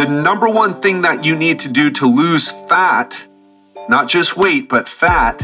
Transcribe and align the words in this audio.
The 0.00 0.08
number 0.08 0.48
one 0.48 0.72
thing 0.72 1.02
that 1.02 1.26
you 1.26 1.36
need 1.36 1.60
to 1.60 1.68
do 1.68 1.90
to 1.90 2.06
lose 2.06 2.50
fat, 2.50 3.28
not 3.86 4.08
just 4.08 4.34
weight, 4.34 4.66
but 4.66 4.88
fat, 4.88 5.42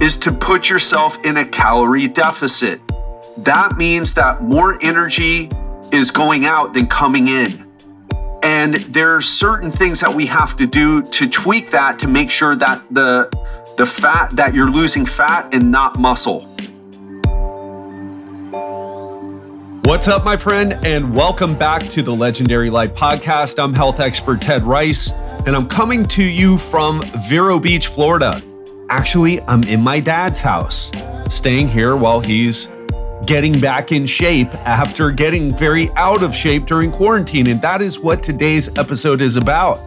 is 0.00 0.16
to 0.18 0.30
put 0.30 0.70
yourself 0.70 1.18
in 1.24 1.38
a 1.38 1.44
calorie 1.44 2.06
deficit. 2.06 2.80
That 3.38 3.76
means 3.76 4.14
that 4.14 4.44
more 4.44 4.78
energy 4.80 5.50
is 5.90 6.12
going 6.12 6.46
out 6.46 6.72
than 6.72 6.86
coming 6.86 7.26
in. 7.26 7.66
And 8.44 8.74
there 8.74 9.12
are 9.16 9.20
certain 9.20 9.72
things 9.72 9.98
that 9.98 10.14
we 10.14 10.24
have 10.26 10.54
to 10.58 10.68
do 10.68 11.02
to 11.02 11.28
tweak 11.28 11.72
that 11.72 11.98
to 11.98 12.06
make 12.06 12.30
sure 12.30 12.54
that 12.54 12.84
the 12.92 13.28
the 13.76 13.86
fat 13.86 14.30
that 14.36 14.54
you're 14.54 14.70
losing 14.70 15.04
fat 15.04 15.52
and 15.52 15.72
not 15.72 15.98
muscle. 15.98 16.46
What's 19.90 20.06
up, 20.06 20.24
my 20.24 20.36
friend, 20.36 20.78
and 20.84 21.12
welcome 21.12 21.58
back 21.58 21.82
to 21.88 22.00
the 22.00 22.14
Legendary 22.14 22.70
Life 22.70 22.94
Podcast. 22.94 23.60
I'm 23.60 23.74
health 23.74 23.98
expert 23.98 24.40
Ted 24.40 24.62
Ryce, 24.62 25.10
and 25.46 25.56
I'm 25.56 25.66
coming 25.66 26.06
to 26.06 26.22
you 26.22 26.58
from 26.58 27.02
Vero 27.28 27.58
Beach, 27.58 27.88
Florida. 27.88 28.40
Actually, 28.88 29.40
I'm 29.42 29.64
in 29.64 29.80
my 29.80 29.98
dad's 29.98 30.40
house, 30.40 30.92
staying 31.28 31.66
here 31.66 31.96
while 31.96 32.20
he's 32.20 32.70
getting 33.26 33.58
back 33.58 33.90
in 33.90 34.06
shape 34.06 34.54
after 34.64 35.10
getting 35.10 35.52
very 35.56 35.90
out 35.96 36.22
of 36.22 36.36
shape 36.36 36.66
during 36.66 36.92
quarantine. 36.92 37.48
And 37.48 37.60
that 37.60 37.82
is 37.82 37.98
what 37.98 38.22
today's 38.22 38.78
episode 38.78 39.20
is 39.20 39.36
about 39.36 39.80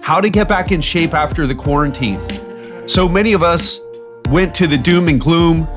how 0.00 0.18
to 0.18 0.30
get 0.30 0.48
back 0.48 0.72
in 0.72 0.80
shape 0.80 1.12
after 1.12 1.46
the 1.46 1.54
quarantine. 1.54 2.88
So 2.88 3.06
many 3.06 3.34
of 3.34 3.42
us 3.42 3.80
went 4.30 4.54
to 4.54 4.66
the 4.66 4.78
doom 4.78 5.08
and 5.08 5.20
gloom. 5.20 5.68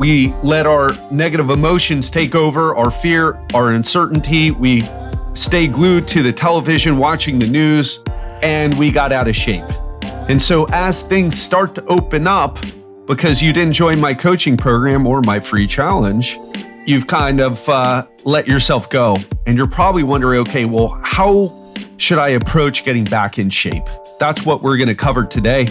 We 0.00 0.32
let 0.42 0.66
our 0.66 0.94
negative 1.10 1.50
emotions 1.50 2.10
take 2.10 2.34
over, 2.34 2.74
our 2.74 2.90
fear, 2.90 3.38
our 3.52 3.72
uncertainty. 3.72 4.50
We 4.50 4.88
stay 5.34 5.66
glued 5.66 6.08
to 6.08 6.22
the 6.22 6.32
television 6.32 6.96
watching 6.96 7.38
the 7.38 7.46
news, 7.46 8.02
and 8.42 8.72
we 8.78 8.90
got 8.90 9.12
out 9.12 9.28
of 9.28 9.36
shape. 9.36 9.62
And 10.02 10.40
so, 10.40 10.64
as 10.72 11.02
things 11.02 11.38
start 11.38 11.74
to 11.74 11.84
open 11.84 12.26
up, 12.26 12.58
because 13.06 13.42
you 13.42 13.52
didn't 13.52 13.74
join 13.74 14.00
my 14.00 14.14
coaching 14.14 14.56
program 14.56 15.06
or 15.06 15.20
my 15.20 15.38
free 15.38 15.66
challenge, 15.66 16.38
you've 16.86 17.06
kind 17.06 17.38
of 17.38 17.68
uh, 17.68 18.06
let 18.24 18.48
yourself 18.48 18.88
go. 18.88 19.18
And 19.46 19.58
you're 19.58 19.68
probably 19.68 20.02
wondering, 20.02 20.40
okay, 20.40 20.64
well, 20.64 20.98
how 21.04 21.74
should 21.98 22.18
I 22.18 22.30
approach 22.30 22.86
getting 22.86 23.04
back 23.04 23.38
in 23.38 23.50
shape? 23.50 23.84
That's 24.18 24.46
what 24.46 24.62
we're 24.62 24.78
going 24.78 24.88
to 24.88 24.94
cover 24.94 25.26
today. 25.26 25.66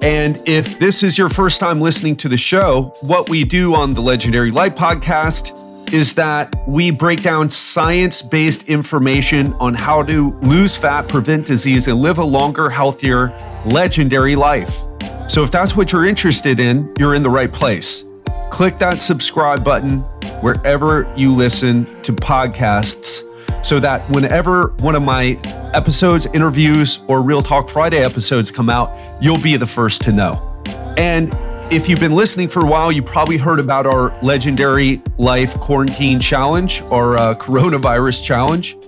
And 0.00 0.40
if 0.46 0.78
this 0.78 1.02
is 1.02 1.18
your 1.18 1.28
first 1.28 1.58
time 1.58 1.80
listening 1.80 2.16
to 2.16 2.28
the 2.28 2.36
show, 2.36 2.94
what 3.00 3.28
we 3.28 3.44
do 3.44 3.74
on 3.74 3.94
the 3.94 4.00
Legendary 4.00 4.52
Life 4.52 4.76
podcast 4.76 5.54
is 5.92 6.14
that 6.14 6.54
we 6.68 6.90
break 6.90 7.22
down 7.22 7.50
science 7.50 8.22
based 8.22 8.68
information 8.68 9.54
on 9.54 9.74
how 9.74 10.02
to 10.04 10.38
lose 10.40 10.76
fat, 10.76 11.08
prevent 11.08 11.46
disease, 11.46 11.88
and 11.88 11.98
live 11.98 12.18
a 12.18 12.24
longer, 12.24 12.70
healthier, 12.70 13.36
legendary 13.66 14.36
life. 14.36 14.82
So 15.28 15.42
if 15.42 15.50
that's 15.50 15.76
what 15.76 15.90
you're 15.90 16.06
interested 16.06 16.60
in, 16.60 16.92
you're 16.98 17.14
in 17.14 17.22
the 17.22 17.30
right 17.30 17.52
place. 17.52 18.04
Click 18.50 18.78
that 18.78 19.00
subscribe 19.00 19.64
button 19.64 20.00
wherever 20.42 21.12
you 21.16 21.34
listen 21.34 21.86
to 22.02 22.12
podcasts 22.12 23.27
so 23.68 23.78
that 23.78 24.00
whenever 24.08 24.68
one 24.78 24.94
of 24.94 25.02
my 25.02 25.38
episodes, 25.74 26.24
interviews, 26.32 27.00
or 27.06 27.20
Real 27.20 27.42
Talk 27.42 27.68
Friday 27.68 28.02
episodes 28.02 28.50
come 28.50 28.70
out, 28.70 28.90
you'll 29.20 29.42
be 29.42 29.58
the 29.58 29.66
first 29.66 30.00
to 30.04 30.12
know. 30.12 30.62
And 30.96 31.30
if 31.70 31.86
you've 31.86 32.00
been 32.00 32.14
listening 32.14 32.48
for 32.48 32.64
a 32.64 32.66
while, 32.66 32.90
you 32.90 33.02
probably 33.02 33.36
heard 33.36 33.60
about 33.60 33.84
our 33.84 34.18
legendary 34.22 35.02
life 35.18 35.52
quarantine 35.60 36.18
challenge 36.18 36.80
or 36.84 37.18
uh, 37.18 37.34
coronavirus 37.38 38.24
challenge. 38.24 38.78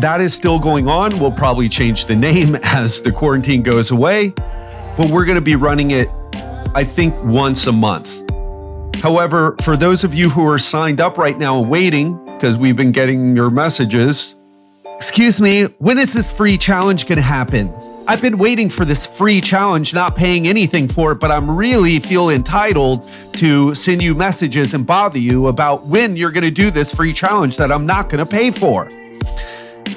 That 0.00 0.20
is 0.20 0.34
still 0.34 0.58
going 0.58 0.88
on. 0.88 1.20
We'll 1.20 1.30
probably 1.30 1.68
change 1.68 2.06
the 2.06 2.16
name 2.16 2.56
as 2.64 3.00
the 3.00 3.12
quarantine 3.12 3.62
goes 3.62 3.92
away, 3.92 4.30
but 4.96 5.10
we're 5.10 5.24
going 5.24 5.36
to 5.36 5.40
be 5.40 5.54
running 5.54 5.92
it, 5.92 6.08
I 6.74 6.82
think, 6.82 7.14
once 7.22 7.68
a 7.68 7.72
month. 7.72 8.28
However, 8.96 9.54
for 9.62 9.76
those 9.76 10.02
of 10.02 10.12
you 10.12 10.28
who 10.28 10.44
are 10.44 10.58
signed 10.58 11.00
up 11.00 11.18
right 11.18 11.38
now 11.38 11.60
and 11.60 11.70
waiting, 11.70 12.18
because 12.40 12.56
we've 12.56 12.76
been 12.76 12.90
getting 12.90 13.36
your 13.36 13.50
messages, 13.50 14.34
excuse 14.96 15.42
me, 15.42 15.64
when 15.76 15.98
is 15.98 16.14
this 16.14 16.32
free 16.32 16.56
challenge 16.56 17.06
going 17.06 17.16
to 17.16 17.22
happen? 17.22 17.70
I've 18.08 18.22
been 18.22 18.38
waiting 18.38 18.70
for 18.70 18.86
this 18.86 19.06
free 19.06 19.42
challenge, 19.42 19.92
not 19.92 20.16
paying 20.16 20.48
anything 20.48 20.88
for 20.88 21.12
it, 21.12 21.16
but 21.16 21.30
I'm 21.30 21.54
really 21.54 22.00
feel 22.00 22.30
entitled 22.30 23.06
to 23.34 23.74
send 23.74 24.00
you 24.00 24.14
messages 24.14 24.72
and 24.72 24.86
bother 24.86 25.18
you 25.18 25.48
about 25.48 25.86
when 25.86 26.16
you're 26.16 26.32
going 26.32 26.44
to 26.44 26.50
do 26.50 26.70
this 26.70 26.94
free 26.94 27.12
challenge 27.12 27.58
that 27.58 27.70
I'm 27.70 27.84
not 27.84 28.08
going 28.08 28.24
to 28.24 28.30
pay 28.30 28.50
for. 28.50 28.88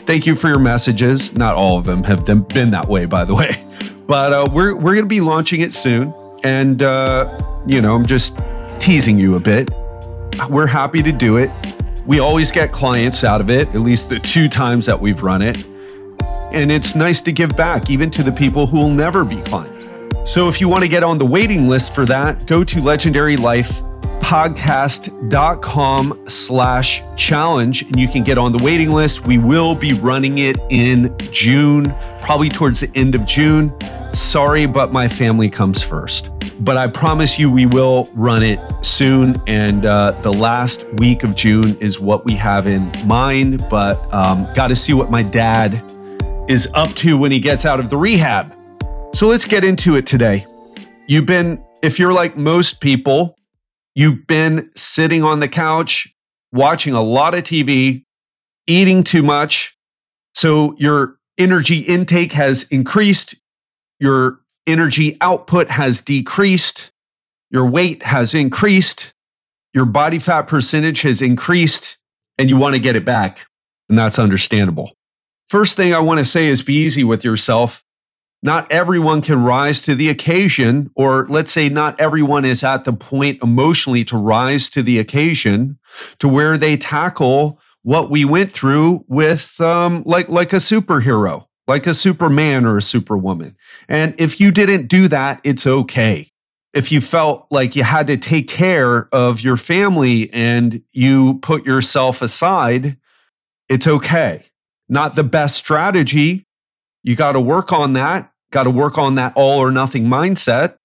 Thank 0.05 0.25
you 0.25 0.35
for 0.35 0.49
your 0.49 0.59
messages. 0.59 1.33
Not 1.37 1.55
all 1.55 1.77
of 1.77 1.85
them 1.85 2.03
have 2.03 2.25
been 2.25 2.71
that 2.71 2.89
way, 2.89 3.05
by 3.05 3.23
the 3.23 3.33
way, 3.33 3.51
but 4.05 4.33
uh, 4.33 4.47
we're 4.51 4.75
we're 4.75 4.95
going 4.95 5.05
to 5.05 5.15
be 5.15 5.21
launching 5.21 5.61
it 5.61 5.71
soon, 5.71 6.13
and 6.43 6.83
uh, 6.83 7.63
you 7.65 7.79
know 7.79 7.95
I'm 7.95 8.05
just 8.05 8.37
teasing 8.79 9.17
you 9.17 9.37
a 9.37 9.39
bit. 9.39 9.69
We're 10.49 10.67
happy 10.67 11.01
to 11.03 11.13
do 11.13 11.37
it. 11.37 11.49
We 12.05 12.19
always 12.19 12.51
get 12.51 12.71
clients 12.71 13.23
out 13.23 13.39
of 13.39 13.49
it, 13.49 13.69
at 13.69 13.79
least 13.79 14.09
the 14.09 14.19
two 14.19 14.49
times 14.49 14.85
that 14.87 14.99
we've 14.99 15.23
run 15.23 15.41
it. 15.41 15.65
And 16.51 16.71
it's 16.71 16.95
nice 16.95 17.21
to 17.21 17.31
give 17.31 17.55
back, 17.55 17.89
even 17.89 18.11
to 18.11 18.23
the 18.23 18.31
people 18.31 18.67
who 18.67 18.77
will 18.77 18.89
never 18.89 19.23
be 19.23 19.41
clients. 19.41 19.87
So 20.25 20.49
if 20.49 20.59
you 20.59 20.67
want 20.67 20.83
to 20.83 20.89
get 20.89 21.03
on 21.03 21.17
the 21.17 21.25
waiting 21.25 21.69
list 21.69 21.95
for 21.95 22.05
that, 22.05 22.45
go 22.45 22.63
to 22.63 22.81
legendarylifepodcast.com 24.23 26.23
slash 26.27 27.03
challenge 27.15 27.83
and 27.83 27.97
you 27.97 28.07
can 28.07 28.23
get 28.23 28.37
on 28.37 28.51
the 28.51 28.63
waiting 28.63 28.91
list. 28.91 29.25
We 29.25 29.37
will 29.37 29.75
be 29.75 29.93
running 29.93 30.39
it 30.39 30.57
in 30.69 31.15
June, 31.31 31.93
probably 32.19 32.49
towards 32.49 32.79
the 32.79 32.91
end 32.95 33.15
of 33.15 33.25
June. 33.25 33.73
Sorry, 34.13 34.65
but 34.65 34.91
my 34.91 35.07
family 35.07 35.49
comes 35.49 35.81
first 35.81 36.29
but 36.59 36.77
I 36.77 36.87
promise 36.87 37.37
you 37.37 37.51
we 37.51 37.65
will 37.65 38.09
run 38.13 38.43
it 38.43 38.59
soon. 38.85 39.41
And 39.47 39.85
uh, 39.85 40.11
the 40.21 40.31
last 40.31 40.85
week 40.93 41.23
of 41.23 41.35
June 41.35 41.77
is 41.79 41.99
what 41.99 42.25
we 42.25 42.35
have 42.35 42.67
in 42.67 42.91
mind. 43.05 43.65
But 43.69 43.97
um, 44.13 44.47
got 44.53 44.67
to 44.67 44.75
see 44.75 44.93
what 44.93 45.11
my 45.11 45.23
dad 45.23 45.83
is 46.47 46.69
up 46.73 46.93
to 46.95 47.17
when 47.17 47.31
he 47.31 47.39
gets 47.39 47.65
out 47.65 47.79
of 47.79 47.89
the 47.89 47.97
rehab. 47.97 48.55
So 49.13 49.27
let's 49.27 49.45
get 49.45 49.63
into 49.63 49.95
it 49.95 50.05
today. 50.05 50.45
You've 51.07 51.25
been, 51.25 51.63
if 51.81 51.99
you're 51.99 52.13
like 52.13 52.37
most 52.37 52.79
people, 52.79 53.37
you've 53.95 54.27
been 54.27 54.69
sitting 54.75 55.23
on 55.23 55.39
the 55.39 55.47
couch, 55.47 56.13
watching 56.51 56.93
a 56.93 57.01
lot 57.01 57.33
of 57.35 57.43
TV, 57.43 58.03
eating 58.67 59.03
too 59.03 59.23
much. 59.23 59.77
So 60.35 60.75
your 60.77 61.17
energy 61.37 61.79
intake 61.79 62.33
has 62.33 62.63
increased. 62.69 63.35
Your 63.99 64.39
energy 64.67 65.17
output 65.21 65.69
has 65.69 66.01
decreased, 66.01 66.91
your 67.49 67.69
weight 67.69 68.03
has 68.03 68.33
increased, 68.33 69.13
your 69.73 69.85
body 69.85 70.19
fat 70.19 70.43
percentage 70.43 71.01
has 71.01 71.21
increased, 71.21 71.97
and 72.37 72.49
you 72.49 72.57
want 72.57 72.75
to 72.75 72.81
get 72.81 72.95
it 72.95 73.05
back. 73.05 73.45
And 73.89 73.97
that's 73.97 74.19
understandable. 74.19 74.91
First 75.49 75.75
thing 75.75 75.93
I 75.93 75.99
want 75.99 76.19
to 76.19 76.25
say 76.25 76.47
is 76.47 76.61
be 76.61 76.75
easy 76.75 77.03
with 77.03 77.23
yourself. 77.23 77.83
Not 78.43 78.71
everyone 78.71 79.21
can 79.21 79.43
rise 79.43 79.81
to 79.83 79.95
the 79.95 80.09
occasion, 80.09 80.91
or 80.95 81.25
let's 81.29 81.51
say 81.51 81.69
not 81.69 81.99
everyone 81.99 82.45
is 82.45 82.63
at 82.63 82.83
the 82.83 82.93
point 82.93 83.41
emotionally 83.41 84.03
to 84.05 84.17
rise 84.17 84.69
to 84.71 84.83
the 84.83 84.99
occasion 84.99 85.79
to 86.19 86.27
where 86.27 86.57
they 86.57 86.77
tackle 86.77 87.59
what 87.81 88.11
we 88.11 88.25
went 88.25 88.51
through 88.51 89.05
with 89.07 89.59
um, 89.61 90.03
like 90.05 90.29
like 90.29 90.53
a 90.53 90.57
superhero 90.57 91.47
like 91.67 91.87
a 91.87 91.93
Superman 91.93 92.65
or 92.65 92.77
a 92.77 92.81
Superwoman. 92.81 93.55
And 93.87 94.15
if 94.17 94.39
you 94.39 94.51
didn't 94.51 94.87
do 94.87 95.07
that, 95.07 95.39
it's 95.43 95.65
okay. 95.65 96.29
If 96.73 96.91
you 96.91 97.01
felt 97.01 97.47
like 97.51 97.75
you 97.75 97.83
had 97.83 98.07
to 98.07 98.17
take 98.17 98.47
care 98.47 99.07
of 99.13 99.41
your 99.41 99.57
family 99.57 100.33
and 100.33 100.81
you 100.91 101.39
put 101.39 101.65
yourself 101.65 102.21
aside, 102.21 102.97
it's 103.69 103.87
okay. 103.87 104.45
Not 104.89 105.15
the 105.15 105.23
best 105.23 105.55
strategy. 105.55 106.45
You 107.03 107.15
got 107.15 107.33
to 107.33 107.41
work 107.41 107.71
on 107.71 107.93
that. 107.93 108.31
Got 108.53 108.63
to 108.63 108.71
work 108.71 108.97
on 108.97 109.15
that 109.15 109.33
all 109.35 109.59
or 109.59 109.71
nothing 109.71 110.05
mindset, 110.05 110.77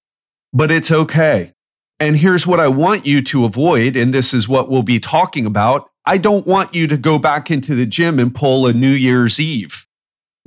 but 0.53 0.73
it's 0.73 0.91
okay. 0.91 1.53
And 2.01 2.17
here's 2.17 2.47
what 2.47 2.59
I 2.59 2.69
want 2.69 3.07
you 3.07 3.23
to 3.23 3.45
avoid. 3.45 3.95
And 3.95 4.13
this 4.13 4.35
is 4.35 4.49
what 4.49 4.69
we'll 4.69 4.83
be 4.83 4.99
talking 4.99 5.47
about. 5.47 5.89
I 6.05 6.19
don't 6.19 6.47
want 6.47 6.75
you 6.75 6.89
to 6.89 6.97
go 6.97 7.19
back 7.19 7.51
into 7.51 7.77
the 7.77 7.87
gym 7.87 8.19
and 8.19 8.35
pull 8.35 8.67
a 8.67 8.73
New 8.73 8.91
Year's 8.91 9.39
Eve 9.39 9.85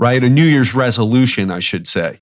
right? 0.01 0.23
A 0.23 0.29
New 0.29 0.43
Year's 0.43 0.73
resolution, 0.73 1.51
I 1.51 1.59
should 1.59 1.87
say, 1.87 2.19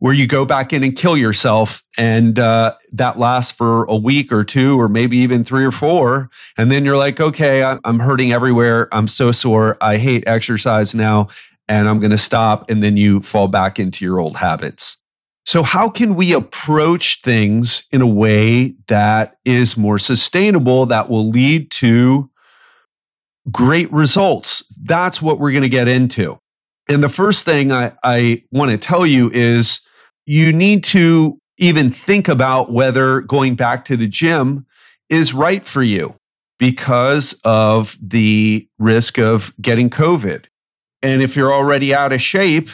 where 0.00 0.12
you 0.12 0.26
go 0.26 0.44
back 0.44 0.74
in 0.74 0.84
and 0.84 0.94
kill 0.94 1.16
yourself. 1.16 1.82
And 1.96 2.38
uh, 2.38 2.76
that 2.92 3.18
lasts 3.18 3.50
for 3.50 3.84
a 3.84 3.96
week 3.96 4.30
or 4.30 4.44
two, 4.44 4.78
or 4.78 4.86
maybe 4.86 5.16
even 5.16 5.42
three 5.42 5.64
or 5.64 5.72
four. 5.72 6.28
And 6.58 6.70
then 6.70 6.84
you're 6.84 6.98
like, 6.98 7.20
okay, 7.20 7.64
I'm 7.64 8.00
hurting 8.00 8.32
everywhere. 8.32 8.88
I'm 8.92 9.08
so 9.08 9.32
sore. 9.32 9.78
I 9.80 9.96
hate 9.96 10.24
exercise 10.26 10.94
now. 10.94 11.28
And 11.72 11.88
I'm 11.88 12.00
going 12.00 12.10
to 12.10 12.18
stop. 12.18 12.68
And 12.68 12.82
then 12.82 12.98
you 12.98 13.20
fall 13.20 13.48
back 13.48 13.80
into 13.80 14.04
your 14.04 14.20
old 14.20 14.36
habits. 14.36 14.98
So, 15.46 15.62
how 15.62 15.88
can 15.88 16.14
we 16.14 16.34
approach 16.34 17.22
things 17.22 17.84
in 17.90 18.02
a 18.02 18.06
way 18.06 18.74
that 18.88 19.36
is 19.46 19.76
more 19.76 19.98
sustainable, 19.98 20.84
that 20.86 21.08
will 21.08 21.30
lead 21.30 21.70
to 21.72 22.30
great 23.50 23.90
results? 23.90 24.62
That's 24.82 25.22
what 25.22 25.40
we're 25.40 25.50
going 25.50 25.62
to 25.62 25.70
get 25.70 25.88
into. 25.88 26.38
And 26.90 27.02
the 27.02 27.08
first 27.08 27.46
thing 27.46 27.72
I, 27.72 27.92
I 28.04 28.42
want 28.52 28.70
to 28.70 28.76
tell 28.76 29.06
you 29.06 29.30
is 29.30 29.80
you 30.26 30.52
need 30.52 30.84
to 30.84 31.38
even 31.56 31.90
think 31.90 32.28
about 32.28 32.70
whether 32.70 33.22
going 33.22 33.54
back 33.54 33.84
to 33.86 33.96
the 33.96 34.06
gym 34.06 34.66
is 35.08 35.32
right 35.32 35.66
for 35.66 35.82
you 35.82 36.16
because 36.58 37.40
of 37.44 37.96
the 38.00 38.68
risk 38.78 39.18
of 39.18 39.54
getting 39.60 39.88
COVID. 39.88 40.44
And 41.02 41.22
if 41.22 41.36
you're 41.36 41.52
already 41.52 41.94
out 41.94 42.12
of 42.12 42.20
shape, 42.20 42.68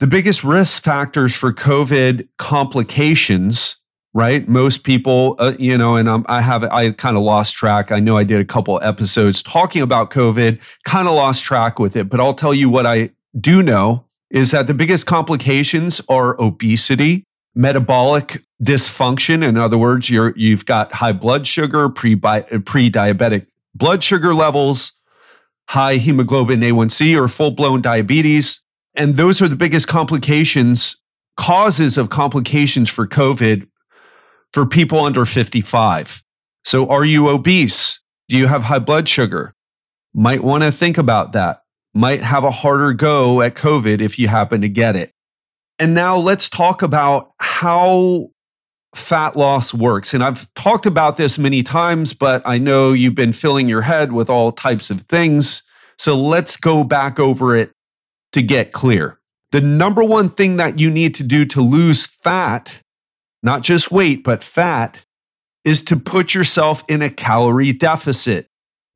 the 0.00 0.06
biggest 0.08 0.42
risk 0.42 0.82
factors 0.82 1.34
for 1.34 1.52
COVID 1.52 2.28
complications, 2.36 3.76
right? 4.12 4.48
Most 4.48 4.82
people, 4.82 5.36
uh, 5.38 5.54
you 5.58 5.78
know, 5.78 5.94
and 5.94 6.10
I'm, 6.10 6.26
I 6.28 6.42
have, 6.42 6.64
I 6.64 6.90
kind 6.90 7.16
of 7.16 7.22
lost 7.22 7.54
track. 7.54 7.92
I 7.92 8.00
know 8.00 8.16
I 8.16 8.24
did 8.24 8.40
a 8.40 8.44
couple 8.44 8.80
episodes 8.82 9.42
talking 9.42 9.80
about 9.80 10.10
COVID, 10.10 10.60
kind 10.84 11.06
of 11.06 11.14
lost 11.14 11.44
track 11.44 11.78
with 11.78 11.96
it, 11.96 12.08
but 12.08 12.18
I'll 12.18 12.34
tell 12.34 12.52
you 12.52 12.68
what 12.68 12.86
I 12.86 13.10
do 13.38 13.62
know 13.62 14.06
is 14.30 14.50
that 14.50 14.66
the 14.66 14.74
biggest 14.74 15.06
complications 15.06 16.00
are 16.08 16.40
obesity, 16.40 17.24
metabolic 17.54 18.38
dysfunction. 18.60 19.46
In 19.46 19.56
other 19.56 19.78
words, 19.78 20.10
you're, 20.10 20.32
you've 20.36 20.66
got 20.66 20.94
high 20.94 21.12
blood 21.12 21.46
sugar, 21.46 21.88
pre 21.88 22.16
diabetic 22.16 23.46
blood 23.74 24.02
sugar 24.02 24.34
levels, 24.34 24.92
high 25.72 25.96
hemoglobin 25.96 26.60
A1C, 26.60 27.18
or 27.18 27.28
full 27.28 27.50
blown 27.50 27.80
diabetes. 27.80 28.60
And 28.94 29.16
those 29.16 29.40
are 29.40 29.48
the 29.48 29.56
biggest 29.56 29.88
complications, 29.88 31.02
causes 31.38 31.96
of 31.96 32.10
complications 32.10 32.90
for 32.90 33.06
COVID 33.06 33.66
for 34.52 34.66
people 34.66 35.00
under 35.00 35.24
55. 35.24 36.22
So, 36.64 36.88
are 36.90 37.06
you 37.06 37.30
obese? 37.30 38.00
Do 38.28 38.36
you 38.36 38.48
have 38.48 38.64
high 38.64 38.80
blood 38.80 39.08
sugar? 39.08 39.54
Might 40.12 40.44
want 40.44 40.62
to 40.62 40.70
think 40.70 40.98
about 40.98 41.32
that. 41.32 41.62
Might 41.94 42.22
have 42.22 42.44
a 42.44 42.50
harder 42.50 42.92
go 42.92 43.40
at 43.40 43.54
COVID 43.54 44.02
if 44.02 44.18
you 44.18 44.28
happen 44.28 44.60
to 44.60 44.68
get 44.68 44.94
it. 44.94 45.12
And 45.78 45.94
now 45.94 46.18
let's 46.18 46.50
talk 46.50 46.82
about 46.82 47.30
how 47.38 48.28
fat 48.94 49.36
loss 49.36 49.72
works. 49.72 50.14
And 50.14 50.22
I've 50.22 50.52
talked 50.54 50.86
about 50.86 51.16
this 51.16 51.38
many 51.38 51.62
times, 51.62 52.12
but 52.12 52.42
I 52.44 52.58
know 52.58 52.92
you've 52.92 53.14
been 53.14 53.32
filling 53.32 53.68
your 53.68 53.82
head 53.82 54.12
with 54.12 54.28
all 54.28 54.52
types 54.52 54.90
of 54.90 55.00
things. 55.02 55.62
So 55.98 56.16
let's 56.16 56.56
go 56.56 56.84
back 56.84 57.18
over 57.18 57.56
it 57.56 57.72
to 58.32 58.42
get 58.42 58.72
clear. 58.72 59.18
The 59.52 59.60
number 59.60 60.02
one 60.02 60.28
thing 60.28 60.56
that 60.56 60.78
you 60.78 60.90
need 60.90 61.14
to 61.16 61.22
do 61.22 61.44
to 61.46 61.60
lose 61.60 62.06
fat, 62.06 62.82
not 63.42 63.62
just 63.62 63.90
weight, 63.90 64.24
but 64.24 64.42
fat, 64.42 65.04
is 65.64 65.82
to 65.84 65.96
put 65.96 66.34
yourself 66.34 66.84
in 66.88 67.02
a 67.02 67.10
calorie 67.10 67.72
deficit. 67.72 68.46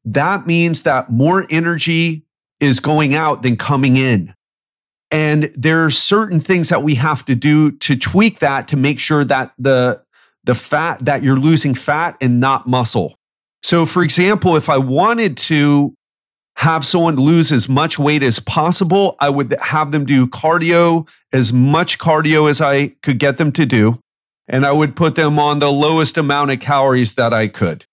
That 0.05 0.47
means 0.47 0.83
that 0.85 1.11
more 1.11 1.47
energy 1.51 2.27
is 2.61 2.81
going 2.81 3.15
out 3.15 3.43
than 3.43 3.57
coming 3.57 3.97
in. 3.97 4.35
And 5.11 5.51
there 5.55 5.85
are 5.85 5.91
certain 5.91 6.41
things 6.41 6.69
that 6.69 6.83
we 6.83 6.97
have 6.97 7.25
to 7.27 7.35
do 7.35 7.71
to 7.73 7.97
tweak 7.97 8.41
that 8.41 8.69
to 8.69 8.77
make 8.77 8.99
sure 8.99 9.25
that 9.25 9.53
the, 9.59 10.03
the 10.45 10.55
fat 10.55 11.05
that 11.05 11.23
you're 11.23 11.39
losing 11.39 11.75
fat 11.75 12.17
and 12.21 12.41
not 12.41 12.67
muscle. 12.67 13.17
So, 13.63 13.87
for 13.87 14.03
example, 14.03 14.57
if 14.57 14.69
I 14.69 14.79
wanted 14.79 15.37
to 15.39 15.95
have 16.57 16.85
someone 16.85 17.17
lose 17.17 17.53
as 17.53 17.69
much 17.69 17.99
weight 17.99 18.23
as 18.23 18.41
possible, 18.41 19.17
I 19.21 19.29
would 19.29 19.55
have 19.61 19.93
them 19.93 20.05
do 20.05 20.27
cardio, 20.27 21.09
as 21.33 21.53
much 21.53 21.99
cardio 21.99 22.49
as 22.49 22.61
I 22.61 22.89
could 23.03 23.19
get 23.19 23.37
them 23.37 23.53
to 23.53 23.67
do. 23.67 24.01
And 24.49 24.65
I 24.65 24.73
would 24.73 24.97
put 24.97 25.17
them 25.17 25.39
on 25.39 25.59
the 25.59 25.71
lowest 25.71 26.17
amount 26.17 26.53
of 26.53 26.61
calories 26.61 27.17
that 27.17 27.35
I 27.35 27.49
could, 27.49 27.85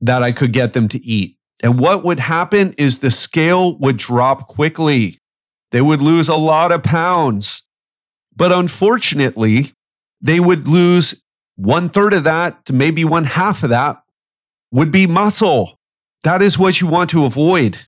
that 0.00 0.22
I 0.22 0.32
could 0.32 0.52
get 0.52 0.72
them 0.72 0.88
to 0.88 1.04
eat. 1.04 1.36
And 1.62 1.80
what 1.80 2.04
would 2.04 2.20
happen 2.20 2.74
is 2.76 2.98
the 2.98 3.10
scale 3.10 3.78
would 3.78 3.96
drop 3.96 4.46
quickly. 4.46 5.18
They 5.76 5.82
would 5.82 6.00
lose 6.00 6.30
a 6.30 6.36
lot 6.36 6.72
of 6.72 6.82
pounds. 6.82 7.68
But 8.34 8.50
unfortunately, 8.50 9.74
they 10.22 10.40
would 10.40 10.66
lose 10.66 11.22
one 11.56 11.90
third 11.90 12.14
of 12.14 12.24
that 12.24 12.64
to 12.64 12.72
maybe 12.72 13.04
one 13.04 13.24
half 13.24 13.62
of 13.62 13.68
that 13.68 13.98
would 14.72 14.90
be 14.90 15.06
muscle. 15.06 15.78
That 16.24 16.40
is 16.40 16.58
what 16.58 16.80
you 16.80 16.86
want 16.86 17.10
to 17.10 17.26
avoid, 17.26 17.80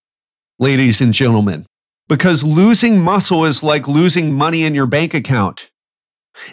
ladies 0.59 1.01
and 1.01 1.15
gentlemen, 1.15 1.65
because 2.11 2.45
losing 2.45 3.01
muscle 3.01 3.47
is 3.47 3.63
like 3.63 3.89
losing 3.89 4.35
money 4.35 4.65
in 4.65 4.75
your 4.75 4.85
bank 4.85 5.15
account. 5.15 5.71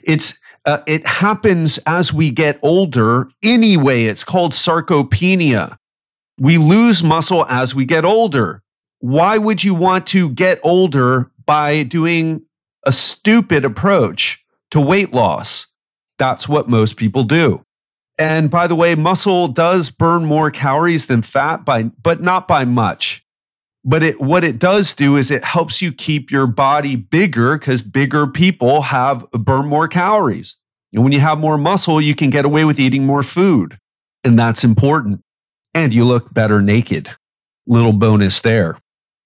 It's 0.06 0.40
uh, 0.64 0.84
it 0.88 1.06
happens 1.06 1.80
as 1.80 2.14
we 2.14 2.30
get 2.30 2.60
older 2.62 3.28
anyway. 3.44 4.06
It's 4.06 4.24
called 4.24 4.54
sarcopenia. 4.54 5.76
We 6.40 6.58
lose 6.58 7.04
muscle 7.04 7.46
as 7.48 7.76
we 7.76 7.84
get 7.84 8.06
older 8.06 8.62
why 9.00 9.38
would 9.38 9.64
you 9.64 9.74
want 9.74 10.08
to 10.08 10.30
get 10.30 10.60
older 10.64 11.32
by 11.46 11.84
doing 11.84 12.46
a 12.86 12.92
stupid 12.92 13.66
approach 13.66 14.44
to 14.72 14.80
weight 14.80 15.14
loss? 15.14 15.68
That's 16.18 16.48
what 16.48 16.70
most 16.70 16.98
people 16.98 17.24
do. 17.24 17.64
And 18.18 18.50
by 18.50 18.68
the 18.68 18.76
way, 18.76 18.96
muscle 18.96 19.48
does 19.48 19.90
burn 19.90 20.26
more 20.26 20.50
calories 20.50 21.08
than 21.08 21.22
fat 21.22 21.66
by 21.66 21.84
but 21.84 22.22
not 22.22 22.48
by 22.48 22.64
much. 22.64 23.26
But 23.84 24.04
it 24.04 24.22
what 24.22 24.44
it 24.44 24.58
does 24.58 24.94
do 24.96 25.18
is 25.18 25.30
it 25.30 25.44
helps 25.44 25.82
you 25.82 25.92
keep 25.92 26.32
your 26.32 26.48
body 26.48 26.96
bigger 26.96 27.58
cuz 27.58 27.82
bigger 27.82 28.26
people 28.26 28.84
have 28.84 29.30
burn 29.32 29.68
more 29.68 29.88
calories. 29.88 30.56
And 30.94 31.04
when 31.04 31.12
you 31.12 31.20
have 31.20 31.38
more 31.40 31.58
muscle, 31.58 32.00
you 32.00 32.16
can 32.16 32.30
get 32.30 32.46
away 32.46 32.64
with 32.64 32.80
eating 32.80 33.06
more 33.06 33.24
food. 33.24 33.78
And 34.24 34.40
that's 34.40 34.64
important. 34.64 35.22
And 35.74 35.94
you 35.94 36.06
look 36.06 36.34
better 36.34 36.62
naked. 36.62 37.10
Little 37.68 37.92
bonus 37.92 38.40
there. 38.40 38.78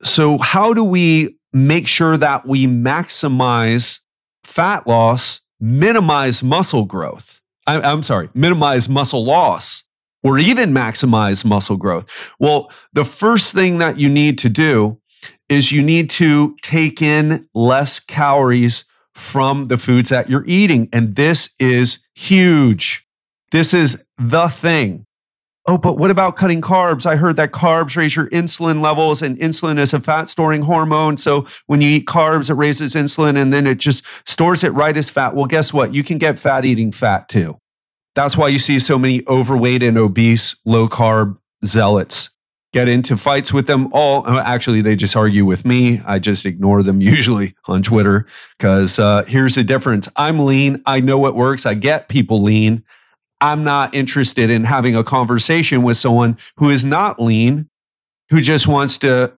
So, 0.01 0.37
how 0.37 0.73
do 0.73 0.83
we 0.83 1.37
make 1.51 1.87
sure 1.87 2.17
that 2.17 2.45
we 2.45 2.65
maximize 2.65 3.99
fat 4.43 4.87
loss, 4.87 5.41
minimize 5.59 6.43
muscle 6.43 6.85
growth? 6.85 7.41
I, 7.67 7.81
I'm 7.81 8.01
sorry, 8.01 8.29
minimize 8.33 8.87
muscle 8.89 9.23
loss 9.23 9.83
or 10.23 10.37
even 10.37 10.71
maximize 10.71 11.45
muscle 11.45 11.77
growth? 11.77 12.33
Well, 12.39 12.71
the 12.93 13.05
first 13.05 13.53
thing 13.53 13.77
that 13.79 13.97
you 13.97 14.09
need 14.09 14.37
to 14.39 14.49
do 14.49 14.99
is 15.47 15.71
you 15.71 15.81
need 15.81 16.09
to 16.11 16.55
take 16.61 17.01
in 17.01 17.47
less 17.53 17.99
calories 17.99 18.85
from 19.13 19.67
the 19.67 19.77
foods 19.77 20.09
that 20.09 20.29
you're 20.29 20.45
eating. 20.45 20.87
And 20.93 21.15
this 21.15 21.53
is 21.59 21.99
huge. 22.15 23.05
This 23.51 23.73
is 23.73 24.05
the 24.17 24.47
thing. 24.47 25.05
Oh, 25.67 25.77
but 25.77 25.97
what 25.97 26.09
about 26.09 26.35
cutting 26.35 26.61
carbs? 26.61 27.05
I 27.05 27.15
heard 27.15 27.35
that 27.35 27.51
carbs 27.51 27.95
raise 27.95 28.15
your 28.15 28.27
insulin 28.29 28.81
levels, 28.81 29.21
and 29.21 29.37
insulin 29.37 29.77
is 29.77 29.93
a 29.93 29.99
fat 29.99 30.27
storing 30.27 30.63
hormone. 30.63 31.17
So 31.17 31.45
when 31.67 31.81
you 31.81 31.89
eat 31.89 32.05
carbs, 32.07 32.49
it 32.49 32.55
raises 32.55 32.95
insulin 32.95 33.39
and 33.39 33.53
then 33.53 33.67
it 33.67 33.77
just 33.77 34.03
stores 34.27 34.63
it 34.63 34.69
right 34.69 34.95
as 34.95 35.09
fat. 35.09 35.35
Well, 35.35 35.45
guess 35.45 35.73
what? 35.73 35.93
You 35.93 36.03
can 36.03 36.17
get 36.17 36.39
fat 36.39 36.65
eating 36.65 36.91
fat 36.91 37.29
too. 37.29 37.59
That's 38.15 38.35
why 38.35 38.47
you 38.47 38.57
see 38.57 38.79
so 38.79 38.97
many 38.97 39.23
overweight 39.27 39.83
and 39.83 39.97
obese 39.97 40.59
low 40.65 40.89
carb 40.89 41.37
zealots 41.63 42.31
get 42.71 42.87
into 42.87 43.17
fights 43.17 43.51
with 43.51 43.67
them 43.67 43.89
all. 43.93 44.27
Uh, 44.27 44.41
actually, 44.41 44.81
they 44.81 44.95
just 44.95 45.15
argue 45.15 45.45
with 45.45 45.65
me. 45.65 46.01
I 46.05 46.19
just 46.19 46.45
ignore 46.45 46.83
them 46.83 47.01
usually 47.01 47.55
on 47.65 47.81
Twitter 47.83 48.25
because 48.57 48.99
uh, 48.99 49.23
here's 49.25 49.55
the 49.55 49.63
difference 49.63 50.09
I'm 50.15 50.39
lean. 50.39 50.81
I 50.85 50.99
know 50.99 51.17
what 51.17 51.35
works. 51.35 51.65
I 51.65 51.73
get 51.73 52.09
people 52.09 52.41
lean. 52.41 52.83
I'm 53.41 53.63
not 53.63 53.95
interested 53.95 54.49
in 54.49 54.65
having 54.65 54.95
a 54.95 55.03
conversation 55.03 55.83
with 55.83 55.97
someone 55.97 56.37
who 56.57 56.69
is 56.69 56.83
not 56.83 57.21
lean, 57.21 57.69
who 58.29 58.41
just 58.41 58.67
wants 58.67 58.97
to 58.99 59.33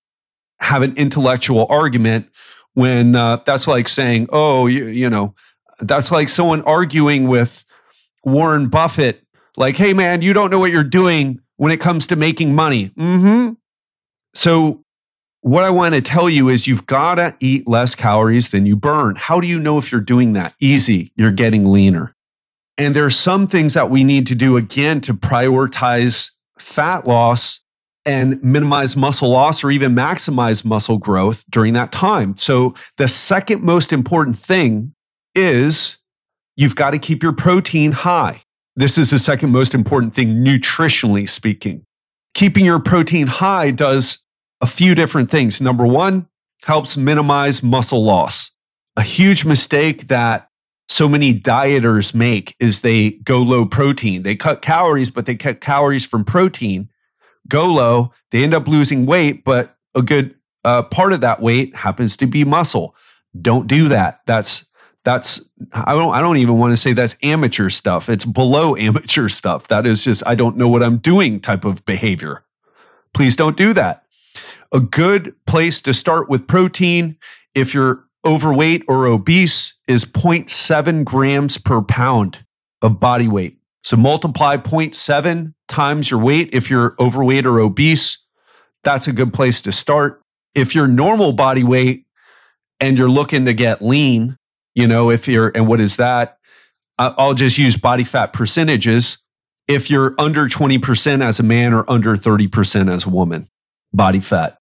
have 0.60 0.82
an 0.82 0.96
intellectual 0.98 1.66
argument 1.70 2.28
when 2.74 3.16
uh, 3.16 3.38
that's 3.46 3.68
like 3.68 3.88
saying, 3.88 4.28
oh, 4.32 4.68
you, 4.68 4.86
you 4.86 5.10
know, 5.10 5.36
that's 5.80 6.12
like 6.12 6.30
someone 6.30 6.62
arguing 6.64 7.28
with 7.28 7.66
Warren 8.24 8.70
Buffett, 8.70 9.24
like, 9.58 9.76
hey, 9.78 9.94
man, 9.94 10.22
you 10.22 10.34
don't 10.34 10.50
know 10.50 10.60
what 10.60 10.72
you're 10.72 10.84
doing 10.84 11.42
when 11.58 11.72
it 11.72 11.80
comes 11.80 12.08
to 12.08 12.16
making 12.16 12.56
money. 12.56 12.90
Mm-hmm. 12.90 13.54
So, 14.34 14.84
what 15.42 15.64
I 15.64 15.72
want 15.72 15.96
to 15.96 16.02
tell 16.02 16.30
you 16.30 16.50
is 16.50 16.68
you've 16.68 16.86
got 16.86 17.16
to 17.16 17.36
eat 17.40 17.68
less 17.68 17.96
calories 17.96 18.52
than 18.52 18.68
you 18.68 18.76
burn. 18.76 19.16
How 19.16 19.40
do 19.40 19.48
you 19.48 19.60
know 19.60 19.80
if 19.80 19.92
you're 19.92 20.00
doing 20.00 20.34
that? 20.34 20.54
Easy. 20.60 21.12
You're 21.16 21.32
getting 21.32 21.66
leaner. 21.66 22.16
And 22.82 22.96
there 22.96 23.06
are 23.06 23.12
some 23.12 23.46
things 23.46 23.76
that 23.76 23.92
we 23.92 24.04
need 24.04 24.26
to 24.26 24.34
do 24.34 24.58
again 24.58 25.02
to 25.02 25.14
prioritize 25.14 26.32
fat 26.58 27.08
loss 27.08 27.60
and 28.08 28.44
minimize 28.44 28.96
muscle 28.96 29.30
loss 29.30 29.64
or 29.64 29.70
even 29.70 29.94
maximize 29.94 30.66
muscle 30.66 30.98
growth 30.98 31.46
during 31.48 31.74
that 31.74 31.92
time. 31.92 32.36
So, 32.38 32.74
the 32.98 33.08
second 33.08 33.62
most 33.62 33.94
important 33.94 34.36
thing 34.36 34.96
is 35.36 36.00
you've 36.56 36.76
got 36.76 36.90
to 36.92 36.98
keep 36.98 37.22
your 37.22 37.34
protein 37.34 37.92
high. 37.92 38.42
This 38.76 38.98
is 38.98 39.12
the 39.12 39.20
second 39.20 39.52
most 39.52 39.76
important 39.76 40.16
thing, 40.16 40.44
nutritionally 40.44 41.30
speaking. 41.30 41.86
Keeping 42.34 42.66
your 42.66 42.80
protein 42.80 43.28
high 43.28 43.70
does 43.70 44.26
a 44.60 44.66
few 44.66 44.96
different 44.96 45.30
things. 45.30 45.62
Number 45.62 45.86
one, 45.86 46.28
helps 46.64 46.98
minimize 46.98 47.62
muscle 47.62 48.04
loss. 48.04 48.58
A 48.98 49.04
huge 49.04 49.46
mistake 49.46 50.08
that 50.08 50.48
so 50.92 51.08
many 51.08 51.34
dieters 51.34 52.14
make 52.14 52.56
is 52.60 52.82
they 52.82 53.12
go 53.12 53.42
low 53.42 53.66
protein. 53.66 54.24
They 54.24 54.36
cut 54.36 54.62
calories, 54.62 55.10
but 55.10 55.26
they 55.26 55.36
cut 55.36 55.62
calories 55.62 56.06
from 56.06 56.26
protein, 56.26 56.90
go 57.48 57.72
low. 57.74 58.12
They 58.32 58.44
end 58.44 58.54
up 58.54 58.68
losing 58.68 59.06
weight, 59.06 59.46
but 59.46 59.78
a 59.96 60.02
good 60.02 60.36
uh, 60.66 60.84
part 60.84 61.14
of 61.14 61.22
that 61.22 61.42
weight 61.42 61.76
happens 61.76 62.18
to 62.18 62.28
be 62.28 62.44
muscle. 62.44 62.96
Don't 63.40 63.68
do 63.68 63.88
that. 63.88 64.20
That's 64.26 64.70
that's 65.06 65.42
I 65.74 65.94
don't 65.94 66.14
I 66.14 66.20
don't 66.20 66.38
even 66.38 66.58
want 66.58 66.72
to 66.72 66.78
say 66.78 66.92
that's 66.92 67.16
amateur 67.24 67.70
stuff. 67.70 68.10
It's 68.10 68.26
below 68.26 68.76
amateur 68.78 69.30
stuff. 69.30 69.70
That 69.70 69.88
is 69.88 70.04
just 70.04 70.24
I 70.28 70.36
don't 70.36 70.58
know 70.58 70.68
what 70.68 70.84
I'm 70.84 70.98
doing 70.98 71.40
type 71.40 71.64
of 71.64 71.86
behavior. 71.86 72.44
Please 73.14 73.36
don't 73.38 73.58
do 73.58 73.74
that. 73.74 74.04
A 74.74 74.80
good 74.80 75.36
place 75.46 75.82
to 75.84 75.94
start 75.94 76.30
with 76.30 76.48
protein 76.48 77.18
if 77.56 77.74
you're 77.74 78.06
overweight 78.26 78.84
or 78.88 79.08
obese 79.08 79.80
is 79.88 80.06
0.7 80.06 81.04
grams 81.04 81.58
per 81.58 81.82
pound 81.82 82.46
of 82.82 83.00
body 83.00 83.28
weight. 83.28 83.58
So 83.84 83.98
multiply 83.98 84.58
0.7 84.58 85.54
times 85.68 86.12
your 86.12 86.20
weight 86.20 86.50
if 86.54 86.70
you're 86.70 86.96
overweight 87.00 87.46
or 87.46 87.60
obese. 87.60 88.26
That's 88.84 89.08
a 89.08 89.14
good 89.14 89.34
place 89.34 89.62
to 89.64 89.72
start. 89.72 90.22
If 90.54 90.76
you're 90.76 90.88
normal 90.88 91.34
body 91.34 91.64
weight 91.64 92.06
and 92.80 92.98
you're 92.98 93.10
looking 93.10 93.46
to 93.46 93.54
get 93.54 93.82
lean, 93.82 94.38
you 94.76 94.88
know, 94.88 95.10
if 95.10 95.28
you're, 95.28 95.52
and 95.56 95.68
what 95.68 95.82
is 95.82 95.98
that? 95.98 96.38
I'll 96.98 97.34
just 97.34 97.58
use 97.58 97.78
body 97.78 98.04
fat 98.04 98.34
percentages. 98.34 99.18
If 99.68 99.90
you're 99.90 100.14
under 100.20 100.48
20% 100.48 101.24
as 101.24 101.40
a 101.40 101.44
man 101.44 101.74
or 101.74 101.90
under 101.90 102.16
30% 102.16 102.92
as 102.92 103.06
a 103.06 103.10
woman, 103.10 103.48
body 103.92 104.20
fat. 104.20 104.58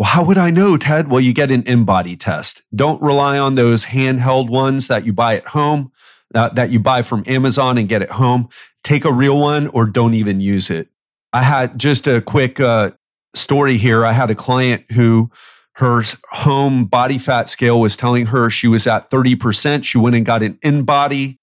Well, 0.00 0.08
how 0.08 0.24
would 0.24 0.38
I 0.38 0.48
know, 0.48 0.78
Ted? 0.78 1.10
Well, 1.10 1.20
you 1.20 1.34
get 1.34 1.50
an 1.50 1.62
in 1.64 1.84
body 1.84 2.16
test. 2.16 2.62
Don't 2.74 3.02
rely 3.02 3.38
on 3.38 3.54
those 3.54 3.84
handheld 3.84 4.48
ones 4.48 4.88
that 4.88 5.04
you 5.04 5.12
buy 5.12 5.36
at 5.36 5.48
home, 5.48 5.92
uh, 6.34 6.48
that 6.54 6.70
you 6.70 6.80
buy 6.80 7.02
from 7.02 7.22
Amazon 7.26 7.76
and 7.76 7.86
get 7.86 8.00
at 8.00 8.12
home. 8.12 8.48
Take 8.82 9.04
a 9.04 9.12
real 9.12 9.38
one 9.38 9.66
or 9.66 9.84
don't 9.84 10.14
even 10.14 10.40
use 10.40 10.70
it. 10.70 10.88
I 11.34 11.42
had 11.42 11.78
just 11.78 12.06
a 12.06 12.22
quick 12.22 12.58
uh, 12.58 12.92
story 13.34 13.76
here. 13.76 14.06
I 14.06 14.12
had 14.12 14.30
a 14.30 14.34
client 14.34 14.90
who 14.92 15.30
her 15.74 16.02
home 16.30 16.86
body 16.86 17.18
fat 17.18 17.46
scale 17.46 17.78
was 17.78 17.94
telling 17.94 18.24
her 18.24 18.48
she 18.48 18.68
was 18.68 18.86
at 18.86 19.10
30%. 19.10 19.84
She 19.84 19.98
went 19.98 20.16
and 20.16 20.24
got 20.24 20.42
an 20.42 20.58
in 20.62 20.84
body. 20.84 21.38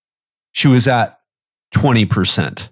She 0.52 0.68
was 0.68 0.88
at 0.88 1.20
20%. 1.76 2.70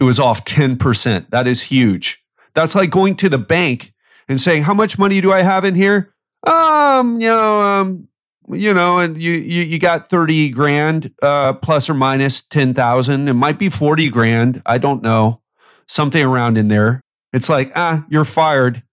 It 0.00 0.04
was 0.04 0.18
off 0.18 0.46
10%. 0.46 1.28
That 1.28 1.46
is 1.46 1.64
huge. 1.64 2.24
That's 2.54 2.74
like 2.74 2.88
going 2.88 3.16
to 3.16 3.28
the 3.28 3.36
bank 3.36 3.92
and 4.28 4.40
saying, 4.40 4.64
"How 4.64 4.74
much 4.74 4.98
money 4.98 5.20
do 5.20 5.32
I 5.32 5.42
have 5.42 5.64
in 5.64 5.74
here?" 5.74 6.14
Um, 6.46 7.20
you 7.20 7.28
know, 7.28 7.60
um, 7.60 8.08
you 8.48 8.72
know, 8.72 8.98
and 8.98 9.20
you 9.20 9.32
you, 9.32 9.62
you 9.62 9.78
got 9.78 10.08
30 10.08 10.50
grand 10.50 11.12
uh 11.22 11.54
plus 11.54 11.90
or 11.90 11.94
minus 11.94 12.42
10,000. 12.42 13.28
It 13.28 13.32
might 13.34 13.58
be 13.58 13.68
40 13.68 14.08
grand. 14.10 14.62
I 14.66 14.78
don't 14.78 15.02
know. 15.02 15.40
Something 15.88 16.24
around 16.24 16.58
in 16.58 16.68
there. 16.68 17.00
It's 17.32 17.48
like, 17.48 17.72
"Ah, 17.74 18.04
you're 18.08 18.24
fired." 18.24 18.82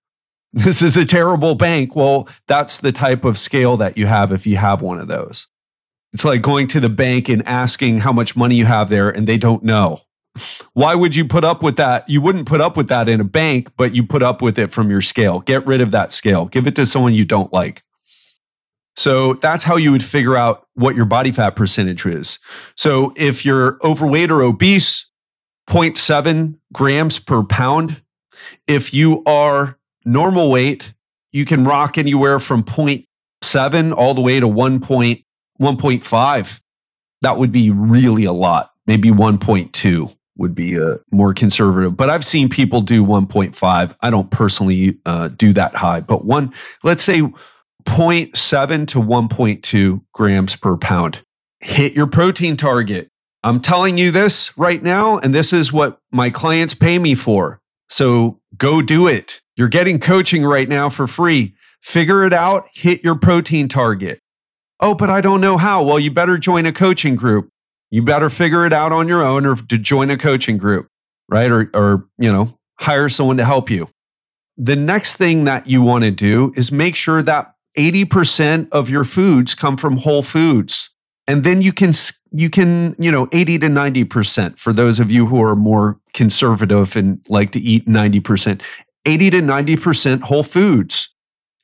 This 0.56 0.84
is 0.84 0.96
a 0.96 1.04
terrible 1.04 1.56
bank. 1.56 1.96
Well, 1.96 2.30
that's 2.48 2.78
the 2.78 2.92
type 2.92 3.26
of 3.26 3.40
scale 3.40 3.76
that 3.78 3.98
you 3.98 4.06
have 4.06 4.32
if 4.32 4.46
you 4.46 4.58
have 4.58 4.84
one 4.84 5.00
of 5.00 5.08
those. 5.08 5.48
It's 6.14 6.24
like 6.24 6.44
going 6.44 6.68
to 6.68 6.80
the 6.80 6.90
bank 6.90 7.28
and 7.28 7.46
asking 7.48 8.00
how 8.00 8.12
much 8.14 8.36
money 8.36 8.54
you 8.54 8.66
have 8.66 8.90
there 8.90 9.10
and 9.10 9.26
they 9.26 9.40
don't 9.40 9.64
know. 9.64 10.02
Why 10.74 10.96
would 10.96 11.16
you 11.16 11.26
put 11.26 11.46
up 11.46 11.62
with 11.62 11.78
that? 11.78 12.10
You 12.10 12.22
wouldn't 12.22 12.48
put 12.48 12.60
up 12.60 12.76
with 12.76 12.88
that 12.90 13.08
in 13.08 13.22
a 13.22 13.26
bank, 13.26 13.72
but 13.78 13.94
you 13.94 14.06
put 14.06 14.24
up 14.24 14.42
with 14.42 14.58
it 14.58 14.72
from 14.72 14.90
your 14.90 15.02
scale. 15.02 15.42
Get 15.42 15.66
rid 15.68 15.82
of 15.82 15.92
that 15.92 16.12
scale. 16.12 16.46
Give 16.46 16.66
it 16.66 16.76
to 16.76 16.86
someone 16.86 17.14
you 17.14 17.26
don't 17.26 17.54
like. 17.54 17.84
So 18.96 19.36
that's 19.36 19.64
how 19.64 19.76
you 19.76 19.92
would 19.92 20.04
figure 20.04 20.36
out 20.36 20.68
what 20.74 20.96
your 20.96 21.06
body 21.06 21.32
fat 21.32 21.56
percentage 21.56 22.06
is. 22.06 22.40
So 22.76 23.14
if 23.16 23.46
you're 23.46 23.78
overweight 23.84 24.32
or 24.32 24.42
obese, 24.42 25.12
0.7 25.68 26.56
grams 26.72 27.20
per 27.20 27.44
pound. 27.44 28.02
If 28.68 28.94
you 28.94 29.24
are 29.26 29.80
normal 30.06 30.52
weight, 30.52 30.94
you 31.32 31.46
can 31.46 31.64
rock 31.64 31.98
anywhere 31.98 32.40
from 32.40 32.64
0.7 32.64 33.96
all 33.96 34.14
the 34.14 34.22
way 34.22 34.40
to 34.40 34.48
1.1.5. 34.48 36.62
That 37.22 37.38
would 37.38 37.52
be 37.52 37.72
really 37.72 38.26
a 38.26 38.34
lot. 38.34 38.72
Maybe 38.86 39.10
1.2 39.10 40.16
would 40.38 40.56
be 40.56 40.76
a 40.76 40.86
uh, 40.86 40.98
more 41.12 41.34
conservative, 41.34 41.96
but 41.96 42.10
I've 42.10 42.26
seen 42.26 42.50
people 42.50 42.82
do 42.82 43.04
1.5. 43.04 43.96
I 44.02 44.10
don't 44.10 44.32
personally 44.32 45.00
uh, 45.06 45.28
do 45.30 45.54
that 45.54 45.76
high, 45.76 46.02
but 46.02 46.26
one, 46.26 46.54
let's 46.84 47.04
say 47.04 47.22
0.7 47.86 48.88
to 48.88 49.00
1.2 49.00 50.02
grams 50.14 50.56
per 50.56 50.78
pound. 50.78 51.24
Hit 51.60 51.94
your 51.94 52.08
protein 52.08 52.58
target. 52.58 53.10
I'm 53.44 53.60
telling 53.60 53.98
you 53.98 54.12
this 54.12 54.58
right 54.58 54.82
now, 54.82 55.18
and 55.18 55.36
this 55.36 55.52
is 55.54 55.74
what 55.74 56.00
my 56.12 56.30
clients 56.30 56.74
pay 56.74 56.98
me 56.98 57.14
for. 57.14 57.60
So 57.90 58.40
go 58.58 58.82
do 58.82 59.08
it. 59.08 59.42
You're 59.56 59.68
getting 59.68 60.00
coaching 60.00 60.46
right 60.46 60.68
now 60.68 60.90
for 60.90 61.08
free. 61.08 61.56
Figure 61.82 62.24
it 62.24 62.34
out, 62.34 62.68
hit 62.74 63.04
your 63.04 63.16
protein 63.16 63.68
target. 63.68 64.20
Oh, 64.80 64.96
but 64.96 65.10
I 65.10 65.22
don't 65.22 65.42
know 65.42 65.58
how. 65.58 65.84
Well, 65.84 66.00
you 66.00 66.10
better 66.10 66.38
join 66.38 66.66
a 66.66 66.72
coaching 66.72 67.16
group. 67.16 67.50
You 67.94 68.02
better 68.02 68.32
figure 68.32 68.66
it 68.66 68.74
out 68.74 68.92
on 68.92 69.08
your 69.08 69.24
own 69.24 69.46
or 69.46 69.56
to 69.56 69.78
join 69.78 70.10
a 70.10 70.18
coaching 70.18 70.58
group, 70.58 70.88
right? 71.30 71.52
Or, 71.52 71.70
or, 71.76 72.08
you 72.18 72.34
know, 72.34 72.58
hire 72.80 73.08
someone 73.08 73.38
to 73.38 73.46
help 73.46 73.70
you. 73.70 73.88
The 74.58 74.76
next 74.76 75.18
thing 75.18 75.44
that 75.44 75.68
you 75.68 75.84
want 75.84 76.04
to 76.04 76.10
do 76.10 76.52
is 76.56 76.72
make 76.72 76.96
sure 76.96 77.22
that 77.22 77.54
80% 77.78 78.70
of 78.72 78.90
your 78.90 79.04
foods 79.04 79.54
come 79.54 79.78
from 79.78 79.98
whole 79.98 80.24
foods. 80.24 80.90
And 81.28 81.44
then 81.44 81.62
you 81.62 81.72
can, 81.72 81.92
you 82.32 82.50
can, 82.50 82.96
you 82.98 83.12
know, 83.12 83.30
80 83.32 83.60
to 83.60 83.68
90% 83.68 84.58
for 84.58 84.74
those 84.74 85.00
of 85.00 85.12
you 85.12 85.28
who 85.28 85.40
are 85.44 85.56
more 85.56 86.00
conservative 86.16 86.96
and 86.96 87.24
like 87.30 87.52
to 87.52 87.60
eat 87.60 87.86
90%. 87.86 88.60
80 89.06 89.30
to 89.30 89.42
90% 89.42 90.22
whole 90.22 90.42
foods. 90.42 91.14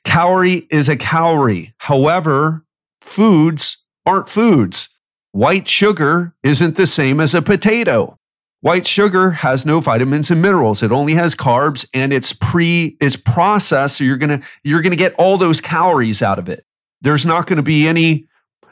Calorie 0.04 0.68
is 0.70 0.90
a 0.90 0.96
calorie. 0.96 1.74
However, 1.80 2.66
foods 3.02 3.84
aren't 4.06 4.30
foods. 4.30 4.89
White 5.32 5.68
sugar 5.68 6.34
isn't 6.44 6.76
the 6.76 6.88
same 6.88 7.20
as 7.20 7.36
a 7.36 7.42
potato. 7.42 8.18
White 8.62 8.88
sugar 8.88 9.32
has 9.32 9.66
no 9.66 9.80
vitamins 9.80 10.32
and 10.32 10.42
minerals. 10.42 10.84
It 10.84 10.92
only 10.92 11.14
has 11.14 11.36
carbs 11.36 11.88
and 11.94 12.12
it's 12.12 12.34
pre 12.34 12.98
it's 13.00 13.16
processed 13.16 13.98
so 13.98 14.04
you're 14.04 14.18
going 14.18 14.42
to 14.42 14.48
you're 14.64 14.82
going 14.82 14.92
to 14.92 14.98
get 14.98 15.14
all 15.20 15.38
those 15.38 15.62
calories 15.62 16.22
out 16.22 16.40
of 16.40 16.50
it. 16.50 16.66
There's 17.02 17.26
not 17.26 17.48
going 17.48 17.58
to 17.58 17.64
be 17.64 17.88
any 17.88 18.28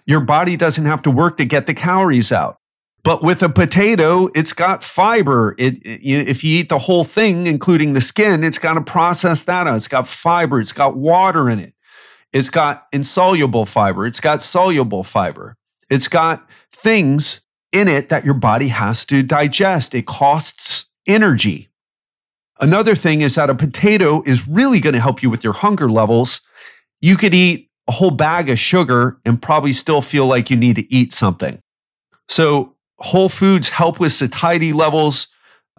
your 0.05 0.19
body 0.19 0.57
doesn't 0.57 0.85
have 0.85 1.03
to 1.03 1.11
work 1.11 1.37
to 1.37 1.45
get 1.45 1.67
the 1.67 1.73
calories 1.73 2.31
out. 2.31 2.57
But 3.03 3.23
with 3.23 3.41
a 3.43 3.49
potato, 3.49 4.27
it's 4.35 4.51
got 4.51 4.83
fiber. 4.83 5.55
It, 5.57 5.75
it, 5.85 6.27
if 6.27 6.43
you 6.43 6.59
eat 6.59 6.69
the 6.69 6.79
whole 6.79 7.05
thing, 7.05 7.47
including 7.47 7.93
the 7.93 8.01
skin, 8.01 8.43
it's 8.43 8.59
got 8.59 8.73
to 8.73 8.81
process 8.81 9.43
that 9.43 9.67
out. 9.67 9.75
It's 9.75 9.87
got 9.87 10.07
fiber. 10.07 10.59
It's 10.59 10.73
got 10.73 10.97
water 10.97 11.49
in 11.49 11.59
it. 11.59 11.73
It's 12.33 12.49
got 12.49 12.87
insoluble 12.91 13.65
fiber. 13.65 14.05
It's 14.05 14.19
got 14.19 14.41
soluble 14.41 15.03
fiber. 15.03 15.55
It's 15.89 16.08
got 16.08 16.50
things 16.72 17.41
in 17.72 17.88
it 17.88 18.10
that 18.10 18.25
your 18.25 18.34
body 18.34 18.70
has 18.70 19.06
to 19.08 19.24
digest. 19.24 19.96
It 19.96 20.06
costs 20.06 20.91
energy. 21.06 21.70
Another 22.60 22.96
thing 22.96 23.22
is 23.22 23.36
that 23.36 23.50
a 23.50 23.56
potato 23.56 24.24
is 24.25 24.48
really 24.48 24.79
going 24.79 24.96
to 24.96 25.01
help 25.01 25.22
you 25.22 25.29
with 25.29 25.44
your 25.44 25.53
hunger 25.53 25.89
levels. 25.89 26.41
You 27.01 27.15
could 27.15 27.34
eat 27.34 27.70
a 27.88 27.91
whole 27.91 28.12
bag 28.12 28.50
of 28.50 28.58
sugar 28.58 29.20
and 29.25 29.41
probably 29.41 29.72
still 29.72 30.01
feel 30.01 30.25
like 30.25 30.50
you 30.50 30.58
need 30.58 30.75
to 30.75 30.94
eat 30.94 31.13
something. 31.13 31.62
So 32.27 32.75
whole 33.00 33.29
foods 33.29 33.70
help 33.70 34.00
with 34.00 34.12
satiety 34.12 34.74
levels. 34.74 35.27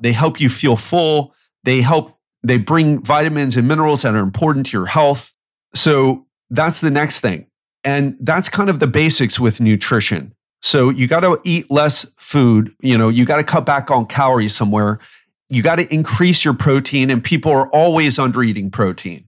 They 0.00 0.12
help 0.12 0.40
you 0.40 0.48
feel 0.48 0.76
full. 0.76 1.34
They 1.64 1.80
help, 1.80 2.16
they 2.42 2.56
bring 2.56 3.02
vitamins 3.02 3.56
and 3.56 3.66
minerals 3.66 4.02
that 4.02 4.14
are 4.14 4.18
important 4.18 4.66
to 4.66 4.78
your 4.78 4.86
health. 4.86 5.32
So 5.74 6.26
that's 6.48 6.80
the 6.80 6.90
next 6.90 7.20
thing. 7.20 7.46
And 7.88 8.18
that's 8.20 8.50
kind 8.50 8.68
of 8.68 8.80
the 8.80 8.86
basics 8.86 9.40
with 9.40 9.62
nutrition. 9.62 10.34
So 10.60 10.90
you 10.90 11.06
got 11.06 11.20
to 11.20 11.40
eat 11.42 11.70
less 11.70 12.04
food. 12.18 12.74
You 12.80 12.98
know, 12.98 13.08
you 13.08 13.24
got 13.24 13.38
to 13.38 13.44
cut 13.44 13.64
back 13.64 13.90
on 13.90 14.04
calories 14.04 14.54
somewhere. 14.54 14.98
You 15.48 15.62
got 15.62 15.76
to 15.76 15.94
increase 15.94 16.44
your 16.44 16.52
protein, 16.52 17.08
and 17.08 17.24
people 17.24 17.50
are 17.50 17.66
always 17.68 18.18
under 18.18 18.42
eating 18.42 18.70
protein. 18.70 19.24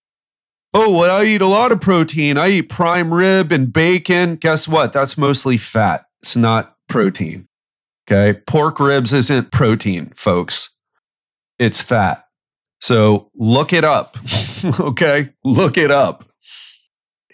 Oh, 0.75 0.99
well, 0.99 1.23
I 1.23 1.25
eat 1.25 1.41
a 1.41 1.47
lot 1.47 1.73
of 1.73 1.81
protein. 1.81 2.37
I 2.37 2.49
eat 2.51 2.69
prime 2.69 3.15
rib 3.15 3.51
and 3.51 3.73
bacon. 3.73 4.37
Guess 4.37 4.69
what? 4.69 4.93
That's 4.93 5.17
mostly 5.17 5.57
fat. 5.57 6.05
It's 6.21 6.37
not 6.37 6.77
protein. 6.87 7.49
Okay. 8.07 8.41
Pork 8.47 8.79
ribs 8.79 9.15
isn't 9.15 9.51
protein, 9.51 10.13
folks. 10.15 10.77
It's 11.59 11.81
fat. 11.81 12.27
So 12.83 13.31
look 13.35 13.73
it 13.73 13.85
up. 13.85 14.19
okay. 14.81 15.31
Look 15.45 15.79
it 15.79 15.91
up. 15.91 16.30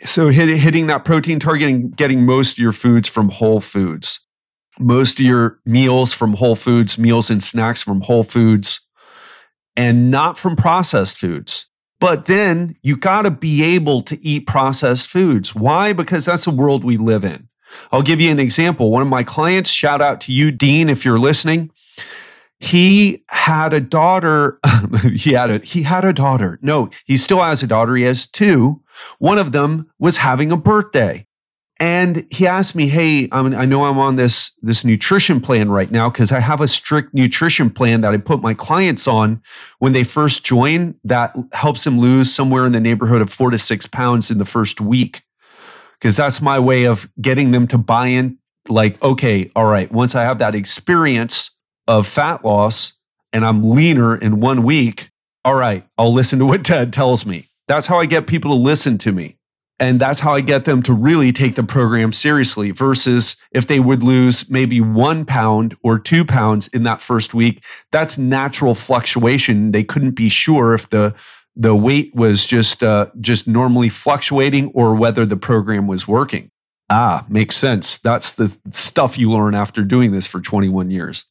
So 0.05 0.29
hit, 0.29 0.49
hitting 0.59 0.88
that 0.88 1.05
protein 1.05 1.41
target 1.41 1.69
and 1.69 1.97
getting 1.97 2.26
most 2.26 2.53
of 2.53 2.59
your 2.59 2.73
foods 2.73 3.09
from 3.09 3.31
whole 3.31 3.61
foods, 3.61 4.21
most 4.79 5.19
of 5.19 5.25
your 5.25 5.59
meals 5.65 6.12
from 6.12 6.35
whole 6.35 6.57
foods, 6.57 6.99
meals 6.99 7.31
and 7.31 7.43
snacks 7.43 7.83
from 7.83 8.03
whole 8.03 8.23
foods, 8.23 8.81
and 9.76 10.11
not 10.11 10.38
from 10.38 10.55
processed 10.55 11.19
foods. 11.19 11.67
But 11.99 12.26
then 12.26 12.76
you 12.83 12.97
got 12.97 13.23
to 13.23 13.31
be 13.31 13.62
able 13.62 14.03
to 14.03 14.19
eat 14.23 14.47
processed 14.47 15.09
foods. 15.09 15.55
Why? 15.55 15.95
Because 15.95 16.26
that's 16.26 16.45
the 16.45 16.50
world 16.50 16.85
we 16.85 16.99
live 16.99 17.25
in. 17.25 17.49
I'll 17.91 18.03
give 18.03 18.21
you 18.21 18.31
an 18.31 18.38
example. 18.38 18.91
One 18.91 19.03
of 19.03 19.09
my 19.09 19.23
clients, 19.23 19.71
shout 19.71 20.03
out 20.03 20.21
to 20.23 20.33
you, 20.33 20.50
Dean, 20.50 20.88
if 20.91 21.05
you're 21.05 21.19
listening. 21.19 21.71
He 22.61 23.25
had 23.29 23.73
a 23.73 23.81
daughter. 23.81 24.59
he 25.13 25.33
had 25.33 25.51
a 25.51 25.59
he 25.59 25.83
had 25.83 26.05
a 26.05 26.13
daughter. 26.13 26.59
No, 26.63 26.91
he 27.05 27.17
still 27.17 27.43
has 27.43 27.63
a 27.63 27.67
daughter. 27.67 27.95
He 27.97 28.05
has 28.05 28.27
two. 28.27 28.83
One 29.19 29.39
of 29.39 29.53
them 29.53 29.91
was 29.99 30.19
having 30.19 30.51
a 30.51 30.57
birthday. 30.57 31.27
And 31.79 32.25
he 32.31 32.47
asked 32.47 32.75
me, 32.75 32.89
"Hey, 32.89 33.29
I, 33.31 33.41
I 33.41 33.67
know 33.67 33.85
I'm 33.85 33.99
on 33.99 34.17
this 34.17 34.53
this 34.63 34.83
nutrition 34.83 35.43
plan 35.43 35.71
right 35.71 35.91
now 35.91 36.09
because 36.09 36.33
I 36.33 36.41
have 36.41 36.63
a 36.63 36.69
strict 36.69 37.13
nutrition 37.13 37.69
plan 37.69 38.01
that 38.01 38.13
I 38.13 38.17
put 38.17 38.41
my 38.41 38.55
clients 38.55 39.07
on 39.07 39.43
when 39.79 39.93
they 39.93 40.03
first 40.03 40.43
join. 40.43 40.95
That 41.05 41.37
helps 41.53 41.85
them 41.85 41.99
lose 41.99 42.35
somewhere 42.35 42.65
in 42.65 42.73
the 42.73 42.81
neighborhood 42.81 43.21
of 43.21 43.29
four 43.29 43.51
to 43.51 43.59
six 43.59 43.87
pounds 43.87 44.31
in 44.31 44.39
the 44.39 44.47
first 44.47 44.81
week, 44.81 45.23
because 46.01 46.17
that's 46.17 46.41
my 46.41 46.59
way 46.59 46.85
of 46.85 47.11
getting 47.21 47.51
them 47.51 47.67
to 47.67 47.77
buy 47.77 48.07
in. 48.07 48.39
Like, 48.69 49.01
okay, 49.03 49.51
all 49.55 49.67
right, 49.67 49.93
once 49.93 50.15
I 50.15 50.23
have 50.23 50.39
that 50.39 50.55
experience 50.55 51.56
of 51.88 52.07
fat 52.07 52.45
loss 52.45 52.95
and 53.33 53.45
I'm 53.45 53.71
leaner 53.71 54.16
in 54.16 54.40
one 54.40 54.62
week, 54.62 55.11
all 55.45 55.55
right, 55.55 55.87
I'll 55.99 56.12
listen 56.12 56.38
to 56.40 56.47
what 56.47 56.64
Ted 56.64 56.93
tells 56.93 57.26
me. 57.26 57.47
That's 57.69 57.87
how 57.87 57.99
I 57.99 58.07
get 58.07 58.26
people 58.26 58.50
to 58.52 58.61
listen 58.61 58.99
to 58.99 59.12
me." 59.12 59.37
And 59.78 60.00
that's 60.00 60.21
how 60.21 60.33
I 60.33 60.40
get 60.40 60.64
them 60.64 60.83
to 60.85 60.95
really 60.95 61.33
take 61.33 61.55
the 61.55 61.62
program 61.62 62.12
seriously 62.12 62.71
versus 62.71 63.37
if 63.52 63.66
they 63.66 63.78
would 63.78 64.02
lose 64.02 64.49
maybe 64.49 64.81
one 64.81 65.26
pound 65.26 65.76
or 65.83 65.99
two 65.99 66.25
pounds 66.25 66.69
in 66.69 66.85
that 66.85 67.02
first 67.02 67.35
week. 67.35 67.62
That's 67.93 68.16
natural 68.16 68.75
fluctuation. 68.75 69.73
They 69.73 69.85
couldn't 69.85 70.12
be 70.12 70.31
sure 70.31 70.73
if 70.73 70.88
the 70.88 71.14
the 71.55 71.75
weight 71.75 72.14
was 72.14 72.47
just 72.47 72.83
uh, 72.83 73.07
just 73.21 73.49
normally 73.49 73.88
fluctuating 73.88 74.71
or 74.75 74.95
whether 74.95 75.26
the 75.26 75.37
program 75.37 75.87
was 75.87 76.07
working. 76.07 76.50
Ah, 76.88 77.25
makes 77.28 77.57
sense. 77.57 77.99
That's 77.99 78.33
the 78.33 78.57
stuff 78.71 79.19
you 79.19 79.31
learn 79.31 79.55
after 79.55 79.83
doing 79.83 80.12
this 80.12 80.26
for 80.26 80.40
21 80.40 80.90
years. 80.90 81.26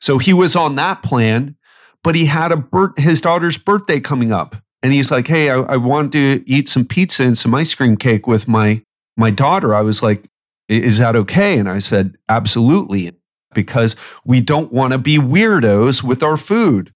So 0.00 0.18
he 0.18 0.32
was 0.32 0.56
on 0.56 0.76
that 0.76 1.02
plan, 1.02 1.56
but 2.02 2.14
he 2.14 2.26
had 2.26 2.52
a 2.52 2.56
bir- 2.56 2.94
his 2.96 3.20
daughter's 3.20 3.58
birthday 3.58 4.00
coming 4.00 4.32
up 4.32 4.56
and 4.82 4.92
he's 4.92 5.10
like, 5.10 5.26
"Hey, 5.26 5.50
I, 5.50 5.60
I 5.60 5.76
want 5.76 6.12
to 6.12 6.42
eat 6.46 6.68
some 6.68 6.84
pizza 6.84 7.24
and 7.24 7.36
some 7.36 7.54
ice 7.54 7.74
cream 7.74 7.96
cake 7.96 8.26
with 8.26 8.48
my 8.48 8.82
my 9.16 9.30
daughter." 9.30 9.74
I 9.74 9.82
was 9.82 10.02
like, 10.02 10.24
"Is 10.68 10.98
that 10.98 11.16
okay?" 11.16 11.58
And 11.58 11.68
I 11.68 11.78
said, 11.78 12.16
"Absolutely," 12.28 13.12
because 13.54 13.96
we 14.24 14.40
don't 14.40 14.72
want 14.72 14.92
to 14.92 14.98
be 14.98 15.18
weirdos 15.18 16.02
with 16.02 16.22
our 16.22 16.36
food. 16.36 16.92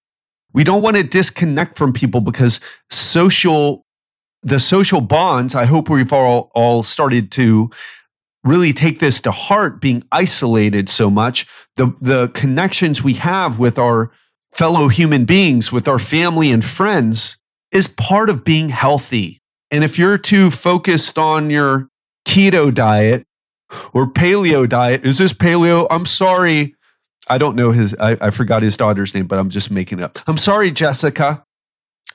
We 0.53 0.63
don't 0.63 0.83
want 0.83 0.97
to 0.97 1.03
disconnect 1.03 1.77
from 1.77 1.93
people 1.93 2.21
because 2.21 2.59
social 2.89 3.85
the 4.43 4.59
social 4.59 5.01
bonds. 5.01 5.55
I 5.55 5.65
hope 5.65 5.89
we've 5.89 6.13
all 6.13 6.51
all 6.55 6.83
started 6.83 7.31
to 7.33 7.69
really 8.43 8.73
take 8.73 8.99
this 8.99 9.21
to 9.21 9.31
heart 9.31 9.79
being 9.79 10.03
isolated 10.11 10.89
so 10.89 11.09
much 11.09 11.45
the 11.75 11.95
the 12.01 12.27
connections 12.29 13.03
we 13.03 13.13
have 13.15 13.57
with 13.59 13.79
our 13.79 14.11
fellow 14.51 14.87
human 14.87 15.25
beings 15.25 15.71
with 15.71 15.87
our 15.87 15.99
family 15.99 16.51
and 16.51 16.63
friends 16.63 17.37
is 17.71 17.87
part 17.87 18.29
of 18.29 18.43
being 18.43 18.69
healthy. 18.69 19.41
And 19.71 19.83
if 19.83 19.97
you're 19.97 20.19
too 20.19 20.51
focused 20.51 21.17
on 21.17 21.49
your 21.49 21.89
keto 22.27 22.73
diet 22.73 23.25
or 23.93 24.05
paleo 24.05 24.69
diet, 24.69 25.03
is 25.03 25.17
this 25.17 25.33
paleo? 25.33 25.87
I'm 25.89 26.05
sorry. 26.05 26.75
I 27.27 27.39
don't 27.39 27.55
know 27.55 27.71
his, 27.71 27.95
I, 27.99 28.17
I 28.21 28.29
forgot 28.29 28.61
his 28.61 28.77
daughter's 28.77 29.15
name, 29.15 29.25
but 29.25 29.39
I'm 29.39 29.49
just 29.49 29.71
making 29.71 29.99
it 29.99 30.03
up. 30.03 30.19
I'm 30.27 30.37
sorry, 30.37 30.69
Jessica. 30.69 31.43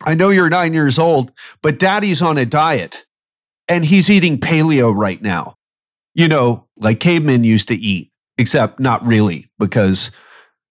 I 0.03 0.15
know 0.15 0.29
you're 0.29 0.49
nine 0.49 0.75
years 0.75 0.99
old, 0.99 1.33
but 1.61 1.81
daddy's 1.81 2.23
on 2.23 2.39
a 2.39 2.47
diet 2.47 3.05
and 3.67 3.85
he's 3.85 4.09
eating 4.09 4.39
paleo 4.39 4.95
right 4.95 5.21
now. 5.21 5.58
You 6.15 6.29
know, 6.29 6.67
like 6.79 7.01
cavemen 7.01 7.45
used 7.45 7.69
to 7.69 7.77
eat, 7.77 8.11
except 8.37 8.81
not 8.81 9.07
really 9.07 9.51
because 9.59 10.11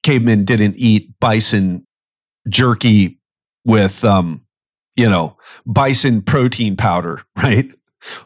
cavemen 0.03 0.45
didn't 0.45 0.75
eat 0.77 1.13
bison 1.19 1.85
jerky 2.49 3.19
with 3.65 4.03
um, 4.03 4.45
you 4.97 5.07
know, 5.07 5.37
bison 5.65 6.21
protein 6.21 6.75
powder, 6.75 7.21
right? 7.37 7.69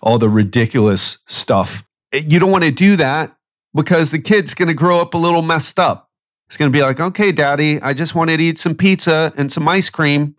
All 0.02 0.18
the 0.18 0.30
ridiculous 0.30 1.20
stuff. 1.28 1.84
You 2.14 2.40
don't 2.40 2.52
want 2.52 2.64
to 2.64 2.72
do 2.72 2.96
that 2.96 3.36
because 3.76 4.12
the 4.12 4.20
kid's 4.20 4.56
going 4.56 4.68
to 4.68 4.74
grow 4.74 5.00
up 5.00 5.14
a 5.14 5.18
little 5.18 5.42
messed 5.42 5.80
up. 5.80 6.10
It's 6.48 6.58
going 6.58 6.72
to 6.72 6.78
be 6.78 6.84
like, 6.84 7.00
okay, 7.00 7.32
daddy, 7.32 7.82
I 7.82 7.94
just 7.94 8.16
wanted 8.16 8.38
to 8.38 8.44
eat 8.44 8.60
some 8.60 8.76
pizza 8.76 9.32
and 9.38 9.52
some 9.52 9.68
ice 9.68 9.90
cream. 9.90 10.36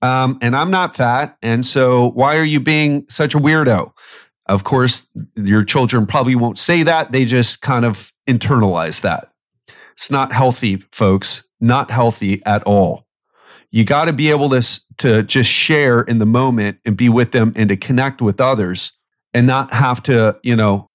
Um, 0.00 0.38
and 0.40 0.56
I'm 0.56 0.70
not 0.70 0.96
fat. 0.96 1.36
And 1.42 1.66
so 1.66 2.10
why 2.10 2.38
are 2.38 2.44
you 2.44 2.58
being 2.58 3.04
such 3.08 3.34
a 3.34 3.38
weirdo? 3.38 3.92
Of 4.46 4.64
course, 4.64 5.06
your 5.36 5.64
children 5.64 6.06
probably 6.06 6.34
won't 6.34 6.58
say 6.58 6.82
that. 6.82 7.12
They 7.12 7.24
just 7.24 7.62
kind 7.62 7.84
of 7.84 8.12
internalize 8.28 9.00
that. 9.02 9.32
It's 9.92 10.10
not 10.10 10.32
healthy, 10.32 10.76
folks. 10.90 11.44
Not 11.60 11.90
healthy 11.90 12.42
at 12.44 12.64
all 12.64 13.06
you 13.72 13.84
got 13.84 14.04
to 14.04 14.12
be 14.12 14.30
able 14.30 14.50
to, 14.50 14.80
to 14.98 15.22
just 15.22 15.50
share 15.50 16.02
in 16.02 16.18
the 16.18 16.26
moment 16.26 16.78
and 16.84 16.96
be 16.96 17.08
with 17.08 17.32
them 17.32 17.52
and 17.56 17.70
to 17.70 17.76
connect 17.76 18.20
with 18.20 18.40
others 18.40 18.92
and 19.32 19.46
not 19.46 19.72
have 19.72 20.02
to, 20.04 20.38
you 20.42 20.54
know, 20.54 20.86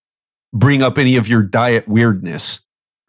bring 0.54 0.84
up 0.84 0.98
any 0.98 1.18
of 1.18 1.28
your 1.28 1.42
diet 1.42 1.88
weirdness. 1.88 2.62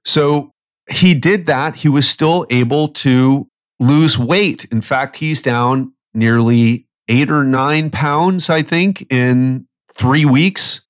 So 0.06 0.52
he 0.90 1.14
did 1.14 1.46
that. 1.46 1.76
He 1.76 1.88
was 1.88 2.08
still 2.08 2.46
able 2.48 2.88
to 2.88 3.46
lose 3.78 4.18
weight. 4.18 4.64
In 4.72 4.80
fact, 4.80 5.16
he's 5.16 5.42
down 5.42 5.92
nearly 6.14 6.86
eight 7.06 7.30
or 7.30 7.44
nine 7.44 7.90
pounds, 7.90 8.48
I 8.48 8.62
think, 8.62 9.06
in 9.12 9.67
three 9.98 10.24
weeks. 10.24 10.82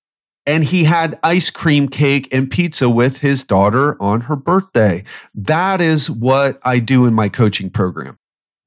And 0.46 0.64
he 0.64 0.84
had 0.84 1.18
ice 1.22 1.50
cream 1.50 1.88
cake 1.88 2.32
and 2.32 2.50
pizza 2.50 2.88
with 2.88 3.18
his 3.18 3.44
daughter 3.44 4.00
on 4.00 4.22
her 4.22 4.36
birthday. 4.36 5.04
That 5.34 5.82
is 5.82 6.08
what 6.08 6.58
I 6.62 6.78
do 6.78 7.04
in 7.04 7.12
my 7.12 7.28
coaching 7.28 7.68
program 7.68 8.16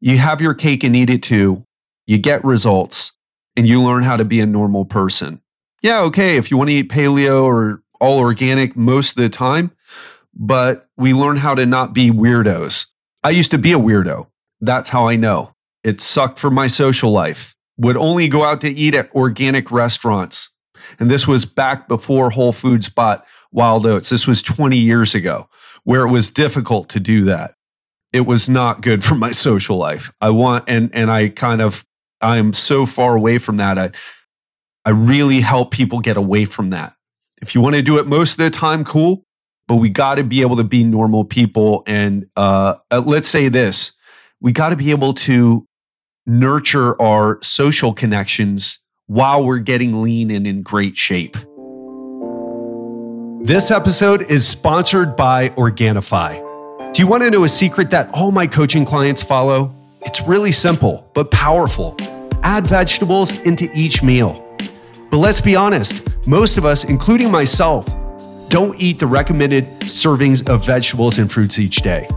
you 0.01 0.17
have 0.17 0.41
your 0.41 0.53
cake 0.53 0.83
and 0.83 0.95
eat 0.95 1.09
it 1.09 1.23
too. 1.23 1.65
You 2.07 2.17
get 2.17 2.43
results 2.43 3.13
and 3.55 3.67
you 3.67 3.81
learn 3.81 4.03
how 4.03 4.17
to 4.17 4.25
be 4.25 4.41
a 4.41 4.45
normal 4.45 4.83
person. 4.83 5.41
Yeah, 5.81 6.01
okay, 6.01 6.35
if 6.35 6.51
you 6.51 6.57
want 6.57 6.71
to 6.71 6.75
eat 6.75 6.89
paleo 6.89 7.43
or 7.43 7.83
all 7.99 8.19
organic 8.19 8.75
most 8.75 9.11
of 9.11 9.17
the 9.17 9.29
time, 9.29 9.71
but 10.33 10.89
we 10.97 11.13
learn 11.13 11.37
how 11.37 11.55
to 11.55 11.65
not 11.65 11.93
be 11.93 12.09
weirdos. 12.09 12.87
I 13.23 13.29
used 13.29 13.51
to 13.51 13.57
be 13.57 13.71
a 13.71 13.77
weirdo. 13.77 14.27
That's 14.59 14.89
how 14.89 15.07
I 15.07 15.15
know. 15.15 15.53
It 15.83 16.01
sucked 16.01 16.39
for 16.39 16.51
my 16.51 16.67
social 16.67 17.11
life. 17.11 17.55
Would 17.81 17.97
only 17.97 18.27
go 18.27 18.43
out 18.43 18.61
to 18.61 18.69
eat 18.69 18.95
at 18.95 19.13
organic 19.13 19.71
restaurants. 19.71 20.49
And 20.99 21.09
this 21.09 21.27
was 21.27 21.45
back 21.45 21.87
before 21.87 22.29
Whole 22.29 22.51
Foods 22.51 22.89
bought 22.89 23.25
Wild 23.51 23.85
Oats. 23.85 24.09
This 24.09 24.25
was 24.25 24.41
20 24.41 24.77
years 24.77 25.13
ago, 25.13 25.49
where 25.83 26.05
it 26.05 26.11
was 26.11 26.31
difficult 26.31 26.89
to 26.89 26.99
do 26.99 27.23
that 27.25 27.55
it 28.13 28.21
was 28.21 28.49
not 28.49 28.81
good 28.81 29.03
for 29.03 29.15
my 29.15 29.31
social 29.47 29.77
life. 29.77 30.11
I 30.21 30.29
want 30.29 30.65
and 30.67 30.93
and 30.93 31.11
I 31.11 31.29
kind 31.29 31.61
of 31.61 31.85
I'm 32.21 32.53
so 32.53 32.85
far 32.85 33.15
away 33.15 33.37
from 33.37 33.57
that. 33.57 33.77
I 33.77 33.91
I 34.85 34.91
really 34.91 35.41
help 35.41 35.71
people 35.71 35.99
get 35.99 36.17
away 36.17 36.45
from 36.45 36.71
that. 36.71 36.95
If 37.41 37.55
you 37.55 37.61
want 37.61 37.75
to 37.75 37.81
do 37.81 37.97
it 37.97 38.07
most 38.07 38.33
of 38.33 38.37
the 38.37 38.49
time, 38.49 38.83
cool. 38.83 39.25
But 39.67 39.77
we 39.77 39.89
got 39.89 40.15
to 40.15 40.23
be 40.23 40.41
able 40.41 40.57
to 40.57 40.63
be 40.63 40.83
normal 40.83 41.23
people. 41.23 41.83
And 41.87 42.27
uh, 42.35 42.75
uh 42.89 43.03
let's 43.05 43.27
say 43.27 43.47
this: 43.47 43.93
we 44.41 44.51
got 44.51 44.69
to 44.69 44.75
be 44.75 44.91
able 44.91 45.13
to 45.13 45.67
nurture 46.25 46.99
our 47.01 47.41
social 47.41 47.93
connections 47.93 48.79
while 49.07 49.43
we're 49.45 49.57
getting 49.57 50.01
lean 50.01 50.31
and 50.31 50.45
in 50.45 50.61
great 50.61 50.95
shape. 50.95 51.35
This 53.43 53.71
episode 53.71 54.21
is 54.29 54.47
sponsored 54.47 55.15
by 55.15 55.49
Organifi. 55.49 56.93
Do 56.93 57.01
you 57.01 57.07
want 57.07 57.23
to 57.23 57.31
know 57.31 57.43
a 57.43 57.49
secret 57.49 57.89
that 57.89 58.09
all 58.13 58.31
my 58.31 58.45
coaching 58.45 58.85
clients 58.85 59.23
follow? 59.23 59.75
It's 60.03 60.21
really 60.27 60.51
simple, 60.51 61.09
but 61.15 61.31
powerful. 61.31 61.97
Add 62.43 62.67
vegetables 62.67 63.33
into 63.39 63.69
each 63.73 64.03
meal. 64.03 64.45
But 65.09 65.17
let's 65.17 65.41
be 65.41 65.55
honest, 65.55 66.07
most 66.27 66.57
of 66.57 66.65
us, 66.65 66.83
including 66.83 67.31
myself, 67.31 67.87
don't 68.49 68.79
eat 68.79 68.99
the 68.99 69.07
recommended 69.07 69.65
servings 69.81 70.47
of 70.47 70.65
vegetables 70.65 71.17
and 71.17 71.31
fruits 71.31 71.57
each 71.57 71.77
day. 71.77 72.07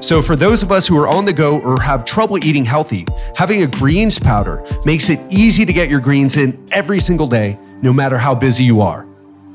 So, 0.00 0.22
for 0.22 0.36
those 0.36 0.62
of 0.62 0.72
us 0.72 0.86
who 0.86 0.98
are 0.98 1.08
on 1.08 1.24
the 1.24 1.32
go 1.32 1.60
or 1.60 1.80
have 1.80 2.04
trouble 2.04 2.44
eating 2.44 2.64
healthy, 2.64 3.06
having 3.36 3.62
a 3.62 3.66
greens 3.66 4.18
powder 4.18 4.64
makes 4.84 5.08
it 5.08 5.20
easy 5.30 5.64
to 5.64 5.72
get 5.72 5.88
your 5.88 6.00
greens 6.00 6.36
in 6.36 6.58
every 6.72 7.00
single 7.00 7.26
day, 7.26 7.58
no 7.82 7.92
matter 7.92 8.18
how 8.18 8.34
busy 8.34 8.64
you 8.64 8.80
are. 8.80 9.06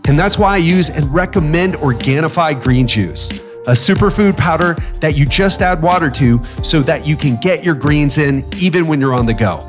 And 0.07 0.17
that's 0.17 0.38
why 0.38 0.53
I 0.53 0.57
use 0.57 0.89
and 0.89 1.11
recommend 1.13 1.73
Organifi 1.75 2.61
Green 2.61 2.88
Juice 2.88 3.31
a 3.67 3.71
superfood 3.71 4.38
powder 4.38 4.75
that 4.99 5.15
you 5.15 5.25
just 5.25 5.61
add 5.61 5.81
water 5.81 6.09
to 6.11 6.39
so 6.61 6.81
that 6.83 7.05
you 7.05 7.17
can 7.17 7.35
get 7.38 7.63
your 7.63 7.75
greens 7.75 8.17
in 8.17 8.45
even 8.55 8.85
when 8.85 8.99
you're 8.99 9.13
on 9.13 9.25
the 9.25 9.33
go. 9.33 9.63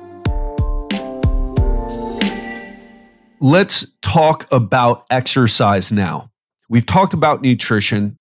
Let's 3.40 3.92
talk 4.02 4.50
about 4.50 5.06
exercise 5.08 5.92
now. 5.92 6.31
We've 6.72 6.86
talked 6.86 7.12
about 7.12 7.42
nutrition, 7.42 8.16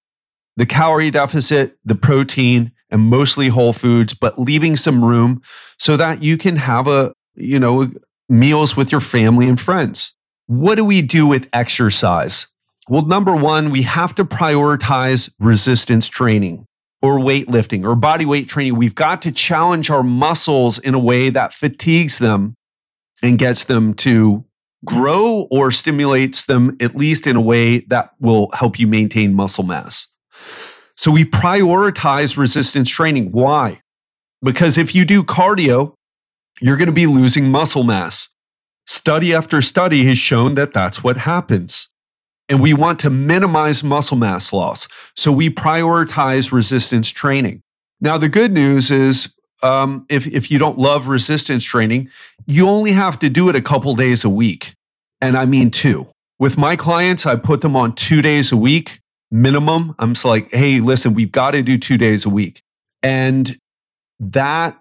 the 0.58 0.66
calorie 0.66 1.10
deficit, 1.10 1.78
the 1.86 1.96
protein, 1.96 2.74
and 2.90 3.02
mostly 3.02 3.48
whole 3.48 3.72
foods, 3.72 4.14
but 4.14 4.38
leaving 4.38 4.76
some 4.76 5.06
room 5.06 5.42
so 5.80 5.96
that 5.96 6.22
you 6.22 6.38
can 6.38 6.58
have 6.58 6.86
a, 6.86 7.14
you 7.36 7.58
know, 7.58 7.90
meals 8.28 8.76
with 8.76 8.92
your 8.92 9.00
family 9.00 9.48
and 9.48 9.58
friends. 9.58 10.18
What 10.48 10.76
do 10.76 10.84
we 10.84 11.02
do 11.02 11.26
with 11.28 11.48
exercise? 11.54 12.48
Well, 12.90 13.06
number 13.06 13.38
one, 13.38 13.70
we 13.70 13.84
have 13.84 14.14
to 14.16 14.26
prioritize 14.26 15.34
resistance 15.40 16.10
training 16.10 16.66
or 17.02 17.20
weightlifting 17.20 17.86
or 17.86 17.96
body 17.96 18.26
weight 18.26 18.50
training. 18.50 18.76
We've 18.76 18.94
got 18.94 19.22
to 19.22 19.32
challenge 19.32 19.90
our 19.90 20.04
muscles 20.04 20.78
in 20.78 20.94
a 20.94 21.00
way 21.00 21.30
that 21.30 21.54
fatigues 21.54 22.20
them 22.20 22.56
and 23.24 23.40
gets 23.40 23.64
them 23.64 23.94
to 23.94 24.44
grow 24.86 25.48
or 25.52 25.72
stimulates 25.72 26.46
them, 26.46 26.78
at 26.82 26.96
least 26.96 27.28
in 27.28 27.36
a 27.36 27.42
way 27.42 27.80
that 27.82 28.12
will 28.20 28.50
help 28.54 28.80
you 28.80 28.88
maintain 28.88 29.34
muscle 29.34 29.64
mass. 29.64 30.08
So 30.96 31.12
we 31.12 31.26
prioritize 31.26 32.38
resistance 32.38 32.90
training. 32.90 33.32
Why? 33.32 33.82
Because 34.42 34.78
if 34.78 34.94
you 34.96 35.06
do 35.06 35.24
cardio, 35.24 35.94
you're 36.62 36.78
going 36.78 36.88
to 36.88 36.94
be 36.94 37.08
losing 37.08 37.50
muscle 37.50 37.84
mass. 37.84 38.30
Study 38.86 39.34
after 39.34 39.62
study 39.62 40.06
has 40.06 40.18
shown 40.18 40.56
that 40.56 40.74
that's 40.74 41.04
what 41.04 41.18
happens. 41.18 41.90
And 42.50 42.62
we 42.62 42.74
want 42.74 43.00
to 43.00 43.10
minimize 43.10 43.84
muscle 43.84 44.18
mass 44.18 44.52
loss. 44.52 44.88
So 45.16 45.32
we 45.32 45.50
prioritize 45.50 46.52
resistance 46.52 47.10
training. 47.10 47.62
Now, 48.02 48.18
the 48.18 48.30
good 48.30 48.52
news 48.52 48.92
is 48.92 49.34
um, 49.64 50.06
if, 50.10 50.28
if 50.28 50.52
you 50.52 50.60
don't 50.60 50.78
love 50.78 51.08
resistance 51.08 51.64
training, 51.64 52.10
you 52.46 52.68
only 52.68 52.92
have 52.92 53.20
to 53.20 53.30
do 53.30 53.50
it 53.50 53.56
a 53.56 53.62
couple 53.62 53.96
days 53.96 54.24
a 54.24 54.30
week. 54.30 54.76
And 55.22 55.38
I 55.38 55.46
mean 55.46 55.72
two. 55.72 56.12
With 56.40 56.58
my 56.58 56.76
clients, 56.76 57.26
I 57.26 57.36
put 57.36 57.62
them 57.62 57.76
on 57.76 57.94
two 57.94 58.22
days 58.22 58.52
a 58.52 58.58
week 58.58 59.02
minimum. 59.32 59.96
I'm 59.98 60.14
just 60.14 60.26
like, 60.26 60.52
hey, 60.52 60.80
listen, 60.80 61.14
we've 61.14 61.32
got 61.32 61.52
to 61.52 61.62
do 61.62 61.78
two 61.78 61.98
days 61.98 62.26
a 62.26 62.30
week. 62.30 62.62
And 63.02 63.58
that 64.20 64.80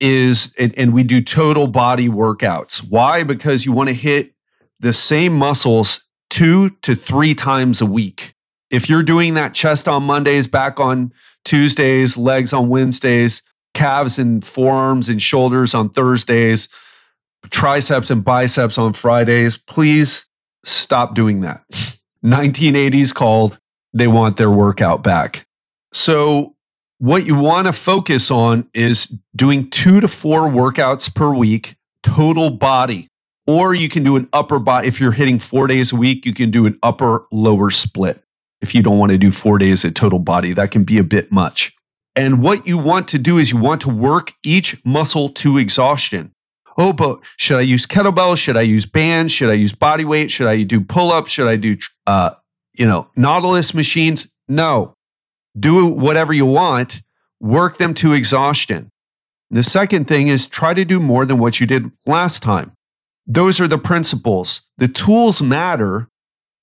is, 0.00 0.54
and, 0.58 0.76
and 0.78 0.94
we 0.94 1.02
do 1.02 1.20
total 1.20 1.66
body 1.66 2.08
workouts. 2.08 2.78
Why? 2.88 3.22
Because 3.22 3.66
you 3.66 3.72
want 3.72 3.90
to 3.90 3.94
hit 3.94 4.32
the 4.80 4.92
same 4.92 5.34
muscles 5.34 6.06
two 6.30 6.70
to 6.82 6.94
three 6.94 7.34
times 7.34 7.80
a 7.80 7.86
week. 7.86 8.34
If 8.70 8.88
you're 8.88 9.02
doing 9.02 9.34
that 9.34 9.52
chest 9.52 9.86
on 9.86 10.04
Mondays, 10.04 10.46
back 10.46 10.80
on 10.80 11.12
Tuesdays, 11.44 12.16
legs 12.16 12.52
on 12.52 12.68
Wednesdays, 12.68 13.42
calves 13.74 14.18
and 14.18 14.44
forearms 14.44 15.08
and 15.08 15.20
shoulders 15.20 15.74
on 15.74 15.88
Thursdays, 15.88 16.68
triceps 17.50 18.10
and 18.10 18.24
biceps 18.24 18.78
on 18.78 18.92
Fridays, 18.92 19.56
please 19.56 20.26
stop 20.64 21.14
doing 21.14 21.40
that. 21.40 21.64
1980s 22.24 23.14
called 23.14 23.58
they 23.92 24.06
want 24.06 24.36
their 24.36 24.50
workout 24.50 25.02
back. 25.02 25.46
So, 25.92 26.54
what 26.98 27.26
you 27.26 27.38
want 27.38 27.66
to 27.66 27.72
focus 27.72 28.30
on 28.30 28.68
is 28.74 29.18
doing 29.34 29.70
two 29.70 30.00
to 30.00 30.08
four 30.08 30.42
workouts 30.42 31.12
per 31.12 31.34
week, 31.34 31.76
total 32.02 32.50
body. 32.50 33.08
Or 33.46 33.74
you 33.74 33.88
can 33.88 34.04
do 34.04 34.16
an 34.16 34.28
upper 34.32 34.58
body. 34.58 34.86
If 34.86 35.00
you're 35.00 35.12
hitting 35.12 35.38
four 35.38 35.66
days 35.66 35.92
a 35.92 35.96
week, 35.96 36.26
you 36.26 36.34
can 36.34 36.50
do 36.50 36.66
an 36.66 36.78
upper 36.82 37.26
lower 37.32 37.70
split. 37.70 38.22
If 38.60 38.74
you 38.74 38.82
don't 38.82 38.98
want 38.98 39.12
to 39.12 39.18
do 39.18 39.32
four 39.32 39.58
days 39.58 39.84
at 39.84 39.94
total 39.94 40.18
body, 40.18 40.52
that 40.52 40.70
can 40.70 40.84
be 40.84 40.98
a 40.98 41.02
bit 41.02 41.32
much. 41.32 41.74
And 42.16 42.42
what 42.42 42.66
you 42.66 42.76
want 42.78 43.08
to 43.08 43.18
do 43.18 43.38
is 43.38 43.52
you 43.52 43.58
want 43.58 43.82
to 43.82 43.90
work 43.90 44.32
each 44.44 44.84
muscle 44.84 45.28
to 45.30 45.58
exhaustion. 45.58 46.32
Oh, 46.76 46.92
but 46.92 47.20
should 47.36 47.58
I 47.58 47.62
use 47.62 47.86
kettlebells? 47.86 48.38
Should 48.38 48.56
I 48.56 48.62
use 48.62 48.86
bands? 48.86 49.32
Should 49.32 49.50
I 49.50 49.54
use 49.54 49.72
body 49.72 50.04
weight? 50.04 50.30
Should 50.30 50.46
I 50.46 50.62
do 50.62 50.80
pull 50.80 51.12
ups? 51.12 51.30
Should 51.30 51.48
I 51.48 51.56
do 51.56 51.76
uh, 52.06 52.30
you 52.74 52.86
know, 52.86 53.08
Nautilus 53.16 53.74
machines, 53.74 54.32
no. 54.48 54.94
Do 55.58 55.86
whatever 55.86 56.32
you 56.32 56.46
want, 56.46 57.02
work 57.40 57.78
them 57.78 57.94
to 57.94 58.12
exhaustion. 58.12 58.90
The 59.50 59.62
second 59.62 60.06
thing 60.06 60.28
is 60.28 60.46
try 60.46 60.74
to 60.74 60.84
do 60.84 61.00
more 61.00 61.26
than 61.26 61.38
what 61.38 61.60
you 61.60 61.66
did 61.66 61.90
last 62.06 62.42
time. 62.42 62.72
Those 63.26 63.60
are 63.60 63.68
the 63.68 63.78
principles. 63.78 64.62
The 64.78 64.88
tools 64.88 65.42
matter, 65.42 66.08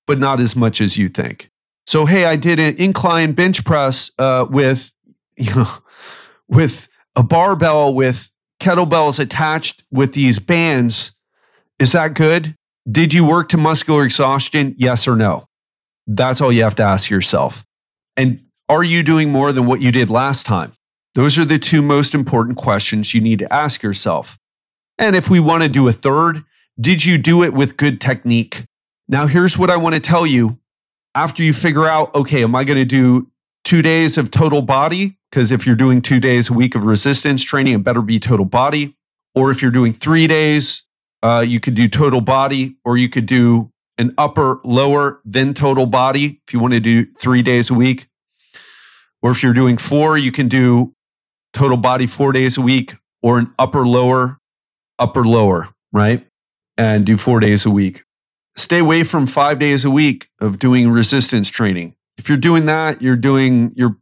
but 0.06 0.18
not 0.18 0.40
as 0.40 0.56
much 0.56 0.80
as 0.80 0.96
you 0.96 1.08
think. 1.08 1.50
So, 1.86 2.06
hey, 2.06 2.24
I 2.24 2.36
did 2.36 2.58
an 2.58 2.76
incline 2.76 3.32
bench 3.32 3.64
press 3.64 4.10
uh, 4.18 4.46
with, 4.50 4.92
you 5.38 5.54
know, 5.54 5.68
with 6.48 6.88
a 7.16 7.22
barbell 7.22 7.94
with 7.94 8.30
kettlebells 8.60 9.20
attached 9.20 9.84
with 9.90 10.14
these 10.14 10.38
bands. 10.38 11.12
Is 11.78 11.92
that 11.92 12.14
good? 12.14 12.56
Did 12.90 13.14
you 13.14 13.26
work 13.26 13.48
to 13.50 13.56
muscular 13.56 14.04
exhaustion? 14.04 14.74
Yes 14.78 15.06
or 15.06 15.14
no? 15.14 15.46
That's 16.06 16.40
all 16.40 16.52
you 16.52 16.62
have 16.62 16.76
to 16.76 16.82
ask 16.82 17.10
yourself. 17.10 17.64
And 18.16 18.44
are 18.68 18.82
you 18.82 19.02
doing 19.02 19.30
more 19.30 19.52
than 19.52 19.66
what 19.66 19.80
you 19.80 19.92
did 19.92 20.10
last 20.10 20.46
time? 20.46 20.72
Those 21.14 21.38
are 21.38 21.44
the 21.44 21.58
two 21.58 21.82
most 21.82 22.14
important 22.14 22.56
questions 22.56 23.14
you 23.14 23.20
need 23.20 23.38
to 23.40 23.52
ask 23.52 23.82
yourself. 23.82 24.38
And 24.98 25.14
if 25.14 25.30
we 25.30 25.40
want 25.40 25.62
to 25.62 25.68
do 25.68 25.86
a 25.88 25.92
third, 25.92 26.44
did 26.80 27.04
you 27.04 27.18
do 27.18 27.42
it 27.42 27.52
with 27.52 27.76
good 27.76 28.00
technique? 28.00 28.64
Now, 29.08 29.26
here's 29.26 29.56
what 29.56 29.70
I 29.70 29.76
want 29.76 29.94
to 29.94 30.00
tell 30.00 30.26
you. 30.26 30.58
After 31.14 31.42
you 31.42 31.52
figure 31.52 31.86
out, 31.86 32.14
okay, 32.14 32.42
am 32.42 32.54
I 32.54 32.64
going 32.64 32.78
to 32.78 32.84
do 32.84 33.30
two 33.64 33.82
days 33.82 34.18
of 34.18 34.30
total 34.30 34.62
body? 34.62 35.18
Because 35.30 35.52
if 35.52 35.66
you're 35.66 35.76
doing 35.76 36.00
two 36.00 36.20
days 36.20 36.50
a 36.50 36.54
week 36.54 36.74
of 36.74 36.84
resistance 36.84 37.42
training, 37.44 37.74
it 37.74 37.84
better 37.84 38.02
be 38.02 38.18
total 38.18 38.46
body. 38.46 38.96
Or 39.34 39.50
if 39.50 39.60
you're 39.62 39.70
doing 39.70 39.92
three 39.92 40.26
days, 40.26 40.88
uh, 41.22 41.44
you 41.46 41.60
could 41.60 41.74
do 41.74 41.88
total 41.88 42.20
body, 42.20 42.76
or 42.84 42.96
you 42.96 43.08
could 43.08 43.26
do 43.26 43.70
an 43.98 44.14
upper, 44.16 44.60
lower, 44.64 45.20
then 45.24 45.52
total 45.52 45.86
body 45.86 46.40
if 46.46 46.54
you 46.54 46.60
want 46.60 46.72
to 46.72 46.80
do 46.80 47.06
three 47.18 47.42
days 47.42 47.70
a 47.70 47.74
week. 47.74 48.08
Or 49.20 49.32
if 49.32 49.42
you're 49.42 49.52
doing 49.52 49.76
four, 49.76 50.16
you 50.16 50.30
can 50.32 50.48
do 50.48 50.94
total 51.52 51.76
body 51.76 52.06
four 52.06 52.32
days 52.32 52.56
a 52.56 52.62
week 52.62 52.94
or 53.22 53.38
an 53.38 53.52
upper, 53.58 53.84
lower, 53.86 54.38
upper, 54.98 55.24
lower, 55.24 55.68
right? 55.92 56.26
And 56.76 57.04
do 57.04 57.16
four 57.16 57.40
days 57.40 57.66
a 57.66 57.70
week. 57.70 58.04
Stay 58.56 58.78
away 58.78 59.04
from 59.04 59.26
five 59.26 59.58
days 59.58 59.84
a 59.84 59.90
week 59.90 60.28
of 60.40 60.58
doing 60.58 60.90
resistance 60.90 61.48
training. 61.48 61.94
If 62.18 62.28
you're 62.28 62.38
doing 62.38 62.66
that, 62.66 63.00
you're 63.00 63.16
doing, 63.16 63.72
you're, 63.74 63.96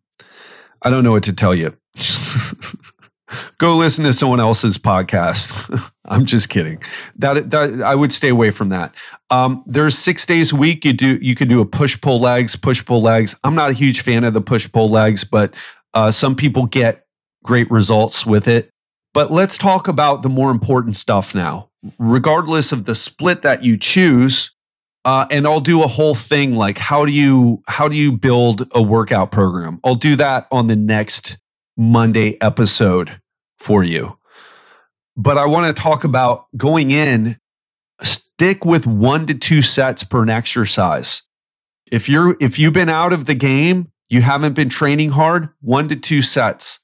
I 0.82 0.90
don't 0.90 1.04
know 1.04 1.12
what 1.12 1.24
to 1.24 1.32
tell 1.32 1.54
you. 1.54 1.76
go 3.58 3.76
listen 3.76 4.04
to 4.04 4.12
someone 4.12 4.40
else's 4.40 4.78
podcast. 4.78 5.90
I'm 6.04 6.24
just 6.24 6.48
kidding. 6.48 6.82
That, 7.16 7.50
that 7.50 7.82
I 7.82 7.94
would 7.94 8.12
stay 8.12 8.28
away 8.28 8.50
from 8.50 8.68
that. 8.70 8.94
Um, 9.30 9.62
there's 9.66 9.96
six 9.96 10.26
days 10.26 10.52
a 10.52 10.56
week. 10.56 10.84
You 10.84 10.92
do 10.92 11.18
you 11.20 11.34
can 11.34 11.48
do 11.48 11.60
a 11.60 11.66
push 11.66 12.00
pull 12.00 12.20
legs, 12.20 12.56
push 12.56 12.84
pull 12.84 13.02
legs. 13.02 13.34
I'm 13.42 13.54
not 13.54 13.70
a 13.70 13.74
huge 13.74 14.02
fan 14.02 14.24
of 14.24 14.34
the 14.34 14.40
push 14.40 14.70
pull 14.70 14.90
legs, 14.90 15.24
but 15.24 15.54
uh, 15.94 16.10
some 16.10 16.36
people 16.36 16.66
get 16.66 17.06
great 17.42 17.70
results 17.70 18.24
with 18.24 18.48
it. 18.48 18.70
But 19.14 19.32
let's 19.32 19.56
talk 19.58 19.88
about 19.88 20.22
the 20.22 20.28
more 20.28 20.50
important 20.50 20.96
stuff 20.96 21.34
now. 21.34 21.70
Regardless 21.98 22.72
of 22.72 22.84
the 22.84 22.94
split 22.94 23.42
that 23.42 23.64
you 23.64 23.76
choose, 23.76 24.54
uh, 25.06 25.24
and 25.30 25.46
I'll 25.46 25.60
do 25.60 25.84
a 25.84 25.86
whole 25.86 26.16
thing 26.16 26.56
like 26.56 26.78
how 26.78 27.06
do 27.06 27.12
you 27.12 27.62
how 27.68 27.86
do 27.86 27.94
you 27.96 28.10
build 28.10 28.66
a 28.72 28.82
workout 28.82 29.30
program? 29.30 29.78
I'll 29.84 29.94
do 29.94 30.16
that 30.16 30.48
on 30.50 30.66
the 30.66 30.74
next 30.74 31.38
Monday 31.76 32.36
episode 32.42 33.20
for 33.56 33.84
you. 33.84 34.18
But 35.16 35.38
I 35.38 35.46
want 35.46 35.74
to 35.74 35.80
talk 35.80 36.02
about 36.02 36.46
going 36.56 36.90
in, 36.90 37.36
stick 38.02 38.64
with 38.64 38.84
one 38.84 39.26
to 39.26 39.34
two 39.34 39.62
sets 39.62 40.02
per 40.02 40.28
exercise. 40.28 41.22
If 41.90 42.08
you're 42.08 42.36
if 42.40 42.58
you've 42.58 42.74
been 42.74 42.88
out 42.88 43.12
of 43.12 43.26
the 43.26 43.36
game, 43.36 43.92
you 44.08 44.22
haven't 44.22 44.54
been 44.54 44.68
training 44.68 45.10
hard, 45.10 45.50
one 45.60 45.88
to 45.88 45.94
two 45.94 46.20
sets. 46.20 46.80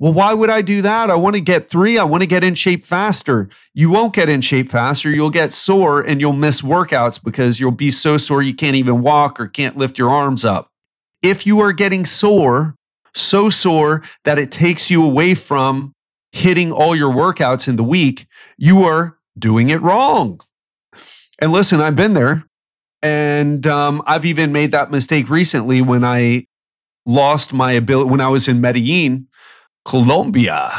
Well, 0.00 0.12
why 0.12 0.32
would 0.32 0.50
I 0.50 0.62
do 0.62 0.80
that? 0.82 1.10
I 1.10 1.16
want 1.16 1.34
to 1.34 1.40
get 1.40 1.68
three. 1.68 1.98
I 1.98 2.04
want 2.04 2.22
to 2.22 2.28
get 2.28 2.44
in 2.44 2.54
shape 2.54 2.84
faster. 2.84 3.48
You 3.74 3.90
won't 3.90 4.14
get 4.14 4.28
in 4.28 4.40
shape 4.40 4.70
faster. 4.70 5.10
You'll 5.10 5.30
get 5.30 5.52
sore 5.52 6.00
and 6.00 6.20
you'll 6.20 6.32
miss 6.32 6.60
workouts 6.60 7.22
because 7.22 7.58
you'll 7.58 7.72
be 7.72 7.90
so 7.90 8.16
sore 8.16 8.40
you 8.40 8.54
can't 8.54 8.76
even 8.76 9.02
walk 9.02 9.40
or 9.40 9.48
can't 9.48 9.76
lift 9.76 9.98
your 9.98 10.10
arms 10.10 10.44
up. 10.44 10.70
If 11.20 11.46
you 11.46 11.58
are 11.58 11.72
getting 11.72 12.04
sore, 12.04 12.76
so 13.14 13.50
sore 13.50 14.04
that 14.24 14.38
it 14.38 14.52
takes 14.52 14.88
you 14.88 15.04
away 15.04 15.34
from 15.34 15.92
hitting 16.30 16.70
all 16.70 16.94
your 16.94 17.12
workouts 17.12 17.66
in 17.68 17.74
the 17.74 17.82
week, 17.82 18.26
you 18.56 18.78
are 18.80 19.18
doing 19.36 19.70
it 19.70 19.82
wrong. 19.82 20.40
And 21.40 21.50
listen, 21.50 21.80
I've 21.80 21.96
been 21.96 22.14
there. 22.14 22.44
And 23.02 23.66
um, 23.66 24.02
I've 24.06 24.24
even 24.24 24.52
made 24.52 24.72
that 24.72 24.90
mistake 24.90 25.28
recently 25.30 25.80
when 25.80 26.04
I 26.04 26.46
lost 27.06 27.52
my 27.52 27.72
ability, 27.72 28.10
when 28.10 28.20
I 28.20 28.28
was 28.28 28.48
in 28.48 28.60
Medellin, 28.60 29.27
Colombia. 29.88 30.70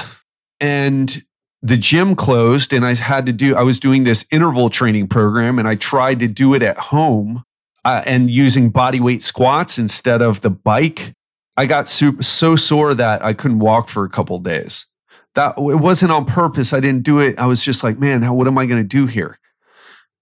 And 0.60 1.24
the 1.63 1.78
gym 1.78 2.15
closed 2.15 2.72
and 2.72 2.86
I 2.86 2.93
had 2.93 3.26
to 3.26 3.32
do, 3.32 3.56
I 3.56 3.63
was 3.63 3.80
doing 3.80 4.04
this 4.04 4.26
interval 4.32 4.69
training 4.69 5.08
program 5.08 5.58
and 5.58 5.67
I 5.67 5.76
tried 5.76 6.19
to 6.19 6.28
do 6.28 6.54
it 6.54 6.62
at 6.62 6.78
home 6.78 7.43
uh, 7.84 8.04
and 8.06 8.30
using 8.30 8.69
body 8.69 9.00
weight 9.00 9.24
squats 9.24 9.80
instead 9.80 10.22
of 10.22 10.41
the 10.41 10.52
bike, 10.52 11.13
I 11.58 11.65
got 11.65 11.88
super, 11.88 12.22
so 12.22 12.56
sore 12.56 12.93
that 12.93 13.26
I 13.26 13.34
couldn't 13.34 13.60
walk 13.60 13.88
for 13.88 14.04
a 14.04 14.10
couple 14.10 14.38
days. 14.39 14.86
That 15.34 15.58
it 15.58 15.80
wasn't 15.80 16.12
on 16.12 16.26
purpose. 16.26 16.72
I 16.72 16.80
didn't 16.80 17.04
do 17.04 17.19
it. 17.19 17.39
I 17.39 17.48
was 17.48 17.65
just 17.65 17.84
like, 17.84 17.98
man, 17.98 18.22
how, 18.22 18.34
what 18.34 18.48
am 18.48 18.58
I 18.58 18.67
going 18.67 18.82
to 18.82 18.88
do 18.88 19.08
here? 19.08 19.39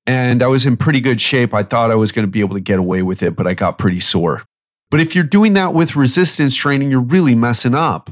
And 0.05 0.41
I 0.41 0.47
was 0.47 0.65
in 0.65 0.77
pretty 0.77 1.01
good 1.01 1.19
shape. 1.19 1.53
I 1.53 1.63
thought 1.63 1.91
I 1.91 1.95
was 1.95 2.13
going 2.13 2.25
to 2.25 2.31
be 2.31 2.39
able 2.39 2.55
to 2.55 2.61
get 2.61 2.79
away 2.79 3.01
with 3.01 3.21
it, 3.21 3.35
but 3.35 3.47
I 3.47 3.53
got 3.53 3.77
pretty 3.77 3.99
sore. 3.99 4.43
But 4.89 5.01
if 5.01 5.13
you're 5.13 5.25
doing 5.25 5.53
that 5.55 5.73
with 5.73 5.97
resistance 5.97 6.55
training, 6.55 6.89
you're 6.89 7.01
really 7.01 7.35
messing 7.35 7.75
up. 7.75 8.09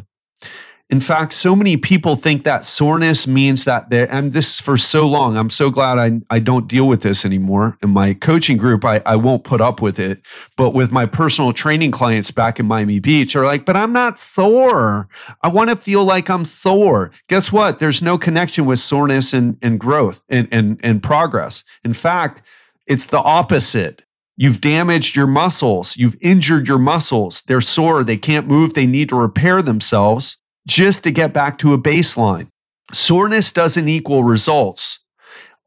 In 0.91 0.99
fact, 0.99 1.33
so 1.33 1.55
many 1.55 1.77
people 1.77 2.15
think 2.15 2.43
that 2.43 2.63
soreness 2.63 3.25
means 3.25 3.65
that 3.65 3.89
they're, 3.89 4.11
and 4.11 4.33
this 4.33 4.59
for 4.59 4.77
so 4.77 5.07
long. 5.07 5.35
I'm 5.35 5.49
so 5.49 5.71
glad 5.71 5.97
I, 5.97 6.21
I 6.29 6.37
don't 6.37 6.67
deal 6.67 6.87
with 6.87 7.01
this 7.01 7.25
anymore. 7.25 7.75
In 7.81 7.89
my 7.89 8.13
coaching 8.13 8.55
group, 8.57 8.85
I, 8.85 9.01
I 9.03 9.15
won't 9.15 9.43
put 9.43 9.61
up 9.61 9.81
with 9.81 9.99
it. 9.99 10.23
But 10.55 10.75
with 10.75 10.91
my 10.91 11.07
personal 11.07 11.53
training 11.53 11.89
clients 11.89 12.29
back 12.29 12.59
in 12.59 12.67
Miami 12.67 12.99
Beach, 12.99 13.35
are 13.35 13.45
like, 13.45 13.65
but 13.65 13.75
I'm 13.75 13.93
not 13.93 14.19
sore. 14.19 15.09
I 15.41 15.49
want 15.49 15.71
to 15.71 15.75
feel 15.75 16.05
like 16.05 16.29
I'm 16.29 16.45
sore. 16.45 17.11
Guess 17.29 17.51
what? 17.51 17.79
There's 17.79 18.03
no 18.03 18.19
connection 18.19 18.67
with 18.67 18.77
soreness 18.77 19.33
and, 19.33 19.57
and 19.63 19.79
growth 19.79 20.21
and, 20.29 20.47
and, 20.51 20.79
and 20.83 21.01
progress. 21.01 21.63
In 21.83 21.93
fact, 21.93 22.43
it's 22.85 23.07
the 23.07 23.19
opposite. 23.21 24.05
You've 24.37 24.61
damaged 24.61 25.15
your 25.15 25.27
muscles. 25.27 25.97
You've 25.97 26.17
injured 26.21 26.67
your 26.67 26.77
muscles. 26.77 27.41
They're 27.41 27.59
sore. 27.59 28.03
They 28.03 28.17
can't 28.17 28.47
move. 28.47 28.75
They 28.75 28.85
need 28.85 29.09
to 29.09 29.15
repair 29.15 29.63
themselves 29.63 30.37
just 30.67 31.03
to 31.03 31.11
get 31.11 31.33
back 31.33 31.57
to 31.59 31.73
a 31.73 31.77
baseline. 31.77 32.47
Soreness 32.91 33.51
doesn't 33.51 33.89
equal 33.89 34.23
results. 34.23 34.99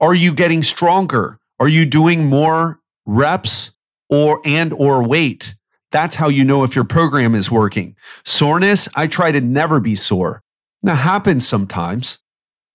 Are 0.00 0.14
you 0.14 0.32
getting 0.32 0.62
stronger? 0.62 1.38
Are 1.58 1.68
you 1.68 1.84
doing 1.84 2.26
more 2.26 2.80
reps 3.06 3.76
or 4.08 4.40
and 4.44 4.72
or 4.72 5.06
weight? 5.06 5.54
That's 5.90 6.16
how 6.16 6.28
you 6.28 6.44
know 6.44 6.64
if 6.64 6.76
your 6.76 6.84
program 6.84 7.34
is 7.34 7.50
working. 7.50 7.96
Soreness, 8.24 8.88
I 8.94 9.06
try 9.06 9.32
to 9.32 9.40
never 9.40 9.80
be 9.80 9.94
sore. 9.94 10.42
Now 10.82 10.94
happens 10.94 11.48
sometimes, 11.48 12.18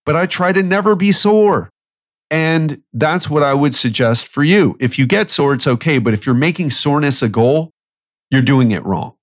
but 0.05 0.15
I 0.15 0.25
try 0.25 0.51
to 0.51 0.63
never 0.63 0.95
be 0.95 1.11
sore. 1.11 1.69
And 2.29 2.81
that's 2.91 3.29
what 3.29 3.43
I 3.43 3.53
would 3.53 3.75
suggest 3.75 4.27
for 4.27 4.43
you. 4.43 4.75
If 4.79 4.97
you 4.97 5.05
get 5.05 5.29
sore, 5.29 5.53
it's 5.53 5.67
okay. 5.67 5.99
But 5.99 6.13
if 6.13 6.25
you're 6.25 6.35
making 6.35 6.71
soreness 6.71 7.21
a 7.21 7.29
goal, 7.29 7.69
you're 8.31 8.41
doing 8.41 8.71
it 8.71 8.83
wrong. 8.83 9.13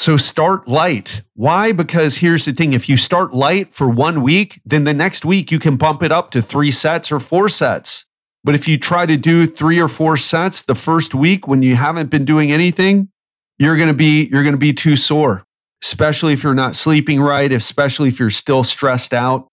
So 0.00 0.16
start 0.16 0.66
light. 0.66 1.20
Why? 1.34 1.72
Because 1.72 2.16
here's 2.16 2.46
the 2.46 2.54
thing 2.54 2.72
if 2.72 2.88
you 2.88 2.96
start 2.96 3.34
light 3.34 3.74
for 3.74 3.86
one 3.86 4.22
week, 4.22 4.58
then 4.64 4.84
the 4.84 4.94
next 4.94 5.26
week 5.26 5.52
you 5.52 5.58
can 5.58 5.76
bump 5.76 6.02
it 6.02 6.10
up 6.10 6.30
to 6.30 6.40
three 6.40 6.70
sets 6.70 7.12
or 7.12 7.20
four 7.20 7.50
sets. 7.50 8.06
But 8.42 8.54
if 8.54 8.66
you 8.66 8.78
try 8.78 9.04
to 9.04 9.18
do 9.18 9.46
three 9.46 9.78
or 9.78 9.88
four 9.88 10.16
sets 10.16 10.62
the 10.62 10.74
first 10.74 11.14
week 11.14 11.46
when 11.46 11.62
you 11.62 11.76
haven't 11.76 12.08
been 12.08 12.24
doing 12.24 12.50
anything, 12.50 13.10
you're 13.58 13.76
going 13.76 13.88
to 13.88 13.94
be 13.94 14.26
you're 14.28 14.42
going 14.42 14.54
to 14.54 14.58
be 14.58 14.72
too 14.72 14.96
sore, 14.96 15.44
especially 15.82 16.32
if 16.32 16.42
you're 16.44 16.54
not 16.54 16.74
sleeping 16.74 17.20
right, 17.20 17.52
especially 17.52 18.08
if 18.08 18.18
you're 18.18 18.30
still 18.30 18.64
stressed 18.64 19.12
out. 19.12 19.48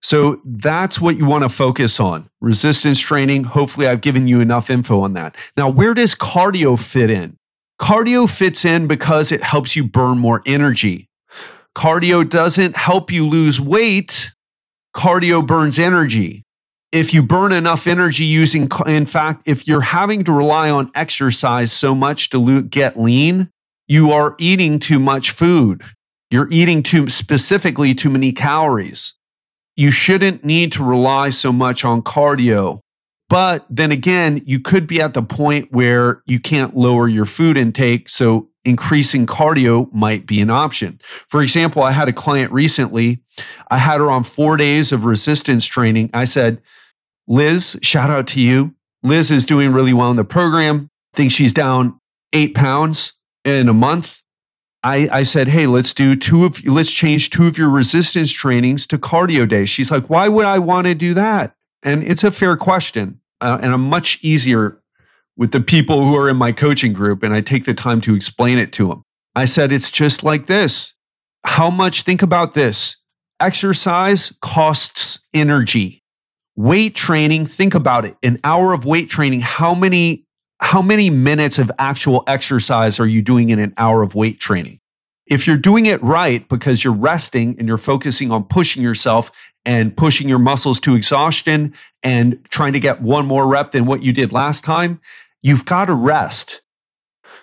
So 0.00 0.40
that's 0.46 0.98
what 0.98 1.18
you 1.18 1.26
want 1.26 1.44
to 1.44 1.50
focus 1.50 2.00
on. 2.00 2.30
Resistance 2.40 3.00
training. 3.00 3.44
Hopefully 3.44 3.86
I've 3.86 4.00
given 4.00 4.26
you 4.26 4.40
enough 4.40 4.70
info 4.70 5.02
on 5.02 5.12
that. 5.12 5.36
Now, 5.58 5.68
where 5.68 5.92
does 5.92 6.14
cardio 6.14 6.82
fit 6.82 7.10
in? 7.10 7.36
Cardio 7.80 8.30
fits 8.30 8.64
in 8.64 8.86
because 8.86 9.32
it 9.32 9.42
helps 9.42 9.74
you 9.74 9.84
burn 9.84 10.18
more 10.18 10.42
energy. 10.44 11.08
Cardio 11.74 12.28
doesn't 12.28 12.76
help 12.76 13.10
you 13.10 13.26
lose 13.26 13.58
weight. 13.58 14.32
Cardio 14.94 15.44
burns 15.46 15.78
energy. 15.78 16.44
If 16.92 17.14
you 17.14 17.22
burn 17.22 17.52
enough 17.52 17.86
energy 17.86 18.24
using, 18.24 18.68
in 18.86 19.06
fact, 19.06 19.44
if 19.46 19.66
you're 19.66 19.80
having 19.80 20.24
to 20.24 20.32
rely 20.32 20.68
on 20.68 20.90
exercise 20.94 21.72
so 21.72 21.94
much 21.94 22.30
to 22.30 22.62
get 22.62 22.98
lean, 22.98 23.48
you 23.88 24.10
are 24.10 24.34
eating 24.38 24.78
too 24.78 24.98
much 24.98 25.30
food. 25.30 25.82
You're 26.30 26.48
eating 26.50 26.82
too 26.82 27.08
specifically 27.08 27.94
too 27.94 28.10
many 28.10 28.32
calories. 28.32 29.14
You 29.76 29.90
shouldn't 29.90 30.44
need 30.44 30.72
to 30.72 30.84
rely 30.84 31.30
so 31.30 31.52
much 31.52 31.84
on 31.84 32.02
cardio 32.02 32.80
but 33.30 33.64
then 33.70 33.92
again, 33.92 34.42
you 34.44 34.58
could 34.58 34.88
be 34.88 35.00
at 35.00 35.14
the 35.14 35.22
point 35.22 35.70
where 35.70 36.20
you 36.26 36.40
can't 36.40 36.76
lower 36.76 37.06
your 37.06 37.24
food 37.24 37.56
intake. 37.56 38.08
So 38.08 38.48
increasing 38.64 39.24
cardio 39.24 39.90
might 39.94 40.26
be 40.26 40.40
an 40.40 40.50
option. 40.50 40.98
For 41.04 41.40
example, 41.40 41.84
I 41.84 41.92
had 41.92 42.08
a 42.08 42.12
client 42.12 42.50
recently. 42.50 43.22
I 43.70 43.78
had 43.78 44.00
her 44.00 44.10
on 44.10 44.24
four 44.24 44.56
days 44.56 44.90
of 44.90 45.04
resistance 45.04 45.64
training. 45.64 46.10
I 46.12 46.24
said, 46.24 46.60
Liz, 47.28 47.78
shout 47.82 48.10
out 48.10 48.26
to 48.28 48.40
you. 48.40 48.74
Liz 49.04 49.30
is 49.30 49.46
doing 49.46 49.72
really 49.72 49.92
well 49.92 50.10
in 50.10 50.16
the 50.16 50.24
program. 50.24 50.90
I 51.14 51.16
think 51.16 51.30
she's 51.30 51.52
down 51.52 52.00
eight 52.32 52.56
pounds 52.56 53.12
in 53.44 53.68
a 53.68 53.72
month. 53.72 54.22
I, 54.82 55.08
I 55.12 55.22
said, 55.22 55.46
hey, 55.46 55.68
let's 55.68 55.94
do 55.94 56.16
two 56.16 56.44
of 56.44 56.64
let's 56.66 56.92
change 56.92 57.30
two 57.30 57.46
of 57.46 57.56
your 57.56 57.70
resistance 57.70 58.32
trainings 58.32 58.88
to 58.88 58.98
cardio 58.98 59.48
days. 59.48 59.68
She's 59.68 59.92
like, 59.92 60.10
why 60.10 60.26
would 60.26 60.46
I 60.46 60.58
want 60.58 60.88
to 60.88 60.94
do 60.96 61.14
that? 61.14 61.54
And 61.82 62.02
it's 62.02 62.24
a 62.24 62.32
fair 62.32 62.56
question 62.56 63.19
uh, 63.40 63.58
and 63.62 63.72
I'm 63.72 63.88
much 63.88 64.18
easier 64.22 64.80
with 65.36 65.52
the 65.52 65.60
people 65.60 66.04
who 66.04 66.16
are 66.16 66.28
in 66.28 66.36
my 66.36 66.52
coaching 66.52 66.92
group, 66.92 67.22
and 67.22 67.32
I 67.32 67.40
take 67.40 67.64
the 67.64 67.74
time 67.74 68.00
to 68.02 68.14
explain 68.14 68.58
it 68.58 68.72
to 68.74 68.88
them. 68.88 69.02
I 69.34 69.44
said, 69.44 69.72
it's 69.72 69.90
just 69.90 70.22
like 70.22 70.46
this. 70.46 70.94
How 71.44 71.70
much, 71.70 72.02
think 72.02 72.22
about 72.22 72.54
this 72.54 72.96
exercise 73.40 74.36
costs 74.42 75.20
energy. 75.32 76.02
Weight 76.56 76.94
training, 76.94 77.46
think 77.46 77.74
about 77.74 78.04
it. 78.04 78.16
An 78.22 78.38
hour 78.44 78.74
of 78.74 78.84
weight 78.84 79.08
training, 79.08 79.40
how 79.40 79.74
many 79.74 80.26
how 80.62 80.82
many 80.82 81.08
minutes 81.08 81.58
of 81.58 81.72
actual 81.78 82.22
exercise 82.26 83.00
are 83.00 83.06
you 83.06 83.22
doing 83.22 83.48
in 83.48 83.58
an 83.58 83.72
hour 83.78 84.02
of 84.02 84.14
weight 84.14 84.38
training? 84.38 84.78
If 85.26 85.46
you're 85.46 85.56
doing 85.56 85.86
it 85.86 86.02
right 86.02 86.46
because 86.48 86.84
you're 86.84 86.92
resting 86.92 87.56
and 87.58 87.66
you're 87.66 87.78
focusing 87.78 88.30
on 88.30 88.44
pushing 88.44 88.82
yourself 88.82 89.49
and 89.64 89.96
pushing 89.96 90.28
your 90.28 90.38
muscles 90.38 90.80
to 90.80 90.94
exhaustion 90.94 91.74
and 92.02 92.38
trying 92.50 92.72
to 92.72 92.80
get 92.80 93.00
one 93.02 93.26
more 93.26 93.46
rep 93.46 93.72
than 93.72 93.86
what 93.86 94.02
you 94.02 94.12
did 94.12 94.32
last 94.32 94.64
time, 94.64 95.00
you've 95.42 95.64
got 95.64 95.86
to 95.86 95.94
rest. 95.94 96.62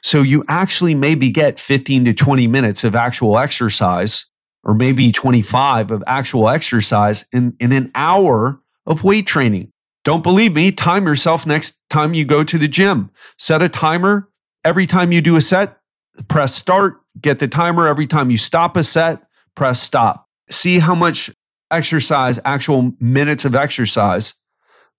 So 0.01 0.21
you 0.21 0.43
actually 0.47 0.95
maybe 0.95 1.31
get 1.31 1.59
15 1.59 2.05
to 2.05 2.13
20 2.13 2.47
minutes 2.47 2.83
of 2.83 2.95
actual 2.95 3.37
exercise, 3.37 4.25
or 4.63 4.73
maybe 4.73 5.11
25 5.11 5.91
of 5.91 6.03
actual 6.07 6.49
exercise 6.49 7.25
in, 7.31 7.55
in 7.59 7.71
an 7.71 7.91
hour 7.95 8.61
of 8.85 9.03
weight 9.03 9.27
training. 9.27 9.71
Don't 10.03 10.23
believe 10.23 10.55
me? 10.55 10.71
Time 10.71 11.05
yourself 11.05 11.45
next 11.45 11.81
time 11.89 12.13
you 12.13 12.23
go 12.23 12.43
to 12.43 12.57
the 12.57 12.67
gym. 12.67 13.11
Set 13.37 13.61
a 13.61 13.69
timer. 13.69 14.29
Every 14.63 14.87
time 14.87 15.11
you 15.11 15.21
do 15.21 15.35
a 15.35 15.41
set, 15.41 15.77
press 16.27 16.55
start, 16.55 17.01
get 17.19 17.39
the 17.39 17.47
timer. 17.47 17.87
Every 17.87 18.07
time 18.07 18.31
you 18.31 18.37
stop 18.37 18.77
a 18.77 18.83
set, 18.83 19.23
press 19.55 19.81
stop. 19.81 20.27
See 20.49 20.79
how 20.79 20.95
much 20.95 21.29
exercise, 21.71 22.39
actual 22.45 22.93
minutes 22.99 23.45
of 23.45 23.55
exercise 23.55 24.33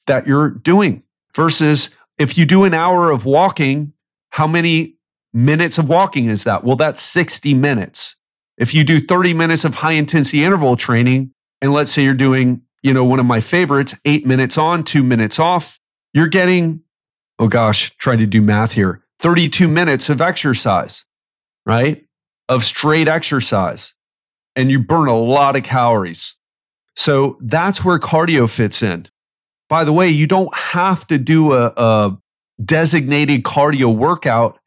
that 0.06 0.26
you're 0.26 0.50
doing 0.50 1.02
versus 1.34 1.90
if 2.18 2.36
you 2.36 2.44
do 2.44 2.64
an 2.64 2.74
hour 2.74 3.10
of 3.10 3.24
walking, 3.24 3.92
how 4.30 4.46
many 4.46 4.96
minutes 5.32 5.78
of 5.78 5.88
walking 5.88 6.26
is 6.26 6.44
that? 6.44 6.64
Well, 6.64 6.76
that's 6.76 7.00
60 7.00 7.54
minutes. 7.54 8.16
If 8.56 8.74
you 8.74 8.82
do 8.82 9.00
30 9.00 9.34
minutes 9.34 9.64
of 9.64 9.76
high 9.76 9.92
intensity 9.92 10.42
interval 10.42 10.76
training, 10.76 11.32
and 11.62 11.72
let's 11.72 11.92
say 11.92 12.02
you're 12.02 12.14
doing, 12.14 12.62
you 12.82 12.92
know, 12.92 13.04
one 13.04 13.20
of 13.20 13.26
my 13.26 13.40
favorites, 13.40 13.94
eight 14.04 14.26
minutes 14.26 14.58
on, 14.58 14.82
two 14.82 15.02
minutes 15.02 15.38
off, 15.38 15.78
you're 16.12 16.28
getting, 16.28 16.82
oh 17.38 17.48
gosh, 17.48 17.96
trying 17.96 18.18
to 18.18 18.26
do 18.26 18.42
math 18.42 18.72
here, 18.72 19.04
32 19.20 19.68
minutes 19.68 20.08
of 20.08 20.20
exercise, 20.20 21.04
right? 21.64 22.04
Of 22.48 22.64
straight 22.64 23.08
exercise. 23.08 23.94
And 24.56 24.70
you 24.70 24.80
burn 24.80 25.08
a 25.08 25.16
lot 25.16 25.54
of 25.54 25.62
calories. 25.62 26.37
So 26.98 27.36
that's 27.40 27.84
where 27.84 28.00
cardio 28.00 28.52
fits 28.52 28.82
in. 28.82 29.06
By 29.68 29.84
the 29.84 29.92
way, 29.92 30.08
you 30.08 30.26
don't 30.26 30.52
have 30.56 31.06
to 31.06 31.16
do 31.16 31.52
a, 31.52 31.72
a 31.76 32.18
designated 32.62 33.44
cardio 33.44 33.96
workout. 33.96 34.58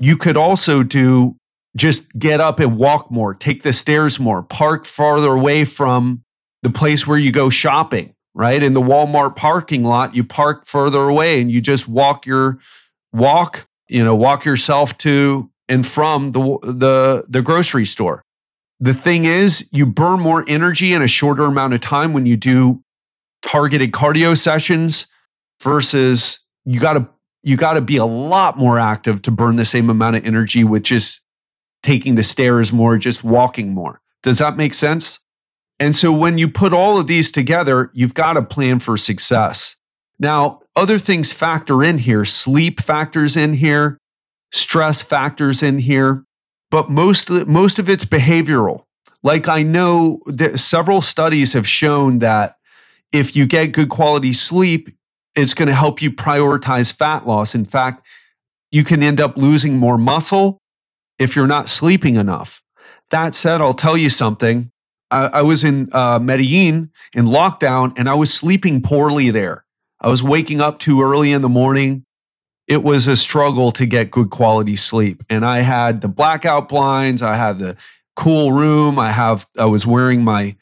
You 0.00 0.16
could 0.16 0.36
also 0.36 0.82
do 0.82 1.36
just 1.76 2.18
get 2.18 2.40
up 2.40 2.58
and 2.58 2.76
walk 2.78 3.12
more, 3.12 3.32
take 3.32 3.62
the 3.62 3.72
stairs 3.72 4.18
more, 4.18 4.42
park 4.42 4.86
farther 4.86 5.28
away 5.28 5.64
from 5.64 6.24
the 6.64 6.70
place 6.70 7.06
where 7.06 7.16
you 7.18 7.30
go 7.30 7.48
shopping, 7.48 8.12
right? 8.34 8.60
In 8.60 8.72
the 8.72 8.82
Walmart 8.82 9.36
parking 9.36 9.84
lot, 9.84 10.16
you 10.16 10.24
park 10.24 10.66
further 10.66 11.02
away 11.02 11.40
and 11.40 11.48
you 11.48 11.60
just 11.60 11.86
walk 11.86 12.26
your 12.26 12.58
walk, 13.12 13.68
you 13.88 14.02
know, 14.02 14.16
walk 14.16 14.44
yourself 14.44 14.98
to 14.98 15.48
and 15.68 15.86
from 15.86 16.32
the 16.32 16.40
the 16.62 17.24
the 17.28 17.40
grocery 17.40 17.84
store. 17.84 18.24
The 18.80 18.94
thing 18.94 19.24
is, 19.24 19.68
you 19.72 19.86
burn 19.86 20.20
more 20.20 20.44
energy 20.46 20.92
in 20.92 21.02
a 21.02 21.08
shorter 21.08 21.44
amount 21.44 21.74
of 21.74 21.80
time 21.80 22.12
when 22.12 22.26
you 22.26 22.36
do 22.36 22.82
targeted 23.42 23.92
cardio 23.92 24.36
sessions 24.36 25.06
versus 25.60 26.40
you 26.64 26.80
got 26.80 26.94
to 26.94 27.08
you 27.42 27.56
got 27.56 27.74
to 27.74 27.80
be 27.80 27.96
a 27.96 28.04
lot 28.04 28.58
more 28.58 28.78
active 28.78 29.22
to 29.22 29.30
burn 29.30 29.56
the 29.56 29.64
same 29.64 29.88
amount 29.88 30.16
of 30.16 30.26
energy 30.26 30.64
with 30.64 30.82
just 30.82 31.24
taking 31.82 32.16
the 32.16 32.22
stairs 32.22 32.72
more, 32.72 32.98
just 32.98 33.22
walking 33.22 33.72
more. 33.72 34.00
Does 34.22 34.38
that 34.38 34.56
make 34.56 34.74
sense? 34.74 35.20
And 35.78 35.94
so 35.94 36.12
when 36.12 36.38
you 36.38 36.48
put 36.48 36.72
all 36.72 36.98
of 36.98 37.06
these 37.06 37.30
together, 37.30 37.90
you've 37.94 38.14
got 38.14 38.36
a 38.36 38.42
plan 38.42 38.80
for 38.80 38.96
success. 38.96 39.76
Now, 40.18 40.60
other 40.74 40.98
things 40.98 41.32
factor 41.32 41.82
in 41.82 41.98
here. 41.98 42.24
Sleep 42.24 42.80
factors 42.80 43.36
in 43.36 43.54
here, 43.54 43.98
stress 44.52 45.00
factors 45.00 45.62
in 45.62 45.78
here, 45.78 46.24
but 46.70 46.90
most 46.90 47.30
most 47.30 47.78
of 47.78 47.88
it's 47.88 48.04
behavioral. 48.04 48.84
Like 49.22 49.48
I 49.48 49.62
know 49.62 50.20
that 50.26 50.58
several 50.58 51.00
studies 51.00 51.52
have 51.52 51.66
shown 51.66 52.20
that 52.20 52.56
if 53.12 53.34
you 53.34 53.46
get 53.46 53.72
good 53.72 53.88
quality 53.88 54.32
sleep, 54.32 54.90
it's 55.34 55.54
going 55.54 55.68
to 55.68 55.74
help 55.74 56.02
you 56.02 56.10
prioritize 56.10 56.92
fat 56.92 57.26
loss. 57.26 57.54
In 57.54 57.64
fact, 57.64 58.06
you 58.70 58.84
can 58.84 59.02
end 59.02 59.20
up 59.20 59.36
losing 59.36 59.76
more 59.76 59.98
muscle 59.98 60.60
if 61.18 61.34
you're 61.34 61.46
not 61.46 61.68
sleeping 61.68 62.16
enough. 62.16 62.62
That 63.10 63.34
said, 63.34 63.60
I'll 63.60 63.74
tell 63.74 63.96
you 63.96 64.10
something. 64.10 64.70
I, 65.10 65.26
I 65.26 65.42
was 65.42 65.64
in 65.64 65.88
uh, 65.92 66.18
Medellin 66.18 66.90
in 67.14 67.24
lockdown 67.26 67.98
and 67.98 68.08
I 68.08 68.14
was 68.14 68.32
sleeping 68.32 68.82
poorly 68.82 69.30
there. 69.30 69.64
I 70.00 70.08
was 70.08 70.22
waking 70.22 70.60
up 70.60 70.78
too 70.78 71.02
early 71.02 71.32
in 71.32 71.42
the 71.42 71.48
morning. 71.48 72.04
It 72.68 72.82
was 72.82 73.08
a 73.08 73.16
struggle 73.16 73.72
to 73.72 73.86
get 73.86 74.10
good 74.10 74.28
quality 74.28 74.76
sleep. 74.76 75.24
And 75.30 75.44
I 75.44 75.60
had 75.60 76.02
the 76.02 76.08
blackout 76.08 76.68
blinds, 76.68 77.22
I 77.22 77.34
had 77.34 77.58
the 77.58 77.76
cool 78.14 78.52
room, 78.52 78.98
I 78.98 79.10
have 79.10 79.46
I 79.58 79.64
was 79.64 79.86
wearing 79.86 80.22
my 80.22 80.54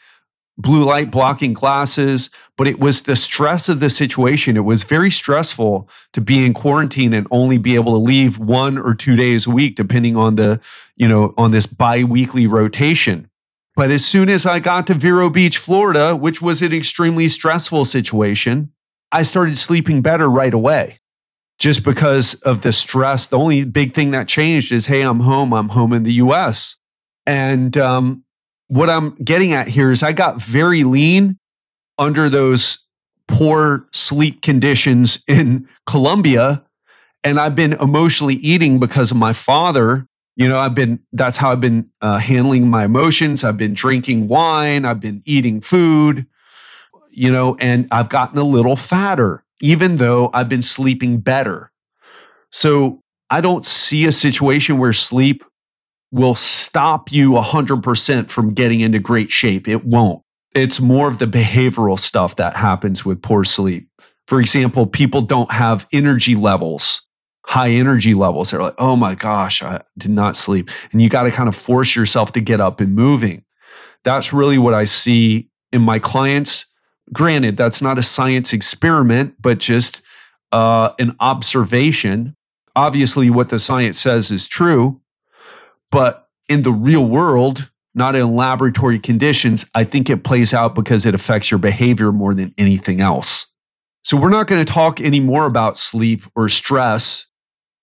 blue 0.56 0.84
light 0.84 1.10
blocking 1.10 1.52
glasses, 1.52 2.30
but 2.56 2.68
it 2.68 2.78
was 2.78 3.02
the 3.02 3.16
stress 3.16 3.68
of 3.68 3.80
the 3.80 3.90
situation. 3.90 4.56
It 4.56 4.64
was 4.64 4.84
very 4.84 5.10
stressful 5.10 5.88
to 6.12 6.20
be 6.20 6.46
in 6.46 6.54
quarantine 6.54 7.12
and 7.12 7.26
only 7.30 7.58
be 7.58 7.74
able 7.74 7.92
to 7.92 7.98
leave 7.98 8.38
one 8.38 8.78
or 8.78 8.94
two 8.94 9.16
days 9.16 9.46
a 9.46 9.50
week, 9.50 9.74
depending 9.74 10.16
on 10.16 10.36
the, 10.36 10.60
you 10.96 11.08
know, 11.08 11.34
on 11.36 11.50
this 11.50 11.66
bi-weekly 11.66 12.46
rotation. 12.46 13.28
But 13.74 13.90
as 13.90 14.06
soon 14.06 14.30
as 14.30 14.46
I 14.46 14.60
got 14.60 14.86
to 14.86 14.94
Vero 14.94 15.28
Beach, 15.28 15.58
Florida, 15.58 16.16
which 16.16 16.40
was 16.40 16.62
an 16.62 16.72
extremely 16.72 17.28
stressful 17.28 17.84
situation, 17.84 18.72
I 19.12 19.22
started 19.22 19.58
sleeping 19.58 20.00
better 20.00 20.30
right 20.30 20.54
away 20.54 21.00
just 21.58 21.84
because 21.84 22.34
of 22.42 22.62
the 22.62 22.72
stress. 22.72 23.26
The 23.26 23.38
only 23.38 23.64
big 23.64 23.94
thing 23.94 24.10
that 24.10 24.28
changed 24.28 24.72
is, 24.72 24.86
hey, 24.86 25.02
I'm 25.02 25.20
home. 25.20 25.52
I'm 25.52 25.70
home 25.70 25.92
in 25.92 26.02
the 26.02 26.14
US. 26.14 26.76
And 27.26 27.76
um, 27.76 28.24
what 28.68 28.90
I'm 28.90 29.14
getting 29.16 29.52
at 29.52 29.68
here 29.68 29.90
is 29.90 30.02
I 30.02 30.12
got 30.12 30.40
very 30.40 30.84
lean 30.84 31.38
under 31.98 32.28
those 32.28 32.86
poor 33.28 33.86
sleep 33.92 34.42
conditions 34.42 35.22
in 35.28 35.68
Colombia. 35.86 36.64
And 37.24 37.40
I've 37.40 37.56
been 37.56 37.72
emotionally 37.74 38.34
eating 38.36 38.78
because 38.78 39.10
of 39.10 39.16
my 39.16 39.32
father. 39.32 40.06
You 40.36 40.48
know, 40.48 40.58
I've 40.58 40.74
been, 40.74 41.00
that's 41.12 41.38
how 41.38 41.50
I've 41.50 41.60
been 41.60 41.90
uh, 42.02 42.18
handling 42.18 42.68
my 42.68 42.84
emotions. 42.84 43.42
I've 43.42 43.56
been 43.56 43.72
drinking 43.72 44.28
wine. 44.28 44.84
I've 44.84 45.00
been 45.00 45.22
eating 45.24 45.62
food, 45.62 46.26
you 47.10 47.32
know, 47.32 47.56
and 47.58 47.88
I've 47.90 48.10
gotten 48.10 48.38
a 48.38 48.44
little 48.44 48.76
fatter, 48.76 49.42
even 49.60 49.96
though 49.96 50.30
I've 50.34 50.48
been 50.48 50.62
sleeping 50.62 51.18
better. 51.18 51.70
So 52.52 53.00
I 53.30 53.40
don't 53.40 53.66
see 53.66 54.04
a 54.04 54.12
situation 54.12 54.78
where 54.78 54.92
sleep 54.92 55.44
will 56.12 56.34
stop 56.34 57.10
you 57.10 57.32
100% 57.32 58.30
from 58.30 58.54
getting 58.54 58.80
into 58.80 58.98
great 58.98 59.30
shape. 59.30 59.68
It 59.68 59.84
won't. 59.84 60.22
It's 60.54 60.80
more 60.80 61.08
of 61.08 61.18
the 61.18 61.26
behavioral 61.26 61.98
stuff 61.98 62.36
that 62.36 62.56
happens 62.56 63.04
with 63.04 63.20
poor 63.20 63.44
sleep. 63.44 63.88
For 64.26 64.40
example, 64.40 64.86
people 64.86 65.20
don't 65.20 65.50
have 65.52 65.86
energy 65.92 66.34
levels, 66.34 67.02
high 67.44 67.70
energy 67.70 68.14
levels. 68.14 68.50
They're 68.50 68.62
like, 68.62 68.74
oh 68.78 68.96
my 68.96 69.14
gosh, 69.14 69.62
I 69.62 69.82
did 69.98 70.10
not 70.10 70.36
sleep. 70.36 70.70
And 70.92 71.02
you 71.02 71.08
got 71.08 71.24
to 71.24 71.30
kind 71.30 71.48
of 71.48 71.56
force 71.56 71.94
yourself 71.94 72.32
to 72.32 72.40
get 72.40 72.60
up 72.60 72.80
and 72.80 72.94
moving. 72.94 73.44
That's 74.04 74.32
really 74.32 74.58
what 74.58 74.74
I 74.74 74.84
see 74.84 75.48
in 75.72 75.82
my 75.82 75.98
clients. 75.98 76.65
Granted, 77.12 77.56
that's 77.56 77.80
not 77.80 77.98
a 77.98 78.02
science 78.02 78.52
experiment, 78.52 79.36
but 79.40 79.58
just 79.58 80.02
uh, 80.52 80.90
an 80.98 81.14
observation. 81.20 82.34
Obviously, 82.74 83.30
what 83.30 83.48
the 83.48 83.58
science 83.58 83.98
says 83.98 84.30
is 84.30 84.46
true. 84.46 85.00
But 85.90 86.28
in 86.48 86.62
the 86.62 86.72
real 86.72 87.04
world, 87.04 87.70
not 87.94 88.14
in 88.14 88.34
laboratory 88.34 88.98
conditions, 88.98 89.68
I 89.74 89.84
think 89.84 90.10
it 90.10 90.24
plays 90.24 90.52
out 90.52 90.74
because 90.74 91.06
it 91.06 91.14
affects 91.14 91.50
your 91.50 91.58
behavior 91.58 92.12
more 92.12 92.34
than 92.34 92.54
anything 92.58 93.00
else. 93.00 93.46
So 94.04 94.16
we're 94.16 94.30
not 94.30 94.46
going 94.46 94.64
to 94.64 94.72
talk 94.72 95.00
anymore 95.00 95.46
about 95.46 95.78
sleep 95.78 96.22
or 96.36 96.48
stress 96.48 97.26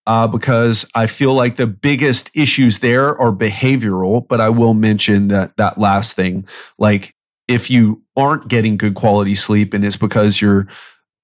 uh, 0.05 0.27
because 0.27 0.89
I 0.93 1.07
feel 1.07 1.33
like 1.33 1.55
the 1.55 1.67
biggest 1.67 2.29
issues 2.36 2.79
there 2.79 3.19
are 3.19 3.31
behavioral. 3.31 4.25
But 4.27 4.39
I 4.39 4.49
will 4.49 4.73
mention 4.73 5.29
that 5.29 5.57
that 5.57 5.77
last 5.77 6.15
thing, 6.15 6.45
like 6.77 7.15
if 7.47 7.69
you 7.69 8.03
aren't 8.15 8.47
getting 8.47 8.77
good 8.77 8.95
quality 8.95 9.36
sleep 9.36 9.73
and 9.73 9.84
it's 9.84 9.97
because 9.97 10.41
you're 10.41 10.67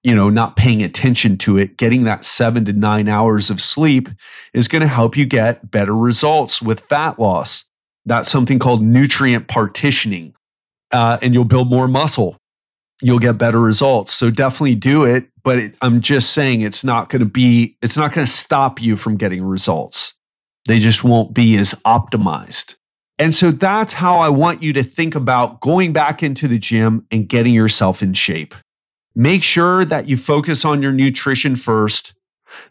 you 0.02 0.14
know, 0.14 0.30
not 0.30 0.56
paying 0.56 0.82
attention 0.82 1.36
to 1.36 1.58
it, 1.58 1.76
getting 1.76 2.04
that 2.04 2.24
seven 2.24 2.64
to 2.64 2.72
nine 2.72 3.08
hours 3.08 3.50
of 3.50 3.60
sleep 3.60 4.08
is 4.54 4.68
going 4.68 4.80
to 4.80 4.88
help 4.88 5.16
you 5.16 5.26
get 5.26 5.70
better 5.70 5.94
results 5.94 6.62
with 6.62 6.80
fat 6.80 7.18
loss. 7.18 7.66
That's 8.06 8.28
something 8.28 8.58
called 8.58 8.82
nutrient 8.82 9.46
partitioning, 9.46 10.34
uh, 10.90 11.18
and 11.20 11.34
you'll 11.34 11.44
build 11.44 11.68
more 11.68 11.86
muscle. 11.86 12.38
You'll 13.02 13.18
get 13.18 13.38
better 13.38 13.60
results. 13.60 14.12
So 14.12 14.30
definitely 14.30 14.74
do 14.74 15.04
it. 15.04 15.28
But 15.42 15.58
it, 15.58 15.74
I'm 15.80 16.00
just 16.00 16.30
saying 16.30 16.62
it's 16.62 16.84
not 16.84 17.08
going 17.08 17.20
to 17.20 17.26
be, 17.26 17.76
it's 17.82 17.96
not 17.96 18.12
going 18.12 18.26
to 18.26 18.30
stop 18.30 18.80
you 18.80 18.96
from 18.96 19.16
getting 19.16 19.42
results. 19.42 20.14
They 20.66 20.78
just 20.78 21.02
won't 21.02 21.32
be 21.34 21.56
as 21.56 21.74
optimized. 21.86 22.76
And 23.20 23.34
so 23.34 23.50
that's 23.50 23.92
how 23.92 24.18
I 24.18 24.30
want 24.30 24.62
you 24.62 24.72
to 24.72 24.82
think 24.82 25.14
about 25.14 25.60
going 25.60 25.92
back 25.92 26.22
into 26.22 26.48
the 26.48 26.58
gym 26.58 27.06
and 27.10 27.28
getting 27.28 27.52
yourself 27.52 28.02
in 28.02 28.14
shape. 28.14 28.54
Make 29.14 29.42
sure 29.42 29.84
that 29.84 30.08
you 30.08 30.16
focus 30.16 30.64
on 30.64 30.80
your 30.80 30.92
nutrition 30.92 31.56
first. 31.56 32.14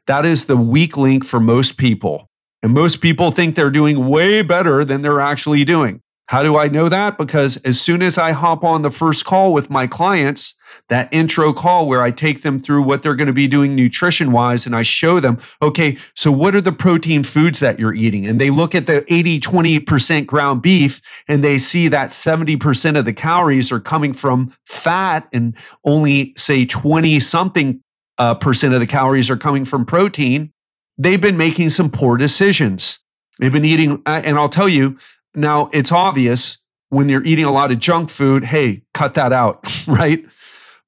That 0.08 0.26
is 0.26 0.46
the 0.46 0.58
weak 0.58 0.98
link 0.98 1.24
for 1.24 1.40
most 1.40 1.78
people. 1.78 2.32
And 2.64 2.74
most 2.74 3.00
people 3.00 3.30
think 3.30 3.54
they're 3.54 3.70
doing 3.70 4.08
way 4.08 4.42
better 4.42 4.84
than 4.84 5.04
they're 5.04 5.20
actually 5.20 5.64
doing. 5.66 6.02
How 6.30 6.44
do 6.44 6.56
I 6.60 6.68
know 6.68 6.89
that? 6.89 7.18
Because 7.18 7.58
as 7.65 7.82
soon 7.82 8.04
as 8.04 8.20
I 8.20 8.34
hop 8.34 8.63
on 8.63 8.84
the 8.84 8.92
first 8.92 9.26
call 9.26 9.52
with 9.52 9.72
my 9.72 9.88
clients, 9.88 10.54
that 10.88 11.12
intro 11.12 11.54
call 11.54 11.88
where 11.88 12.04
I 12.04 12.12
take 12.12 12.44
them 12.44 12.60
through 12.60 12.84
what 12.84 13.02
they're 13.02 13.15
going 13.15 13.26
to 13.26 13.34
be 13.34 13.48
doing 13.48 13.74
nutrition 13.74 14.32
wise 14.32 14.68
and 14.68 14.76
I 14.76 14.84
show 14.84 15.20
them, 15.20 15.39
okay, 15.60 15.98
so 16.13 16.32
what 16.32 16.54
are 16.54 16.62
the 16.62 16.72
protein 16.72 17.24
foods 17.24 17.58
that 17.62 17.80
you're 17.80 17.96
eating? 17.96 18.28
And 18.28 18.39
they 18.39 18.52
look 18.52 18.76
at 18.76 18.86
the 18.86 19.12
80, 19.12 19.39
20% 19.39 20.28
ground 20.28 20.62
beef 20.62 21.02
and 21.28 21.44
they 21.44 21.58
see 21.58 21.88
that 21.88 22.10
70% 22.10 22.96
of 22.96 23.06
the 23.06 23.13
calories 23.13 23.72
are 23.72 23.80
coming 23.80 24.13
from 24.13 24.54
fat 24.68 25.28
and 25.34 25.56
only 25.84 26.36
say 26.38 26.63
20 26.63 27.20
something 27.22 27.82
uh, 28.20 28.36
percent 28.36 28.76
of 28.76 28.80
the 28.80 28.86
calories 28.86 29.32
are 29.32 29.38
coming 29.38 29.65
from 29.65 29.84
protein. 29.84 30.54
They've 30.96 31.20
been 31.20 31.38
making 31.38 31.72
some 31.72 31.89
poor 31.89 32.18
decisions. 32.18 33.00
They've 33.39 33.52
been 33.52 33.65
eating, 33.65 34.04
uh, 34.06 34.22
and 34.24 34.38
I'll 34.38 34.50
tell 34.50 34.70
you 34.70 35.00
now, 35.36 35.70
it's 35.74 35.92
obvious 35.92 36.60
when 36.89 37.10
you're 37.10 37.24
eating 37.24 37.46
a 37.46 37.52
lot 37.52 37.72
of 37.72 37.80
junk 37.80 38.10
food, 38.10 38.44
hey, 38.44 38.84
cut 38.94 39.13
that 39.13 39.32
out, 39.32 39.65
right? 39.88 40.26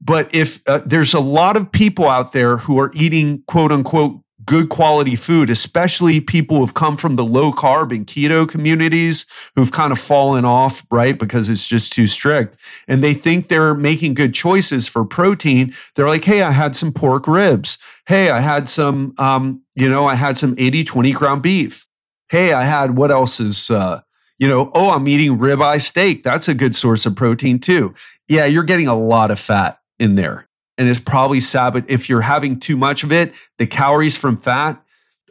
But 0.01 0.34
if 0.34 0.62
uh, 0.67 0.82
there's 0.86 1.13
a 1.13 1.19
lot 1.19 1.56
of 1.56 1.71
people 1.71 2.08
out 2.08 2.34
there 2.34 2.58
who 2.58 2.80
are 2.80 2.91
eating 2.95 3.43
quote 3.47 3.71
unquote 3.71 4.21
good 4.45 4.69
quality 4.69 5.15
food, 5.15 5.49
especially 5.49 6.19
people 6.19 6.58
who've 6.58 6.73
come 6.73 6.97
from 6.97 7.15
the 7.15 7.23
low 7.23 7.51
carb 7.51 7.95
and 7.95 8.08
keto 8.08 8.49
communities 8.49 9.25
who've 9.56 9.71
kind 9.71 9.91
of 9.91 9.99
fallen 9.99 10.43
off, 10.45 10.84
right? 10.91 11.19
Because 11.19 11.49
it's 11.49 11.67
just 11.67 11.93
too 11.93 12.08
strict. 12.08 12.60
And 12.88 13.04
they 13.04 13.13
think 13.13 13.47
they're 13.47 13.75
making 13.75 14.15
good 14.15 14.34
choices 14.34 14.88
for 14.88 15.06
protein. 15.06 15.73
They're 15.95 16.08
like, 16.08 16.25
hey, 16.25 16.41
I 16.41 16.51
had 16.51 16.75
some 16.75 16.91
pork 16.91 17.27
ribs. 17.27 17.77
Hey, 18.08 18.30
I 18.32 18.39
had 18.39 18.67
some, 18.67 19.13
um, 19.19 19.62
you 19.75 19.88
know, 19.88 20.06
I 20.06 20.15
had 20.15 20.38
some 20.38 20.56
80 20.58 20.84
20 20.84 21.12
ground 21.12 21.43
beef. 21.43 21.86
Hey, 22.30 22.54
I 22.54 22.63
had 22.63 22.97
what 22.97 23.12
else 23.12 23.39
is, 23.39 23.69
uh, 23.69 24.01
you 24.41 24.47
know, 24.47 24.71
oh, 24.73 24.89
I'm 24.89 25.08
eating 25.08 25.38
ribeye 25.38 25.80
steak. 25.80 26.23
That's 26.23 26.47
a 26.47 26.56
good 26.56 26.75
source 26.75 27.06
of 27.06 27.15
protein 27.15 27.60
too. 27.60 27.93
Yeah, 28.27 28.45
you're 28.45 28.63
getting 28.63 28.88
a 28.88 28.97
lot 28.97 29.30
of 29.30 29.39
fat 29.39 29.77
in 29.99 30.15
there. 30.15 30.49
And 30.80 30.89
it's 30.89 30.99
probably 30.99 31.39
sabot 31.39 31.86
if 31.88 32.10
you're 32.10 32.21
having 32.21 32.60
too 32.60 32.75
much 32.75 33.04
of 33.04 33.12
it, 33.12 33.34
the 33.60 33.67
calories 33.67 34.17
from 34.17 34.36
fat 34.36 34.84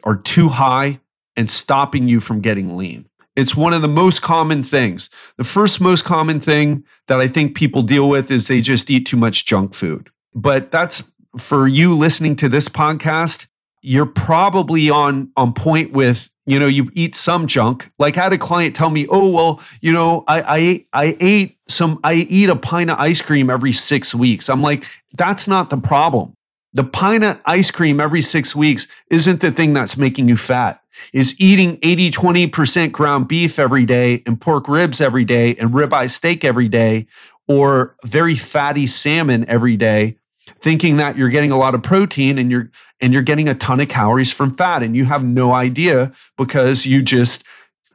are 0.05 0.15
too 0.15 0.47
high 0.47 1.01
and 1.35 1.51
stopping 1.51 2.07
you 2.07 2.21
from 2.21 2.39
getting 2.39 2.77
lean. 2.77 3.05
It's 3.35 3.53
one 3.53 3.73
of 3.73 3.81
the 3.81 3.89
most 3.89 4.21
common 4.21 4.63
things. 4.63 5.09
The 5.35 5.43
first 5.43 5.81
most 5.81 6.05
common 6.05 6.39
thing 6.39 6.85
that 7.09 7.19
I 7.19 7.27
think 7.27 7.53
people 7.53 7.81
deal 7.81 8.07
with 8.07 8.31
is 8.31 8.47
they 8.47 8.61
just 8.61 8.89
eat 8.89 9.05
too 9.05 9.17
much 9.17 9.45
junk 9.45 9.73
food. 9.73 10.09
But 10.33 10.71
that's 10.71 11.11
for 11.37 11.67
you 11.67 11.97
listening 11.97 12.37
to 12.37 12.47
this 12.47 12.69
podcast, 12.69 13.49
you're 13.81 14.05
probably 14.05 14.89
on 14.89 15.33
on 15.35 15.51
point 15.51 15.91
with 15.91 16.31
you 16.51 16.59
know 16.59 16.67
you 16.67 16.89
eat 16.93 17.15
some 17.15 17.47
junk. 17.47 17.89
Like 17.97 18.17
i 18.17 18.23
had 18.23 18.33
a 18.33 18.37
client 18.37 18.75
tell 18.75 18.89
me 18.89 19.07
oh 19.09 19.29
well 19.29 19.61
you 19.81 19.93
know 19.93 20.23
i 20.27 20.85
i 20.93 21.05
i 21.05 21.17
ate 21.19 21.57
some 21.67 21.99
i 22.03 22.13
eat 22.13 22.49
a 22.49 22.55
pint 22.55 22.89
of 22.89 22.99
ice 22.99 23.21
cream 23.21 23.49
every 23.49 23.71
six 23.71 24.13
weeks. 24.13 24.49
I'm 24.49 24.61
like 24.61 24.85
that's 25.13 25.47
not 25.47 25.69
the 25.69 25.77
problem. 25.77 26.33
The 26.73 26.83
pint 26.83 27.23
of 27.23 27.39
ice 27.45 27.71
cream 27.71 27.99
every 27.99 28.21
six 28.21 28.55
weeks 28.55 28.87
isn't 29.09 29.41
the 29.41 29.51
thing 29.51 29.73
that's 29.73 29.97
making 29.97 30.27
you 30.29 30.37
fat. 30.37 30.81
Is 31.13 31.39
eating 31.39 31.79
80 31.81 32.11
20% 32.11 32.91
ground 32.91 33.27
beef 33.29 33.57
every 33.57 33.85
day 33.85 34.21
and 34.25 34.39
pork 34.39 34.67
ribs 34.67 34.99
every 34.99 35.23
day 35.23 35.55
and 35.55 35.71
ribeye 35.71 36.09
steak 36.09 36.43
every 36.43 36.67
day 36.67 37.07
or 37.47 37.95
very 38.05 38.35
fatty 38.35 38.87
salmon 38.87 39.45
every 39.47 39.77
day 39.77 40.17
thinking 40.59 40.97
that 40.97 41.17
you're 41.17 41.29
getting 41.29 41.51
a 41.51 41.57
lot 41.57 41.75
of 41.75 41.83
protein 41.83 42.37
and 42.37 42.51
you're 42.51 42.69
and 43.01 43.13
you're 43.13 43.21
getting 43.21 43.49
a 43.49 43.55
ton 43.55 43.79
of 43.79 43.89
calories 43.89 44.31
from 44.31 44.55
fat 44.55 44.83
and 44.83 44.95
you 44.95 45.05
have 45.05 45.23
no 45.23 45.53
idea 45.53 46.11
because 46.37 46.85
you 46.85 47.01
just 47.01 47.43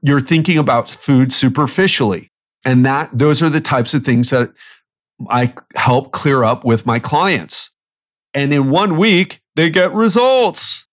you're 0.03 0.21
thinking 0.21 0.59
about 0.59 0.89
food 0.89 1.33
superficially. 1.33 2.31
And 2.65 2.85
that 2.85 3.11
those 3.13 3.43
are 3.43 3.51
the 3.51 3.61
types 3.61 3.95
of 3.95 4.05
things 4.05 4.31
that 4.31 4.53
I 5.31 5.55
help 5.77 6.13
clear 6.13 6.45
up 6.45 6.65
with 6.65 6.87
my 6.87 6.99
clients. 6.99 7.71
And 8.35 8.53
in 8.53 8.71
one 8.71 8.99
week, 8.99 9.41
they 9.55 9.71
get 9.71 9.93
results. 9.93 10.87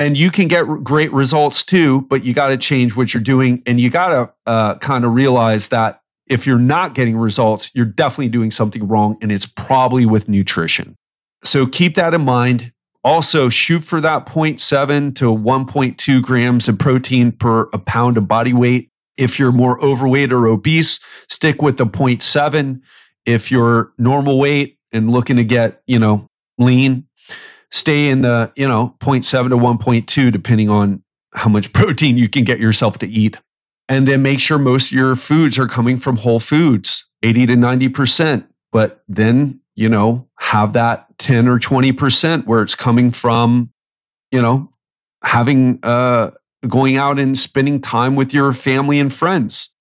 And 0.00 0.16
you 0.16 0.30
can 0.30 0.46
get 0.46 0.64
great 0.84 1.12
results 1.12 1.64
too, 1.64 2.02
but 2.02 2.24
you 2.24 2.32
got 2.32 2.48
to 2.48 2.56
change 2.56 2.96
what 2.96 3.12
you're 3.12 3.22
doing. 3.22 3.62
And 3.66 3.80
you 3.80 3.90
got 3.90 4.08
to 4.08 4.32
uh, 4.46 4.74
kind 4.76 5.04
of 5.04 5.12
realize 5.12 5.68
that 5.68 6.00
if 6.28 6.46
you're 6.46 6.58
not 6.58 6.94
getting 6.94 7.16
results, 7.16 7.70
you're 7.74 7.84
definitely 7.84 8.28
doing 8.28 8.50
something 8.50 8.86
wrong. 8.86 9.16
And 9.20 9.32
it's 9.32 9.46
probably 9.46 10.06
with 10.06 10.28
nutrition. 10.28 10.96
So 11.44 11.66
keep 11.66 11.94
that 11.96 12.14
in 12.14 12.24
mind. 12.24 12.72
Also, 13.04 13.48
shoot 13.48 13.84
for 13.84 14.00
that 14.00 14.26
0.7 14.26 15.14
to 15.16 15.24
1.2 15.26 16.22
grams 16.22 16.68
of 16.68 16.78
protein 16.78 17.32
per 17.32 17.68
a 17.72 17.78
pound 17.78 18.16
of 18.16 18.28
body 18.28 18.52
weight. 18.52 18.90
If 19.16 19.38
you're 19.38 19.52
more 19.52 19.82
overweight 19.84 20.32
or 20.32 20.46
obese, 20.46 21.00
stick 21.28 21.62
with 21.62 21.78
the 21.78 21.86
0.7. 21.86 22.80
If 23.24 23.50
you're 23.50 23.92
normal 23.98 24.38
weight 24.38 24.78
and 24.92 25.10
looking 25.10 25.36
to 25.36 25.44
get, 25.44 25.82
you 25.86 25.98
know, 25.98 26.28
lean, 26.58 27.06
stay 27.70 28.08
in 28.08 28.22
the, 28.22 28.52
you 28.56 28.66
know, 28.66 28.96
0.7 29.00 29.48
to 29.48 29.56
1.2, 29.56 30.32
depending 30.32 30.68
on 30.68 31.02
how 31.34 31.48
much 31.48 31.72
protein 31.72 32.18
you 32.18 32.28
can 32.28 32.44
get 32.44 32.58
yourself 32.58 32.98
to 32.98 33.08
eat. 33.08 33.38
And 33.88 34.06
then 34.06 34.22
make 34.22 34.40
sure 34.40 34.58
most 34.58 34.88
of 34.88 34.92
your 34.92 35.16
foods 35.16 35.58
are 35.58 35.66
coming 35.66 35.98
from 35.98 36.18
whole 36.18 36.40
foods, 36.40 37.08
80 37.22 37.46
to 37.46 37.54
90%. 37.54 38.46
But 38.70 39.02
then, 39.08 39.60
you 39.78 39.88
know, 39.88 40.26
have 40.40 40.72
that 40.72 41.06
10 41.18 41.46
or 41.46 41.60
20% 41.60 42.46
where 42.46 42.62
it's 42.62 42.74
coming 42.74 43.12
from, 43.12 43.70
you 44.32 44.42
know, 44.42 44.72
having, 45.22 45.78
uh, 45.84 46.32
going 46.66 46.96
out 46.96 47.20
and 47.20 47.38
spending 47.38 47.80
time 47.80 48.16
with 48.16 48.34
your 48.34 48.52
family 48.52 48.98
and 48.98 49.14
friends, 49.14 49.76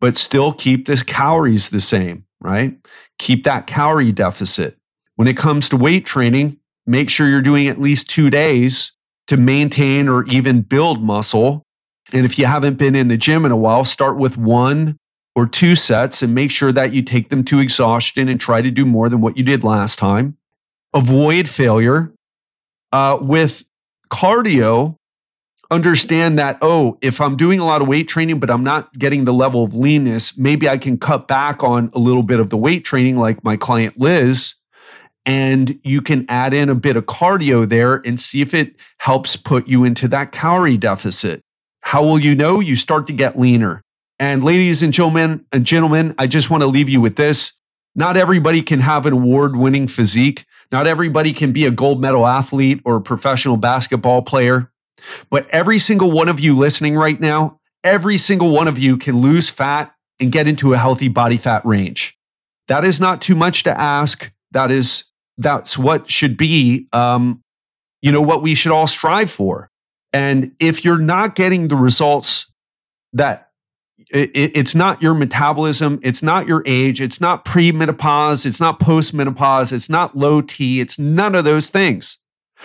but 0.00 0.16
still 0.16 0.52
keep 0.52 0.86
the 0.86 1.02
calories 1.04 1.70
the 1.70 1.80
same, 1.80 2.24
right? 2.40 2.78
Keep 3.18 3.42
that 3.42 3.66
calorie 3.66 4.12
deficit. 4.12 4.78
When 5.16 5.26
it 5.26 5.36
comes 5.36 5.68
to 5.70 5.76
weight 5.76 6.06
training, 6.06 6.58
make 6.86 7.10
sure 7.10 7.28
you're 7.28 7.42
doing 7.42 7.66
at 7.66 7.80
least 7.80 8.08
two 8.08 8.30
days 8.30 8.92
to 9.26 9.36
maintain 9.36 10.08
or 10.08 10.24
even 10.26 10.60
build 10.60 11.04
muscle. 11.04 11.64
And 12.12 12.24
if 12.24 12.38
you 12.38 12.46
haven't 12.46 12.78
been 12.78 12.94
in 12.94 13.08
the 13.08 13.16
gym 13.16 13.44
in 13.44 13.50
a 13.50 13.56
while, 13.56 13.84
start 13.84 14.18
with 14.18 14.38
one 14.38 14.99
or 15.34 15.46
two 15.46 15.74
sets 15.74 16.22
and 16.22 16.34
make 16.34 16.50
sure 16.50 16.72
that 16.72 16.92
you 16.92 17.02
take 17.02 17.30
them 17.30 17.44
to 17.44 17.60
exhaustion 17.60 18.28
and 18.28 18.40
try 18.40 18.60
to 18.60 18.70
do 18.70 18.84
more 18.84 19.08
than 19.08 19.20
what 19.20 19.36
you 19.36 19.42
did 19.42 19.64
last 19.64 19.98
time 19.98 20.36
avoid 20.94 21.48
failure. 21.48 22.12
Uh, 22.92 23.18
with 23.20 23.66
cardio, 24.10 24.96
understand 25.70 26.38
that, 26.38 26.58
oh, 26.60 26.98
if 27.00 27.20
I'm 27.20 27.36
doing 27.36 27.60
a 27.60 27.64
lot 27.64 27.80
of 27.80 27.88
weight 27.88 28.08
training, 28.08 28.40
but 28.40 28.50
I'm 28.50 28.64
not 28.64 28.92
getting 28.94 29.24
the 29.24 29.32
level 29.32 29.62
of 29.62 29.74
leanness, 29.74 30.36
maybe 30.36 30.68
I 30.68 30.76
can 30.76 30.98
cut 30.98 31.28
back 31.28 31.62
on 31.62 31.90
a 31.94 31.98
little 31.98 32.24
bit 32.24 32.40
of 32.40 32.50
the 32.50 32.56
weight 32.56 32.84
training, 32.84 33.16
like 33.16 33.44
my 33.44 33.56
client 33.56 33.98
Liz. 33.98 34.54
And 35.26 35.78
you 35.84 36.00
can 36.00 36.26
add 36.28 36.54
in 36.54 36.68
a 36.68 36.74
bit 36.74 36.96
of 36.96 37.06
cardio 37.06 37.68
there 37.68 37.96
and 38.04 38.18
see 38.18 38.40
if 38.40 38.54
it 38.54 38.74
helps 38.98 39.36
put 39.36 39.68
you 39.68 39.84
into 39.84 40.08
that 40.08 40.32
calorie 40.32 40.78
deficit. 40.78 41.42
How 41.82 42.02
will 42.02 42.18
you 42.18 42.34
know? 42.34 42.58
You 42.58 42.74
start 42.74 43.06
to 43.06 43.12
get 43.12 43.38
leaner. 43.38 43.82
And 44.20 44.44
ladies 44.44 44.82
and 44.82 44.92
gentlemen, 44.92 45.46
gentlemen, 45.62 46.14
I 46.18 46.26
just 46.26 46.50
want 46.50 46.62
to 46.62 46.66
leave 46.66 46.90
you 46.90 47.00
with 47.00 47.16
this. 47.16 47.58
Not 47.94 48.18
everybody 48.18 48.60
can 48.60 48.80
have 48.80 49.06
an 49.06 49.14
award 49.14 49.56
winning 49.56 49.88
physique. 49.88 50.44
Not 50.70 50.86
everybody 50.86 51.32
can 51.32 51.52
be 51.52 51.64
a 51.64 51.70
gold 51.70 52.02
medal 52.02 52.26
athlete 52.26 52.82
or 52.84 52.96
a 52.96 53.00
professional 53.00 53.56
basketball 53.56 54.20
player. 54.20 54.70
But 55.30 55.48
every 55.48 55.78
single 55.78 56.10
one 56.10 56.28
of 56.28 56.38
you 56.38 56.54
listening 56.54 56.96
right 56.96 57.18
now, 57.18 57.60
every 57.82 58.18
single 58.18 58.50
one 58.50 58.68
of 58.68 58.78
you 58.78 58.98
can 58.98 59.22
lose 59.22 59.48
fat 59.48 59.94
and 60.20 60.30
get 60.30 60.46
into 60.46 60.74
a 60.74 60.76
healthy 60.76 61.08
body 61.08 61.38
fat 61.38 61.64
range. 61.64 62.18
That 62.68 62.84
is 62.84 63.00
not 63.00 63.22
too 63.22 63.34
much 63.34 63.62
to 63.62 63.80
ask. 63.80 64.30
That 64.50 64.70
is, 64.70 65.04
that's 65.38 65.78
what 65.78 66.10
should 66.10 66.36
be, 66.36 66.88
um, 66.92 67.42
you 68.02 68.12
know, 68.12 68.20
what 68.20 68.42
we 68.42 68.54
should 68.54 68.70
all 68.70 68.86
strive 68.86 69.30
for. 69.30 69.70
And 70.12 70.52
if 70.60 70.84
you're 70.84 70.98
not 70.98 71.34
getting 71.36 71.68
the 71.68 71.76
results 71.76 72.52
that 73.14 73.49
it, 74.12 74.30
it's 74.34 74.74
not 74.74 75.02
your 75.02 75.14
metabolism. 75.14 76.00
It's 76.02 76.22
not 76.22 76.46
your 76.46 76.62
age. 76.66 77.00
It's 77.00 77.20
not 77.20 77.44
pre-menopause. 77.44 78.46
It's 78.46 78.60
not 78.60 78.80
post-menopause. 78.80 79.72
It's 79.72 79.90
not 79.90 80.16
low 80.16 80.40
T. 80.40 80.80
It's 80.80 80.98
none 80.98 81.34
of 81.34 81.44
those 81.44 81.70
things. 81.70 82.18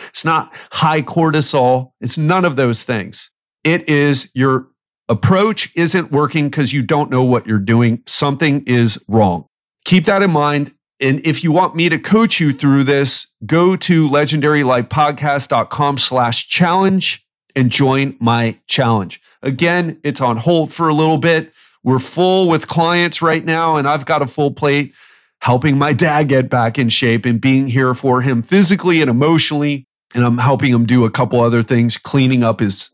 It's 0.10 0.26
not 0.26 0.54
high 0.72 1.02
cortisol. 1.02 1.92
It's 2.02 2.18
none 2.18 2.46
of 2.46 2.56
those 2.56 2.84
things. 2.84 3.32
It 3.64 3.88
is 3.88 4.32
your 4.34 4.68
approach 5.08 5.72
isn't 5.76 6.12
working 6.12 6.50
because 6.50 6.74
you 6.74 6.82
don't 6.82 7.10
know 7.10 7.24
what 7.24 7.48
you're 7.48 7.60
doing. 7.60 8.02
Something 8.06 8.64
is 8.66 9.04
wrong. 9.08 9.46
Keep 9.86 10.06
that 10.06 10.22
in 10.22 10.32
mind. 10.32 10.74
And 11.00 11.26
if 11.26 11.44
you 11.44 11.52
want 11.52 11.76
me 11.76 11.90
to 11.90 12.00
coach 12.00 12.40
you 12.40 12.54
through 12.54 12.86
this, 12.86 13.34
go 13.46 13.76
to 13.76 14.08
legendarylifepodcast.com 14.08 15.98
slash 15.98 16.48
challenge 16.48 17.28
and 17.56 17.70
join 17.70 18.16
my 18.20 18.60
challenge. 18.68 19.22
Again, 19.46 20.00
it's 20.04 20.22
on 20.22 20.38
hold 20.38 20.74
for 20.74 20.89
a 20.89 20.93
little 20.93 21.20
bit. 21.20 21.54
We're 21.84 22.00
full 22.00 22.50
with 22.50 22.68
clients 22.68 23.22
right 23.22 23.46
now, 23.46 23.76
and 23.76 23.88
I've 23.88 24.06
got 24.06 24.24
a 24.24 24.28
full 24.28 24.52
plate 24.52 24.93
helping 25.41 25.78
my 25.78 25.93
dad 25.93 26.28
get 26.28 26.50
back 26.50 26.80
in 26.80 26.89
shape 26.89 27.26
and 27.26 27.39
being 27.39 27.68
here 27.68 27.93
for 27.93 28.22
him 28.22 28.41
physically 28.41 29.02
and 29.02 29.10
emotionally. 29.10 29.86
And 30.16 30.26
I'm 30.26 30.39
helping 30.39 30.72
him 30.72 30.86
do 30.86 31.06
a 31.06 31.12
couple 31.12 31.39
other 31.41 31.62
things, 31.62 31.98
cleaning 31.98 32.41
up 32.41 32.60
his 32.60 32.89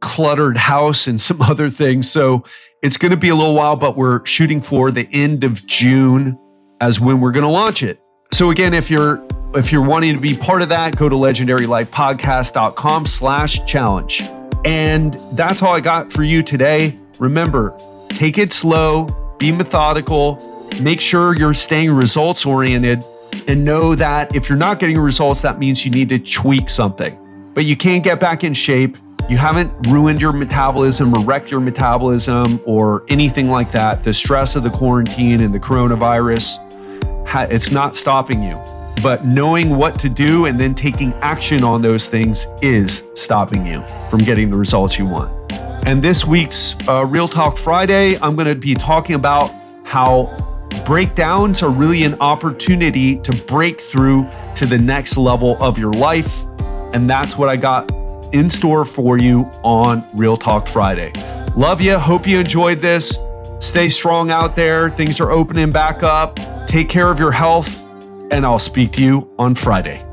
cluttered 0.00 0.56
house 0.56 1.08
and 1.08 1.20
some 1.20 1.42
other 1.42 1.68
things. 1.68 2.08
So 2.08 2.44
it's 2.82 2.96
going 2.96 3.10
to 3.10 3.16
be 3.16 3.30
a 3.30 3.34
little 3.34 3.56
while, 3.56 3.74
but 3.74 3.96
we're 3.96 4.24
shooting 4.24 4.60
for 4.60 4.92
the 4.92 5.08
end 5.10 5.42
of 5.42 5.66
June 5.66 6.38
as 6.80 7.00
when 7.00 7.20
we're 7.20 7.32
going 7.32 7.44
to 7.44 7.50
launch 7.50 7.82
it. 7.82 7.98
So 8.32 8.50
again, 8.50 8.74
if 8.74 8.90
you're 8.90 9.26
if 9.54 9.72
you're 9.72 9.84
wanting 9.84 10.14
to 10.14 10.20
be 10.20 10.36
part 10.36 10.62
of 10.62 10.68
that, 10.68 10.96
go 10.96 11.08
to 11.08 11.14
legendarylifepodcast.com 11.14 13.06
slash 13.06 13.64
challenge. 13.66 14.22
And 14.64 15.14
that's 15.32 15.62
all 15.62 15.74
I 15.74 15.80
got 15.80 16.12
for 16.12 16.22
you 16.22 16.42
today. 16.42 16.98
Remember, 17.18 17.78
take 18.10 18.38
it 18.38 18.52
slow, 18.52 19.36
be 19.38 19.52
methodical, 19.52 20.68
make 20.80 21.00
sure 21.00 21.36
you're 21.36 21.54
staying 21.54 21.90
results 21.90 22.46
oriented, 22.46 23.04
and 23.46 23.64
know 23.64 23.94
that 23.94 24.34
if 24.34 24.48
you're 24.48 24.58
not 24.58 24.78
getting 24.78 24.98
results, 24.98 25.42
that 25.42 25.58
means 25.58 25.84
you 25.84 25.90
need 25.90 26.08
to 26.08 26.18
tweak 26.18 26.70
something. 26.70 27.18
But 27.52 27.66
you 27.66 27.76
can't 27.76 28.02
get 28.02 28.20
back 28.20 28.42
in 28.42 28.54
shape. 28.54 28.96
You 29.28 29.36
haven't 29.36 29.86
ruined 29.86 30.20
your 30.20 30.32
metabolism 30.32 31.14
or 31.14 31.20
wrecked 31.24 31.50
your 31.50 31.60
metabolism 31.60 32.60
or 32.64 33.04
anything 33.08 33.48
like 33.48 33.72
that. 33.72 34.02
The 34.02 34.12
stress 34.12 34.56
of 34.56 34.62
the 34.62 34.70
quarantine 34.70 35.40
and 35.40 35.54
the 35.54 35.60
coronavirus, 35.60 36.58
it's 37.50 37.70
not 37.70 37.96
stopping 37.96 38.42
you. 38.42 38.60
But 39.02 39.24
knowing 39.24 39.76
what 39.76 39.98
to 40.00 40.08
do 40.08 40.46
and 40.46 40.58
then 40.58 40.74
taking 40.74 41.12
action 41.14 41.62
on 41.62 41.82
those 41.82 42.06
things 42.06 42.46
is 42.62 43.04
stopping 43.14 43.66
you 43.66 43.84
from 44.08 44.20
getting 44.20 44.50
the 44.50 44.56
results 44.56 44.98
you 44.98 45.06
want. 45.06 45.30
And 45.86 46.02
this 46.02 46.24
week's 46.24 46.76
uh, 46.88 47.04
Real 47.04 47.28
Talk 47.28 47.58
Friday, 47.58 48.16
I'm 48.18 48.34
going 48.36 48.48
to 48.48 48.54
be 48.54 48.74
talking 48.74 49.16
about 49.16 49.54
how 49.84 50.34
breakdowns 50.86 51.62
are 51.62 51.70
really 51.70 52.04
an 52.04 52.14
opportunity 52.20 53.18
to 53.18 53.32
break 53.44 53.80
through 53.80 54.28
to 54.54 54.64
the 54.64 54.78
next 54.78 55.16
level 55.16 55.62
of 55.62 55.78
your 55.78 55.92
life. 55.92 56.44
And 56.94 57.08
that's 57.08 57.36
what 57.36 57.48
I 57.50 57.56
got 57.56 57.90
in 58.32 58.48
store 58.48 58.84
for 58.84 59.18
you 59.18 59.42
on 59.62 60.06
Real 60.14 60.38
Talk 60.38 60.66
Friday. 60.66 61.12
Love 61.54 61.82
you. 61.82 61.98
Hope 61.98 62.26
you 62.26 62.40
enjoyed 62.40 62.80
this. 62.80 63.18
Stay 63.60 63.88
strong 63.88 64.30
out 64.30 64.56
there. 64.56 64.90
Things 64.90 65.20
are 65.20 65.30
opening 65.30 65.70
back 65.70 66.02
up. 66.02 66.38
Take 66.66 66.88
care 66.88 67.10
of 67.10 67.18
your 67.18 67.32
health 67.32 67.83
and 68.34 68.44
I'll 68.44 68.58
speak 68.58 68.90
to 68.92 69.02
you 69.02 69.30
on 69.38 69.54
Friday. 69.54 70.03